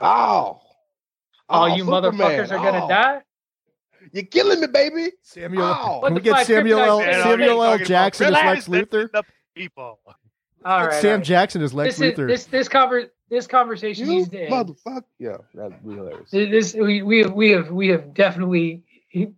[0.00, 0.60] Oh,
[1.48, 2.12] All you Superman.
[2.12, 2.88] motherfuckers are gonna Oh.
[2.88, 3.22] die.
[4.12, 5.12] You're killing me, baby.
[5.22, 5.64] Samuel.
[5.64, 6.00] Ow.
[6.00, 7.00] What Can we get Samuel L.
[7.00, 7.78] Samuel L.
[7.78, 9.10] Jackson as Lex relax, Luthor?
[9.12, 9.22] the
[9.54, 10.00] people.
[10.64, 11.00] All Get right.
[11.00, 11.24] Sam all right.
[11.24, 12.26] Jackson as Lex This is Luthor.
[12.28, 14.52] this this conver- this conversation You needs to end.
[14.52, 15.04] motherfucker.
[15.18, 16.30] Yeah, that'd be hilarious.
[16.30, 18.82] This we we have we have we have definitely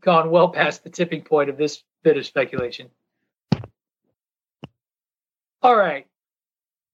[0.00, 2.88] gone well past the tipping point of this bit of speculation.
[5.62, 6.06] All right,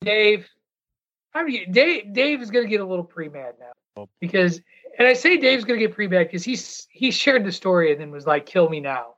[0.00, 0.48] Dave.
[1.34, 2.12] I mean, Dave.
[2.12, 4.08] Dave is going to get a little pre mad now oh.
[4.20, 4.60] because,
[4.98, 7.92] and I say Dave's going to get pre mad because he's he shared the story
[7.92, 9.14] and then was like, "Kill me now."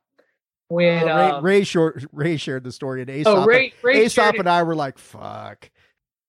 [0.69, 4.05] When Uh, Ray, um, Ray, short, Ray shared the story, and Aesop, oh Ray Ray
[4.05, 5.71] Aesop and I were like, "Fuck."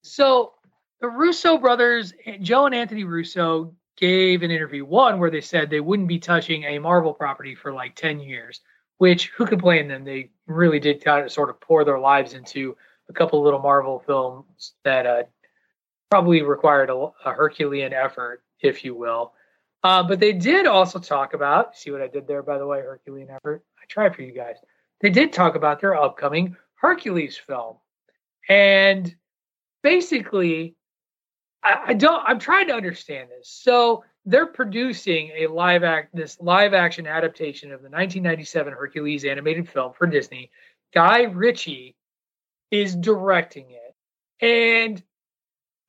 [0.03, 0.53] So
[1.01, 5.79] the Russo brothers, Joe and Anthony Russo, gave an interview one where they said they
[5.79, 8.61] wouldn't be touching a Marvel property for like 10 years,
[8.99, 10.05] which who could blame them?
[10.05, 12.77] They really did kind of sort of pour their lives into
[13.09, 15.23] a couple little Marvel films that uh,
[16.09, 16.95] probably required a,
[17.25, 19.33] a Herculean effort, if you will.
[19.87, 22.81] Uh, but they did also talk about, see what I did there, by the way,
[22.81, 23.63] Herculean effort.
[23.81, 24.57] I tried for you guys.
[24.99, 27.77] They did talk about their upcoming Hercules film.
[28.49, 29.15] And
[29.83, 30.75] basically,
[31.63, 32.21] I, I don't.
[32.27, 33.47] I'm trying to understand this.
[33.47, 39.69] So they're producing a live act, this live action adaptation of the 1997 Hercules animated
[39.69, 40.51] film for Disney.
[40.93, 41.95] Guy Ritchie
[42.71, 45.01] is directing it, and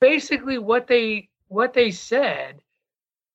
[0.01, 2.63] basically what they what they said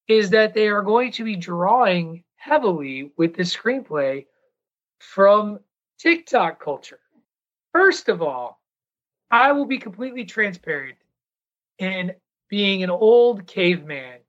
[0.07, 4.25] is that they are going to be drawing heavily with the screenplay
[4.99, 5.59] from
[5.99, 6.99] TikTok culture.
[7.71, 8.61] First of all,
[9.31, 10.97] I will be completely transparent
[11.79, 12.13] in
[12.49, 14.19] being an old caveman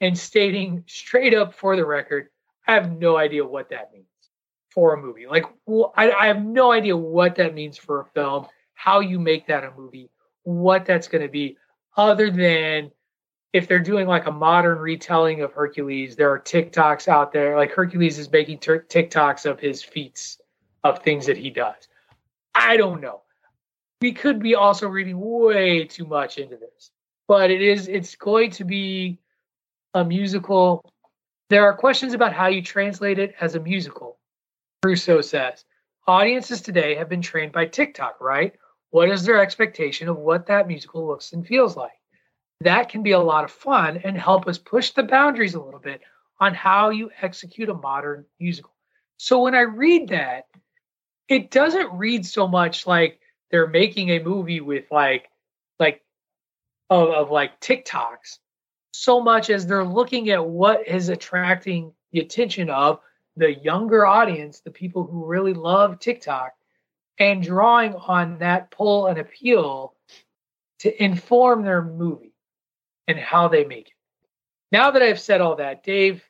[0.00, 2.28] and stating straight up for the record,
[2.66, 4.06] I have no idea what that means
[4.70, 5.26] for a movie.
[5.26, 9.18] Like, well, I, I have no idea what that means for a film, how you
[9.18, 10.10] make that a movie,
[10.44, 11.56] what that's going to be,
[11.96, 12.90] other than
[13.52, 17.56] if they're doing like a modern retelling of Hercules, there are TikToks out there.
[17.56, 20.38] Like Hercules is making tur TikToks of his feats
[20.84, 21.88] of things that he does.
[22.54, 23.22] I don't know.
[24.00, 26.90] We could be also reading way too much into this,
[27.26, 27.88] but it is.
[27.88, 29.18] It's going to be
[29.94, 30.84] a musical.
[31.48, 34.18] There are questions about how you translate it as a musical.
[34.84, 35.64] Russo says,
[36.06, 38.54] audiences today have been trained by TikTok, right?
[38.90, 41.97] What is their expectation of what that musical looks and feels like?
[42.62, 45.78] That can be a lot of fun and help us push the boundaries a little
[45.78, 46.00] bit
[46.40, 48.74] on how you execute a modern musical.
[49.16, 50.46] So when I read that,
[51.28, 53.20] it doesn't read so much like
[53.50, 55.28] they're making a movie with like
[55.78, 56.02] like
[56.90, 58.38] of, of like TikToks
[58.92, 63.00] so much as they're looking at what is attracting the attention of
[63.36, 66.52] the younger audience, the people who really love TikTok,
[67.18, 69.94] and drawing on that pull and appeal
[70.80, 72.32] to inform their movie
[73.08, 73.94] and how they make it.
[74.70, 76.22] Now that I've said all that, Dave,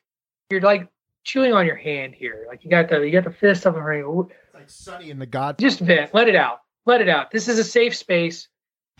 [0.49, 0.87] you're like
[1.23, 2.45] chewing on your hand here.
[2.47, 4.29] Like you got the you got the fist up and ring.
[4.53, 5.59] Like Sonny in the God.
[5.59, 6.13] Just vent.
[6.13, 6.61] Let it out.
[6.85, 7.31] Let it out.
[7.31, 8.47] This is a safe space.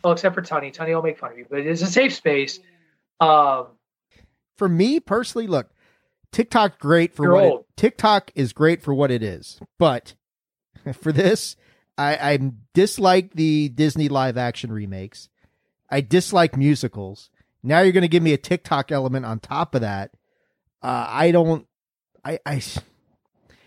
[0.03, 0.72] Well, except for Tony.
[0.72, 2.60] Tony will make fun of you, but it's a safe space.
[3.19, 3.68] Um,
[4.57, 5.72] For me personally, look,
[6.31, 7.65] TikTok great for what it.
[7.76, 10.14] TikTok is great for what it is, but
[11.01, 11.57] for this,
[11.97, 15.27] I, I dislike the Disney live action remakes.
[15.89, 17.30] I dislike musicals.
[17.64, 20.11] Now you're going to give me a TikTok element on top of that.
[20.81, 21.68] Uh, I don't.
[22.23, 22.61] I, I.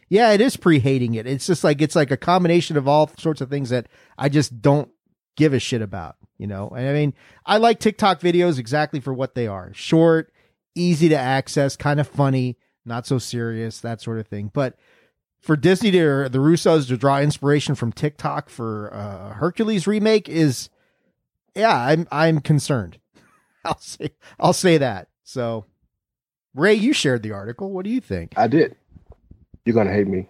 [0.09, 1.27] Yeah, it is pre-hating it.
[1.27, 3.89] It's just like it's like a combination of all sorts of things that
[4.19, 4.91] I just don't
[5.37, 6.17] give a shit about.
[6.39, 7.15] You know, and I mean,
[7.47, 10.33] I like TikTok videos exactly for what they are: short,
[10.75, 14.51] easy to access, kind of funny, not so serious, that sort of thing.
[14.53, 14.77] But
[15.41, 20.71] for Disney to the Russos to draw inspiration from TikTok for uh, Hercules remake is,
[21.55, 22.99] yeah, I'm I'm concerned.
[23.65, 24.11] I'll say
[24.41, 25.09] I'll say that.
[25.25, 25.67] So,
[26.55, 27.71] Ray, you shared the article.
[27.71, 28.35] What do you think?
[28.37, 28.77] I did.
[29.65, 30.29] You're gonna hate me.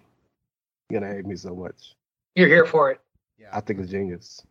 [0.91, 1.95] You're gonna hate me so much.
[2.35, 3.01] you're here for it.
[3.39, 4.45] Yeah, I think it's genius.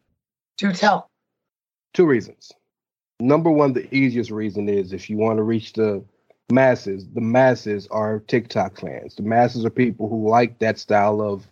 [0.58, 1.10] Do tell.
[1.94, 2.52] Two reasons.
[3.20, 6.04] Number one, the easiest reason is if you want to reach the
[6.52, 9.16] masses, the masses are TikTok fans.
[9.16, 11.48] The masses are people who like that style of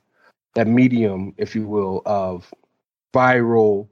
[0.55, 2.51] that medium, if you will, of
[3.13, 3.87] viral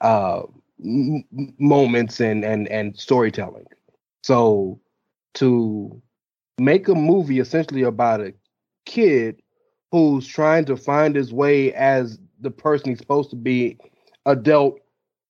[0.00, 0.42] uh,
[0.84, 1.24] m-
[1.58, 3.66] moments and and and storytelling.
[4.22, 4.80] So
[5.34, 6.00] to
[6.58, 8.34] make a movie essentially about a
[8.84, 9.40] kid
[9.92, 13.78] who's trying to find his way as the person he's supposed to be,
[14.26, 14.80] adult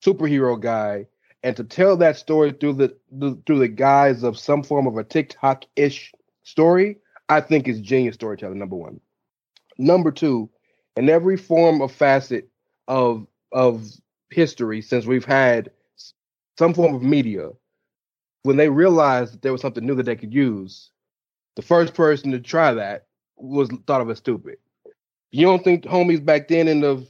[0.04, 1.06] superhero guy,
[1.42, 4.96] and to tell that story through the, the through the guise of some form of
[4.96, 6.12] a TikTok ish
[6.42, 6.98] story,
[7.28, 8.58] I think is genius storytelling.
[8.58, 9.00] Number one.
[9.78, 10.48] Number two,
[10.96, 12.48] in every form of facet
[12.88, 13.84] of of
[14.30, 15.70] history since we've had
[16.58, 17.50] some form of media,
[18.42, 20.90] when they realized that there was something new that they could use,
[21.56, 24.56] the first person to try that was thought of as stupid.
[25.30, 27.06] You don't think homies back then in the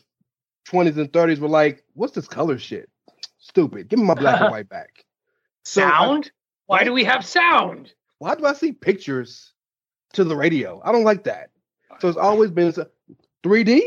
[0.68, 2.88] 20s and 30s were like, what's this color shit?
[3.38, 3.88] Stupid.
[3.88, 5.04] Give me my black and white back.
[5.64, 6.30] So I- Sound?
[6.66, 7.92] Why do we have sound?
[8.18, 9.52] why do I see pictures
[10.14, 10.80] to the radio?
[10.84, 11.50] I don't like that.
[12.00, 12.72] So it's always been
[13.44, 13.80] 3D.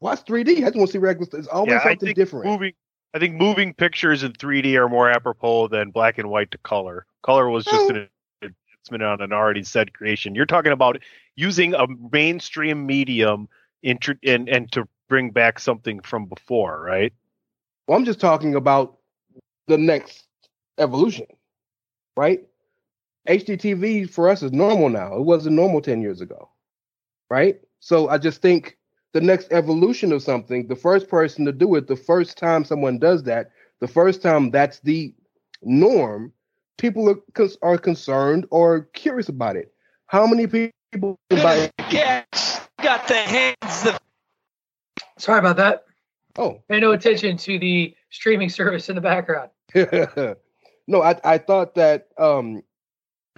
[0.00, 0.58] What's 3D?
[0.58, 1.28] I just want to see regular.
[1.38, 2.46] It's always Yeah, I something think different.
[2.46, 2.72] moving.
[3.14, 7.06] I think moving pictures in 3D are more apropos than black and white to color.
[7.22, 8.08] Color was just an
[8.42, 10.34] advancement on an already said creation.
[10.34, 11.00] You're talking about
[11.34, 13.48] using a mainstream medium
[13.82, 17.12] intro- and and to bring back something from before, right?
[17.86, 18.98] Well, I'm just talking about
[19.66, 20.26] the next
[20.78, 21.26] evolution,
[22.16, 22.46] right?
[23.28, 25.16] HDTV for us is normal now.
[25.16, 26.50] It wasn't normal 10 years ago,
[27.30, 27.60] right?
[27.80, 28.76] So I just think
[29.16, 32.98] the next evolution of something, the first person to do it, the first time someone
[32.98, 35.14] does that, the first time that's the
[35.62, 36.34] norm,
[36.76, 39.72] people are, cons- are concerned or curious about it.
[40.04, 41.70] How many people buy?
[41.88, 43.82] Yes, got the hands.
[43.84, 43.98] The
[45.16, 45.84] Sorry about that.
[46.38, 49.48] Oh, Pay no attention to the streaming service in the background.
[50.86, 52.60] no, I I thought that um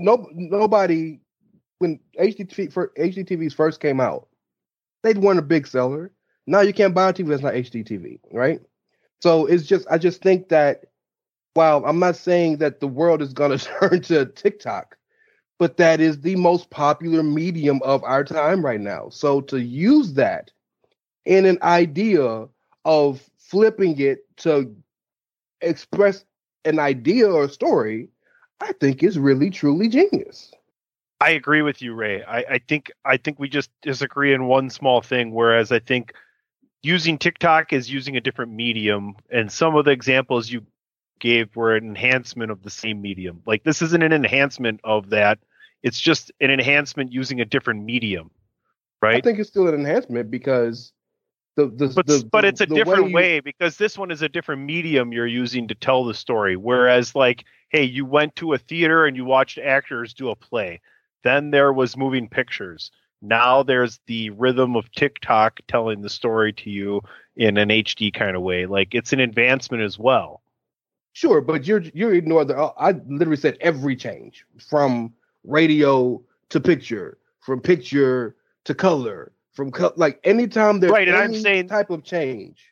[0.00, 1.20] no nobody
[1.78, 4.26] when HDTV for HDTVs first came out,
[5.02, 6.12] they'd weren't a big seller.
[6.46, 8.60] Now you can't buy a TV that's not HDTV, right?
[9.20, 10.84] So it's just I just think that
[11.54, 14.96] while I'm not saying that the world is gonna turn to TikTok,
[15.58, 19.08] but that is the most popular medium of our time right now.
[19.10, 20.50] So to use that
[21.24, 22.46] in an idea
[22.84, 24.74] of flipping it to
[25.60, 26.24] express
[26.64, 28.08] an idea or story,
[28.60, 30.52] I think is really truly genius.
[31.20, 32.22] I agree with you, Ray.
[32.22, 35.32] I, I think I think we just disagree in one small thing.
[35.32, 36.12] Whereas I think
[36.82, 40.64] using TikTok is using a different medium, and some of the examples you
[41.18, 43.42] gave were an enhancement of the same medium.
[43.46, 45.40] Like this isn't an enhancement of that;
[45.82, 48.30] it's just an enhancement using a different medium,
[49.02, 49.16] right?
[49.16, 50.92] I think it's still an enhancement because
[51.56, 54.28] the the but the, but it's a different you- way because this one is a
[54.28, 56.54] different medium you're using to tell the story.
[56.54, 60.80] Whereas, like, hey, you went to a theater and you watched actors do a play.
[61.24, 62.90] Then there was moving pictures.
[63.20, 67.02] Now there's the rhythm of TikTok telling the story to you
[67.36, 68.66] in an HD kind of way.
[68.66, 70.42] Like it's an advancement as well.
[71.12, 72.56] Sure, but you're you're ignoring the.
[72.56, 75.12] I literally said every change from
[75.42, 81.34] radio to picture, from picture to color, from co- like anytime there's Right, and I'm
[81.34, 82.64] saying- type of change.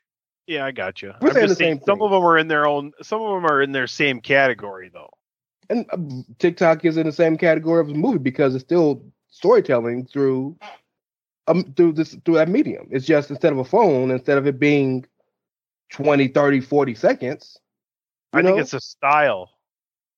[0.46, 1.12] Yeah, I got you.
[1.20, 2.92] We're I'm saying the saying same some of them are in their own.
[3.02, 5.10] Some of them are in their same category though.
[5.68, 10.06] And uh, TikTok is in the same category of a movie because it's still storytelling
[10.06, 10.56] through
[11.48, 12.88] um through this through that medium.
[12.90, 15.06] It's just instead of a phone, instead of it being
[15.92, 17.58] 20, 30, 40 seconds.
[18.32, 19.50] I you think it's a style.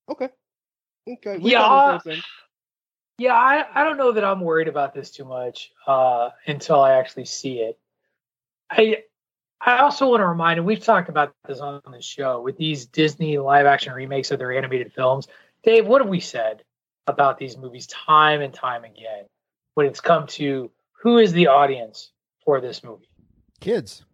[0.09, 0.29] okay.
[1.09, 1.39] Okay.
[1.39, 2.23] we Yeah, got the same thing.
[3.19, 6.93] Yeah, I, I don't know that I'm worried about this too much uh, until I
[6.99, 7.79] actually see it.
[8.71, 9.03] I
[9.61, 12.87] I also want to remind, and we've talked about this on the show with these
[12.87, 15.27] Disney live action remakes of their animated films.
[15.65, 16.63] Dave, what have we said
[17.07, 19.25] about these movies time and time again
[19.75, 22.13] when it's come to who is the audience
[22.45, 23.09] for this movie?
[23.61, 24.05] Kids,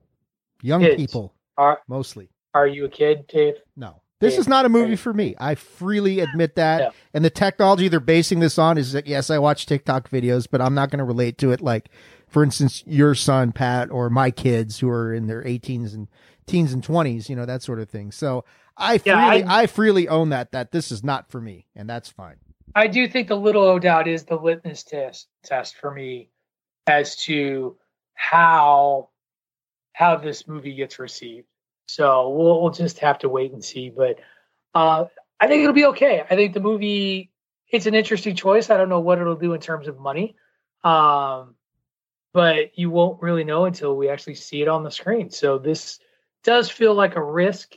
[0.62, 0.96] young Kids.
[0.96, 2.30] people, Are mostly.
[2.54, 3.54] are you a kid, Dave?
[3.76, 4.00] No.
[4.20, 5.34] This is not a movie for me.
[5.38, 6.94] I freely admit that.
[7.12, 10.62] And the technology they're basing this on is that, yes, I watch TikTok videos, but
[10.62, 11.90] I'm not going to relate to it like,
[12.34, 16.08] for instance, your son, Pat, or my kids who are in their 18s and
[16.46, 18.10] teens and 20s, you know, that sort of thing.
[18.10, 18.44] So
[18.76, 21.66] I freely, Yeah, I, freely own that, that this is not for me.
[21.76, 22.34] And that's fine.
[22.74, 26.28] I do think the little doubt is the litmus test test for me
[26.88, 27.76] as to
[28.14, 29.10] how
[29.92, 31.46] how this movie gets received.
[31.86, 33.90] So we'll we'll just have to wait and see.
[33.90, 34.18] But
[34.74, 35.04] uh,
[35.38, 36.24] I think it'll be okay.
[36.28, 37.30] I think the movie
[37.68, 38.70] it's an interesting choice.
[38.70, 40.34] I don't know what it'll do in terms of money,
[40.82, 41.54] um,
[42.34, 45.30] but you won't really know until we actually see it on the screen.
[45.30, 46.00] So this
[46.42, 47.76] does feel like a risk,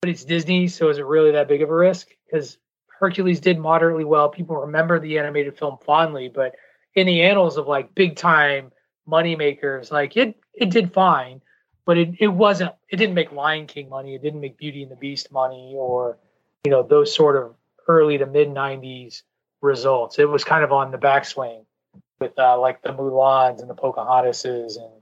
[0.00, 2.08] but it's Disney, so is it really that big of a risk?
[2.26, 2.56] Because
[2.88, 4.30] Hercules did moderately well.
[4.30, 6.56] People remember the animated film fondly, but
[6.94, 8.72] in the annals of like big time
[9.06, 11.42] money makers, like it it did fine,
[11.84, 14.90] but it, it wasn't it didn't make Lion King money, it didn't make Beauty and
[14.90, 16.18] the Beast money or
[16.64, 17.54] you know, those sort of
[17.86, 19.24] early to mid nineties
[19.60, 20.18] results.
[20.18, 21.64] It was kind of on the backswing
[22.20, 24.92] with uh, like the Mulans and the Pocahontases and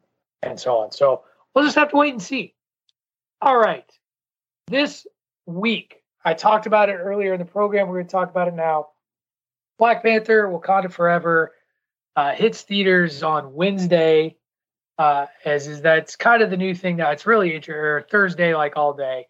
[0.42, 0.92] and so on.
[0.92, 1.24] So
[1.54, 2.54] we'll just have to wait and see.
[3.42, 3.90] All right.
[4.68, 5.06] This
[5.46, 7.88] week, I talked about it earlier in the program.
[7.88, 8.88] We're going to talk about it now.
[9.78, 11.52] Black Panther, Wakanda Forever,
[12.16, 14.36] uh, hits theaters on Wednesday.
[14.98, 17.10] Uh, as is that's kind of the new thing now.
[17.10, 19.28] It's really inter- Thursday, like all day,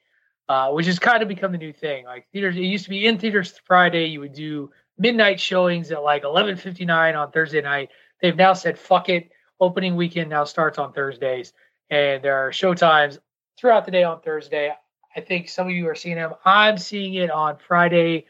[0.48, 2.06] uh, which has kind of become the new thing.
[2.06, 4.06] Like theaters, it used to be in theaters Friday.
[4.06, 7.90] You would do midnight showings at like 11:59 on Thursday night.
[8.20, 9.30] They've now said fuck it.
[9.60, 11.52] Opening weekend now starts on Thursdays,
[11.90, 13.18] and there are show times
[13.58, 14.72] throughout the day on Thursday.
[15.16, 16.34] I think some of you are seeing them.
[16.44, 18.26] I'm seeing it on Friday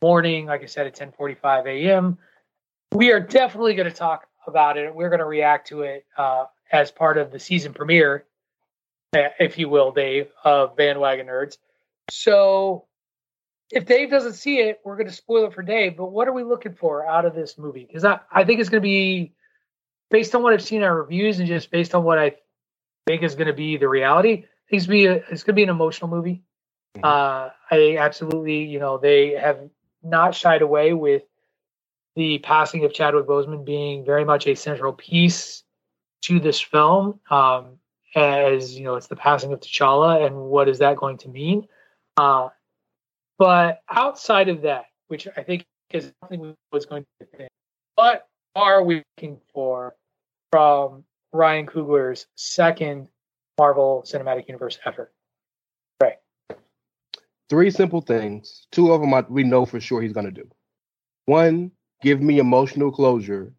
[0.00, 2.18] morning, like I said, at 10:45 a.m.
[2.92, 4.94] We are definitely going to talk about it.
[4.94, 8.24] We're going to react to it uh, as part of the season premiere,
[9.16, 11.58] uh, if you will, Dave, of Bandwagon Nerds.
[12.10, 12.86] So,
[13.70, 15.96] if Dave doesn't see it, we're going to spoil it for Dave.
[15.96, 17.84] But what are we looking for out of this movie?
[17.84, 19.34] Because I, I think it's going to be
[20.10, 22.36] based on what I've seen in our reviews and just based on what I
[23.06, 24.44] think is going to be the reality.
[24.70, 26.42] It's be a, it's going to be an emotional movie.
[27.02, 29.60] Uh, I absolutely, you know, they have
[30.02, 31.22] not shied away with
[32.16, 35.62] the passing of Chadwick Boseman being very much a central piece
[36.22, 37.20] to this film.
[37.30, 37.78] Um,
[38.14, 41.68] as you know, it's the passing of T'Challa, and what is that going to mean?
[42.16, 42.48] Uh,
[43.38, 47.48] but outside of that, which I think is something was going to think,
[47.94, 49.94] what are we looking for
[50.50, 53.08] from Ryan Coogler's second
[53.58, 55.12] Marvel Cinematic Universe effort?
[56.02, 56.16] Right.
[57.48, 58.66] Three simple things.
[58.70, 60.48] Two of them I, we know for sure he's going to do.
[61.26, 61.70] One,
[62.02, 63.52] give me emotional closure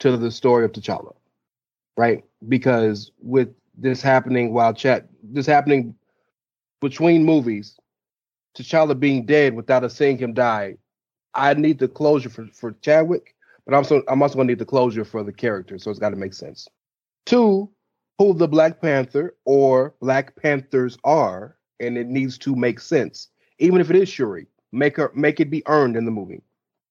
[0.00, 1.14] to the story of T'Challa,
[1.96, 2.24] right?
[2.48, 5.94] Because with this happening while chat, this happening
[6.80, 7.76] between movies,
[8.56, 10.76] T'Challa being dead without us seeing him die,
[11.34, 13.34] I need the closure for, for Chadwick,
[13.64, 16.10] but I'm also I'm also to need the closure for the character, so it's got
[16.10, 16.66] to make sense.
[17.26, 17.70] Two,
[18.18, 23.28] who the Black Panther or Black Panthers are, and it needs to make sense.
[23.58, 26.42] Even if it is Shuri, make her make it be earned in the movie.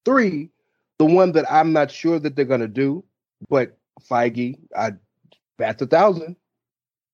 [0.05, 0.49] Three,
[0.99, 3.03] the one that I'm not sure that they're gonna do,
[3.49, 3.77] but
[4.09, 4.93] Feige, I
[5.57, 6.35] that's a thousand.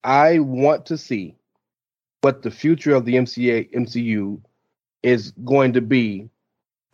[0.04, 1.36] I want to see
[2.24, 4.40] what the future of the MCA MCU
[5.04, 6.30] is going to be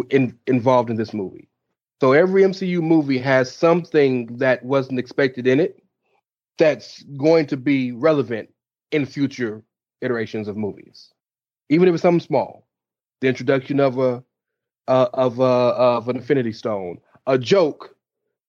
[0.10, 1.48] in, involved in this movie.
[2.02, 5.84] So every MCU movie has something that wasn't expected in it
[6.58, 8.50] that's going to be relevant
[8.92, 9.64] in future
[10.02, 11.14] iterations of movies,
[11.70, 12.66] even if it's something small.
[13.22, 14.24] The introduction of a
[14.88, 17.96] uh, of a of an Infinity Stone, a joke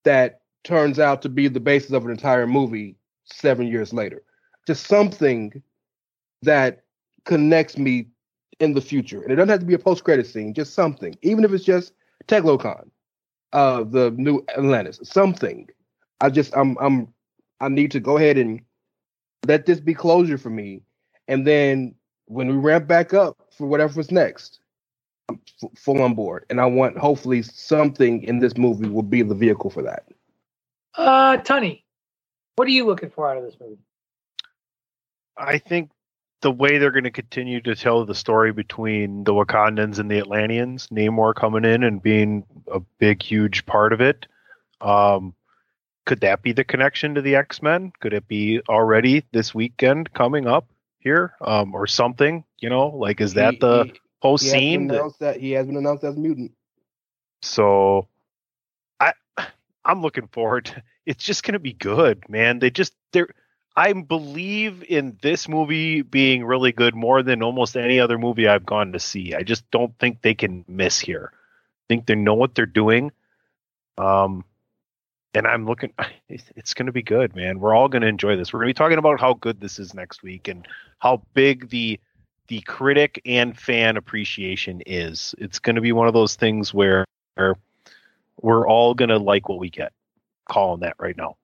[0.04, 4.22] that turns out to be the basis of an entire movie seven years later.
[4.66, 5.62] Just something
[6.42, 6.82] that
[7.24, 8.08] connects me
[8.60, 9.22] in the future.
[9.22, 11.16] And it doesn't have to be a post credit scene, just something.
[11.22, 11.92] Even if it's just
[12.28, 12.90] Talokan,
[13.52, 15.68] uh, the new Atlantis, something.
[16.20, 17.08] I just I'm I'm
[17.60, 18.60] I need to go ahead and
[19.46, 20.82] let this be closure for me.
[21.28, 21.94] And then
[22.26, 24.60] when we ramp back up for whatever's next,
[25.28, 26.44] I'm f- full on board.
[26.50, 30.04] And I want hopefully something in this movie will be the vehicle for that.
[30.94, 31.82] Uh, Tunney,
[32.56, 33.78] what are you looking for out of this movie?
[35.36, 35.90] I think
[36.42, 40.18] the way they're going to continue to tell the story between the Wakandans and the
[40.18, 44.26] Atlanteans, Namor coming in and being a big, huge part of it.
[44.80, 45.34] Um,
[46.06, 47.92] could that be the connection to the X Men?
[48.00, 50.66] Could it be already this weekend coming up
[50.98, 52.42] here, um, or something?
[52.58, 54.86] You know, like is that He- the he- whole He scene?
[54.88, 56.52] that- that he has been announced as mutant.
[57.42, 58.08] So
[58.98, 59.12] I
[59.84, 60.66] I'm looking forward.
[60.66, 62.60] to- It's just going to be good, man.
[62.60, 63.28] They just they're
[63.76, 68.66] I believe in this movie being really good more than almost any other movie I've
[68.66, 69.34] gone to see.
[69.34, 71.32] I just don't think they can miss here.
[71.32, 73.12] I think they know what they're doing.
[73.96, 74.44] Um
[75.34, 75.92] and I'm looking
[76.28, 77.60] it's, going to be good, man.
[77.60, 78.52] We're all going to enjoy this.
[78.52, 80.66] We're going to be talking about how good this is next week and
[80.98, 82.00] how big the
[82.48, 85.36] the critic and fan appreciation is.
[85.38, 87.04] It's going to be one of those things where
[88.40, 89.92] we're all going to like what we get.
[90.48, 91.36] Calling that right now.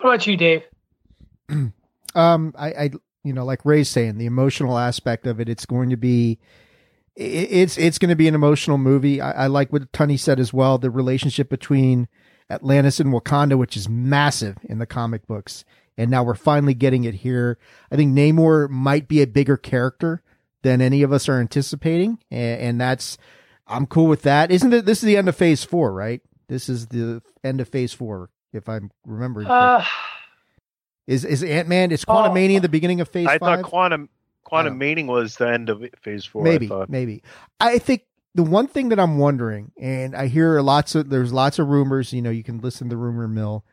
[0.00, 0.64] What about you, Dave?
[2.14, 2.90] um I, I
[3.24, 6.38] you know like ray's saying the emotional aspect of it it's going to be
[7.16, 9.20] it's it's going to be an emotional movie.
[9.20, 12.08] I, I like what Tunney said as well the relationship between
[12.48, 15.64] atlantis and wakanda which is massive in the comic books
[15.98, 17.58] and now we're finally getting it here.
[17.90, 20.22] I think namor might be a bigger character
[20.62, 23.16] than any of us are anticipating and, and that's
[23.66, 24.50] i'm cool with that.
[24.50, 26.20] Isn't it this is the end of phase four right?
[26.48, 29.48] This is the end of phase four if i'm remembering.
[29.48, 29.84] Uh,
[31.06, 31.92] Is is Ant Man?
[31.92, 33.60] Is Quantumania oh, the beginning of Phase I Five?
[33.60, 34.08] thought quantum
[34.44, 34.76] quantum oh.
[34.76, 36.42] mating was the end of phase four.
[36.42, 37.22] maybe, I maybe.
[37.60, 38.02] I think
[38.34, 42.12] the one thing that I'm wondering, and I hear lots of there's lots of rumors.
[42.12, 43.64] You know, you can listen to the rumor mill.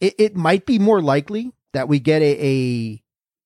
[0.00, 3.02] It, it might be more likely that we get a, a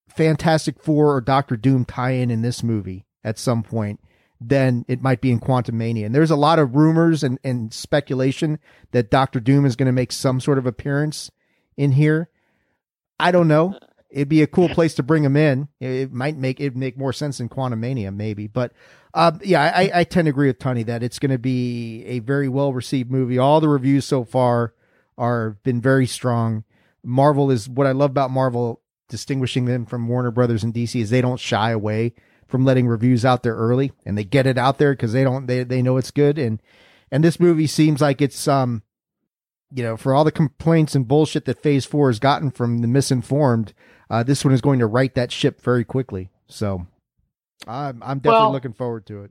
[0.09, 4.01] Fantastic Four or Doctor Doom tie-in in this movie at some point
[4.41, 6.07] than it might be in Quantumania.
[6.07, 8.59] And there's a lot of rumors and, and speculation
[8.93, 11.31] that Doctor Doom is going to make some sort of appearance
[11.77, 12.30] in here.
[13.21, 13.79] I don't know.
[14.11, 15.69] It'd be a cool place to bring him in.
[15.79, 18.49] It, might make it make more sense in Quantumania, maybe.
[18.49, 18.73] But
[19.15, 22.19] uh, yeah, I, I tend to agree with Tony that it's going to be a
[22.19, 23.39] very well received movie.
[23.39, 24.75] All the reviews so far
[25.17, 26.65] are been very strong.
[27.05, 31.11] Marvel is what I love about Marvel, distinguishing them from Warner Brothers and DC is
[31.11, 32.15] they don't shy away
[32.49, 35.47] from letting reviews out there early, and they get it out there because they don't
[35.47, 36.37] they they know it's good.
[36.37, 36.61] And
[37.13, 38.83] and this movie seems like it's um
[39.73, 42.89] you know, for all the complaints and bullshit that Phase Four has gotten from the
[42.89, 43.73] misinformed,
[44.09, 46.31] uh, this one is going to right that ship very quickly.
[46.49, 46.87] So,
[47.67, 49.31] I'm I'm definitely Well- looking forward to it.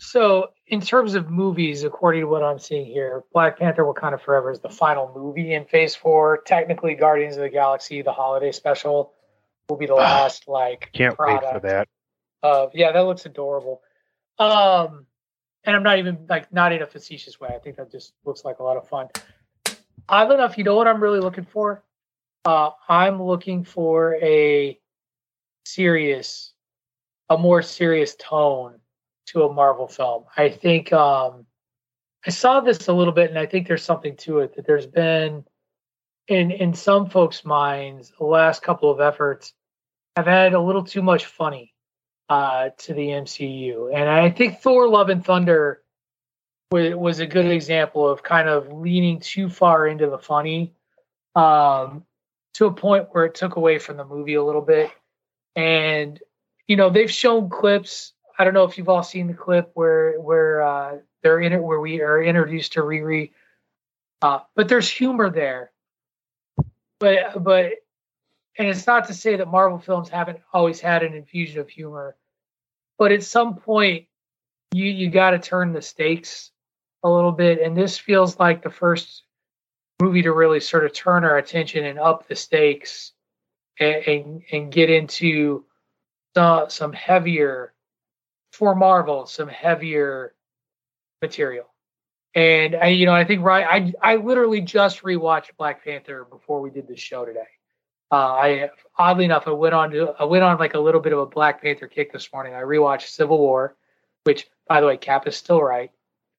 [0.00, 4.52] So, in terms of movies, according to what I'm seeing here, Black Panther Wakanda Forever
[4.52, 6.42] is the final movie in Phase Four.
[6.46, 9.12] Technically, Guardians of the Galaxy, the holiday special,
[9.68, 11.88] will be the last like Can't wait for that.
[12.44, 13.82] of yeah, that looks adorable.
[14.38, 15.06] Um,
[15.64, 17.48] and I'm not even like not in a facetious way.
[17.52, 19.08] I think that just looks like a lot of fun.
[20.08, 21.84] Oddly enough, you know what I'm really looking for?
[22.44, 24.78] Uh, I'm looking for a
[25.66, 26.52] serious,
[27.28, 28.78] a more serious tone
[29.26, 30.24] to a Marvel film.
[30.36, 31.44] I think um,
[32.26, 34.86] I saw this a little bit, and I think there's something to it that there's
[34.86, 35.44] been
[36.26, 39.52] in in some folks' minds the last couple of efforts
[40.16, 41.74] have had a little too much funny
[42.28, 45.82] uh, to the MCU, and I think Thor: Love and Thunder
[46.70, 50.74] was, was a good example of kind of leaning too far into the funny
[51.34, 52.04] um,
[52.54, 54.90] to a point where it took away from the movie a little bit.
[55.56, 56.20] And
[56.66, 58.12] you know, they've shown clips.
[58.38, 61.62] I don't know if you've all seen the clip where where uh, they're in it,
[61.62, 63.32] where we are introduced to Riri.
[64.20, 65.72] Uh, but there's humor there.
[66.98, 67.72] But but
[68.58, 72.16] and it's not to say that Marvel films haven't always had an infusion of humor,
[72.98, 74.06] but at some point
[74.72, 76.50] you you got to turn the stakes
[77.02, 79.22] a little bit, and this feels like the first
[80.00, 83.12] movie to really sort of turn our attention and up the stakes
[83.78, 85.64] and and, and get into
[86.36, 87.72] some some heavier
[88.52, 90.34] for Marvel, some heavier
[91.22, 91.66] material.
[92.34, 93.66] And I, you know, I think right,
[94.02, 97.48] I I literally just rewatched Black Panther before we did this show today.
[98.10, 101.12] Uh, I oddly enough, I went on to I went on like a little bit
[101.12, 102.54] of a Black Panther kick this morning.
[102.54, 103.76] I rewatched Civil War,
[104.24, 105.90] which by the way, Cap is still right,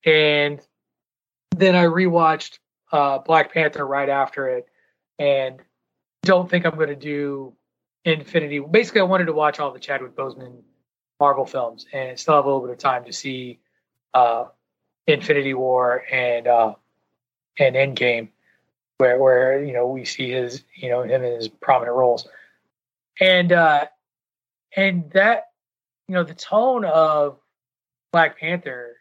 [0.05, 0.59] and
[1.55, 2.59] then I rewatched
[2.91, 4.67] uh, Black Panther right after it,
[5.17, 5.59] and
[6.23, 7.53] don't think I'm going to do
[8.05, 8.59] Infinity.
[8.59, 10.61] Basically, I wanted to watch all the Chadwick Boseman
[11.19, 13.59] Marvel films, and still have a little bit of time to see
[14.13, 14.45] uh,
[15.07, 16.75] Infinity War and uh,
[17.57, 18.29] and Endgame,
[18.97, 22.27] where where you know we see his you know him in his prominent roles,
[23.19, 23.85] and uh,
[24.75, 25.49] and that
[26.07, 27.37] you know the tone of
[28.13, 28.95] Black Panther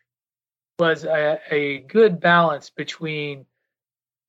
[0.78, 3.44] was a, a good balance between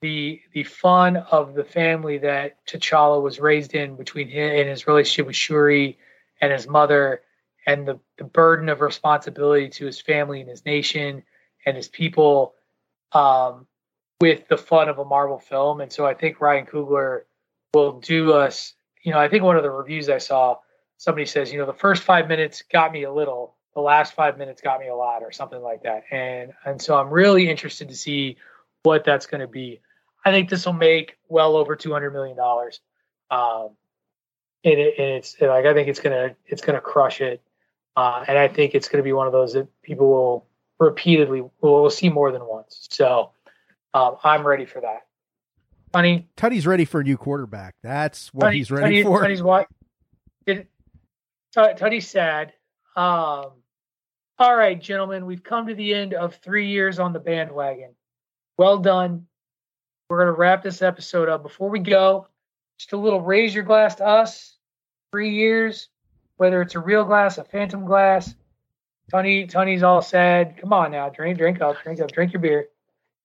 [0.01, 4.88] the the fun of the family that T'Challa was raised in between him and his
[4.88, 5.97] relationship with Shuri
[6.41, 7.21] and his mother
[7.67, 11.23] and the, the burden of responsibility to his family and his nation
[11.65, 12.55] and his people
[13.11, 13.67] um,
[14.21, 15.81] with the fun of a Marvel film.
[15.81, 17.23] And so I think Ryan Coogler
[17.73, 18.73] will do us,
[19.03, 20.57] you know, I think one of the reviews I saw,
[20.97, 24.38] somebody says, you know, the first five minutes got me a little, the last five
[24.38, 26.04] minutes got me a lot or something like that.
[26.12, 28.38] And and so I'm really interested to see
[28.84, 29.82] what that's going to be.
[30.26, 32.82] I think this will make well over two hundred million dollars,
[33.32, 33.70] um,
[34.64, 37.41] and, it, and it's like I think it's gonna it's gonna crush it,
[37.96, 40.46] uh, and I think it's gonna be one of those that people will
[40.80, 42.88] repeatedly will see more than once.
[42.91, 43.32] So
[43.94, 45.06] um, I'm ready for that.
[45.94, 47.76] Honey, Tuddy's ready for a new quarterback.
[47.82, 49.22] That's what Tuddy- he's ready Tuddy- for.
[49.22, 49.68] Tuddy's what?
[51.54, 52.54] Tud- sad.
[52.99, 53.51] Um,
[54.39, 57.91] all right, gentlemen, we've come to the end of three years on the bandwagon.
[58.57, 59.26] Well done.
[60.09, 61.41] We're going to wrap this episode up.
[61.41, 62.27] Before we go,
[62.77, 64.57] just a little raise your glass to us.
[65.13, 65.88] Three years,
[66.35, 68.35] whether it's a real glass, a phantom glass.
[69.09, 70.57] Tony, Tony's all sad.
[70.57, 72.67] Come on now, drink, drink up, drink up, drink your beer,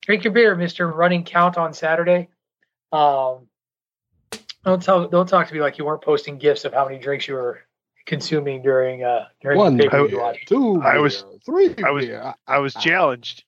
[0.02, 2.28] drink your beer, Mister Running Count on Saturday.
[2.92, 3.48] Um,
[4.64, 7.26] don't tell, don't talk to me like you weren't posting gifs of how many drinks
[7.26, 7.64] you were
[8.06, 12.06] consuming during uh during One the pay-per-view beer, two I was- beer, three I was
[12.06, 12.34] beer.
[12.46, 13.44] I was challenged.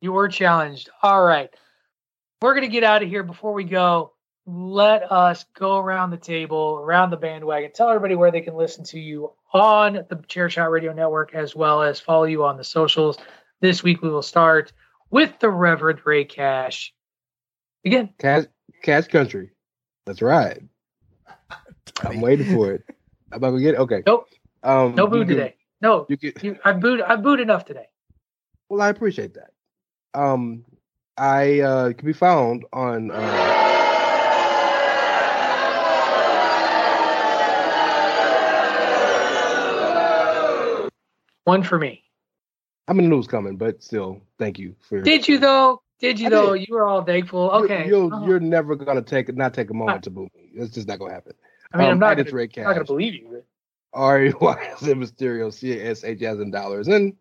[0.00, 0.90] You were challenged.
[1.02, 1.50] All right.
[2.40, 4.12] We're going to get out of here before we go.
[4.46, 7.72] Let us go around the table, around the bandwagon.
[7.72, 11.56] Tell everybody where they can listen to you on the Chair Shot Radio Network as
[11.56, 13.18] well as follow you on the socials.
[13.60, 14.72] This week we will start
[15.10, 16.94] with the Reverend Ray Cash.
[17.84, 18.44] Again, Cash,
[18.82, 19.50] Cash Country.
[20.06, 20.62] That's right.
[22.02, 22.84] I'm waiting for it.
[23.32, 23.80] I'm about to get it.
[23.80, 24.02] Okay.
[24.06, 24.28] Nope.
[24.62, 25.54] Um, no boo today.
[25.80, 27.00] No, You can, you, I booed.
[27.02, 27.86] I booed enough today.
[28.68, 29.50] well, I appreciate that.
[30.12, 30.64] Um,
[31.16, 33.10] I uh, can be found on.
[33.12, 33.64] Uh,
[41.44, 42.02] One for me.
[42.88, 45.00] I mean, the news coming, but still, thank you for.
[45.00, 45.82] Did you though?
[45.98, 46.54] Did you I though?
[46.54, 46.68] did.
[46.68, 47.50] You were all thankful.
[47.50, 47.86] Okay.
[47.88, 48.26] You're, Oh.
[48.26, 50.50] you're never gonna take not take a moment to boo me.
[50.54, 51.32] It's just not gonna happen.
[51.72, 53.28] I mean, I'm um, not it's gonna, I'm not gonna believe you.
[53.30, 53.44] but-
[53.94, 56.88] R E Y S M Mysterio C A S H as in dollars.
[56.88, 57.14] And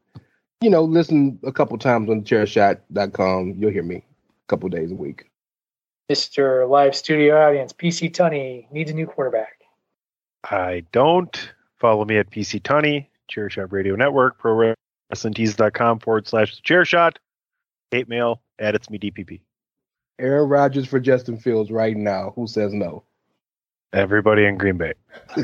[0.61, 3.55] you know, listen a couple times on chairshot.com.
[3.57, 5.29] You'll hear me a couple days a week.
[6.11, 6.69] Mr.
[6.69, 9.61] Live Studio Audience, PC Tunney needs a new quarterback.
[10.43, 11.51] I don't.
[11.77, 14.73] Follow me at PC Tunney, Chair Shot Radio Network, Pro
[15.13, 17.19] WrestlingTees.com forward slash the chair shot.
[17.91, 19.41] Hate mail at it's me DPP.
[20.17, 22.31] Aaron Rodgers for Justin Fields right now.
[22.35, 23.03] Who says no?
[23.93, 24.93] Everybody in Green Bay.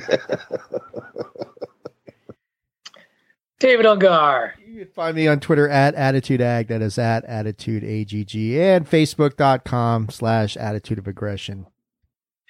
[3.60, 4.52] David Ungar.
[4.68, 6.68] You can find me on Twitter at AttitudeAg.
[6.68, 8.57] That is at AttitudeAGG.
[8.57, 11.68] And Facebook.com slash Attitude of Aggression.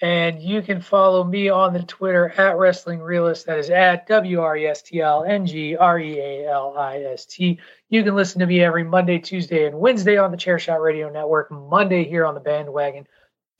[0.01, 3.45] And you can follow me on the Twitter at Wrestling Realist.
[3.45, 6.75] That is at W R E S T L N G R E A L
[6.77, 7.59] I S T.
[7.89, 11.51] You can listen to me every Monday, Tuesday, and Wednesday on the Chairshot Radio Network.
[11.51, 13.05] Monday here on the bandwagon.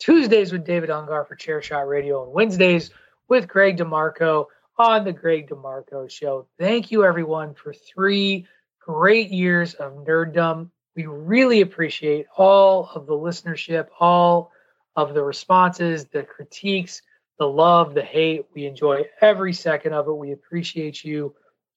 [0.04, 2.90] Tuesdays with David Ungar for Chairshot Radio, and Wednesdays
[3.30, 4.48] with Greg DeMarco
[4.78, 6.46] on the Greg DeMarco Show.
[6.60, 8.46] Thank you, everyone, for three
[8.82, 10.72] great years of nerddom.
[10.98, 14.52] We really appreciate all of the listenership, all
[14.98, 17.02] of the responses, the critiques,
[17.40, 18.46] the love, the hate.
[18.54, 20.18] We enjoy every second of it.
[20.18, 21.34] We appreciate you.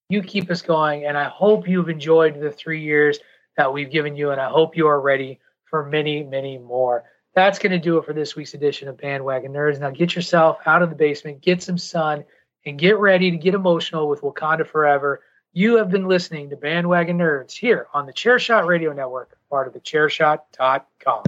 [0.09, 3.21] You keep us going, and I hope you've enjoyed the three years
[3.57, 5.39] that we've given you, and I hope you are ready
[5.71, 7.05] for many, many more.
[7.37, 9.79] That's going to do it for this week's edition of Bandwagon Nerds.
[9.79, 12.25] Now get yourself out of the basement, get some sun,
[12.65, 15.21] and get ready to get emotional with Wakanda Forever.
[15.53, 19.75] You have been listening to Bandwagon Nerds here on the Chairshot Radio Network, part of
[19.75, 21.25] the Chairshot.com.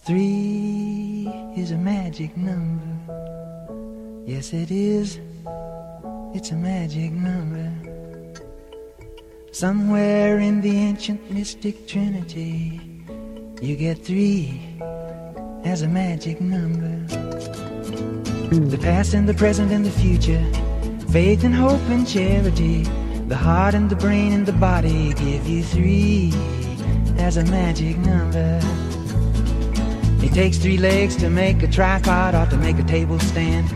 [0.00, 4.24] Three is a magic number.
[4.26, 5.20] Yes, it is.
[6.34, 8.07] It's a magic number.
[9.52, 12.80] Somewhere in the ancient mystic trinity,
[13.60, 14.60] you get three
[15.64, 16.96] as a magic number.
[18.48, 20.44] The past and the present and the future
[21.10, 22.82] Faith and hope and charity,
[23.28, 26.30] the heart and the brain and the body give you three.
[27.16, 28.60] There's a magic number.
[30.22, 33.72] It takes three legs to make a tripod or to make a table stand.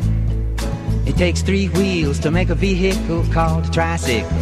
[1.08, 4.41] It takes three wheels to make a vehicle called a tricycle.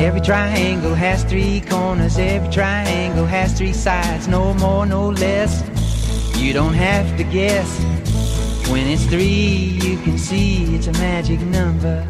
[0.00, 5.62] Every triangle has three corners, every triangle has three sides, no more, no less.
[6.38, 7.68] You don't have to guess.
[8.70, 12.08] When it's three, you can see it's a magic number.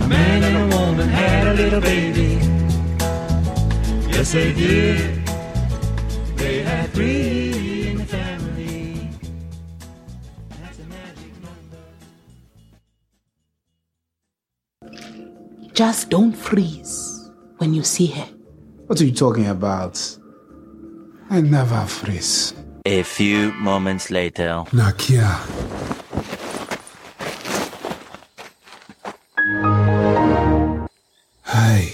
[0.00, 2.40] A man and a woman had a little baby.
[4.10, 5.24] Yes, they did.
[6.36, 7.23] They had three
[15.74, 18.28] Just don't freeze when you see her.
[18.86, 19.98] What are you talking about?
[21.30, 22.54] I never freeze.
[22.86, 24.62] A few moments later.
[24.70, 25.34] Nakia.
[31.42, 31.90] Hi.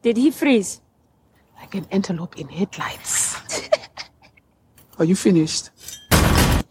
[0.00, 0.80] Did he freeze?
[1.60, 3.36] Like an antelope in headlights.
[4.98, 5.68] Are you finished?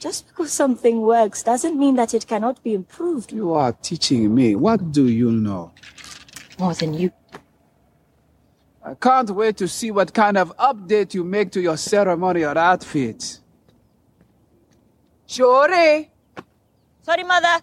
[0.05, 3.31] Just because something works doesn't mean that it cannot be improved.
[3.31, 4.55] You are teaching me.
[4.55, 5.71] What do you know?
[6.59, 7.11] More than you.
[8.83, 13.39] I can't wait to see what kind of update you make to your ceremonial outfit.
[15.25, 16.11] Shuri!
[17.01, 17.59] Sorry, mother.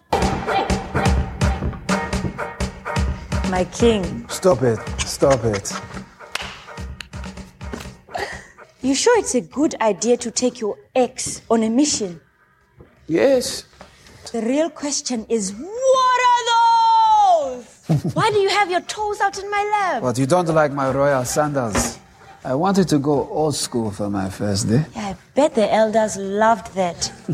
[3.49, 4.27] My king.
[4.27, 4.79] Stop it.
[4.99, 5.71] Stop it.
[8.81, 12.19] You sure it's a good idea to take your ex on a mission?
[13.13, 13.65] Yes.
[14.31, 17.65] The real question is what are those?
[18.17, 20.01] Why do you have your toes out in my lap?
[20.01, 21.99] But you don't like my royal sandals.
[22.43, 24.83] I wanted to go old school for my first day.
[24.95, 27.11] Yeah, I bet the elders loved that.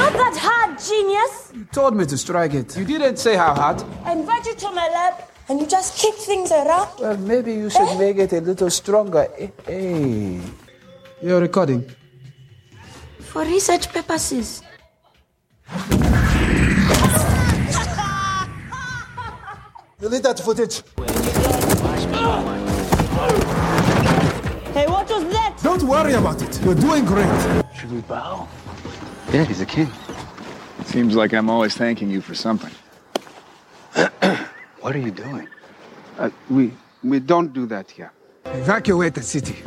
[0.00, 1.52] Not that hard, genius!
[1.54, 2.76] You told me to strike it.
[2.76, 3.82] You didn't say how hard.
[4.04, 5.14] I invite you to my lab
[5.48, 6.88] and you just kick things around.
[7.00, 9.28] Well, maybe you should make it a little stronger.
[9.38, 10.40] Eh, Hey.
[11.22, 11.90] You're recording.
[13.30, 14.60] For research purposes.
[20.00, 20.82] Delete that footage.
[24.74, 25.56] Hey, what was that?
[25.62, 26.60] Don't worry about it.
[26.64, 27.28] You're doing great.
[27.72, 28.48] Should we bow?
[29.32, 29.88] Yeah, he's a king.
[30.86, 32.72] Seems like I'm always thanking you for something.
[34.80, 35.46] what are you doing?
[36.18, 36.72] Uh, we
[37.04, 38.10] we don't do that here.
[38.46, 39.62] Evacuate the city.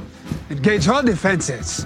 [0.50, 1.86] Engage all defenses.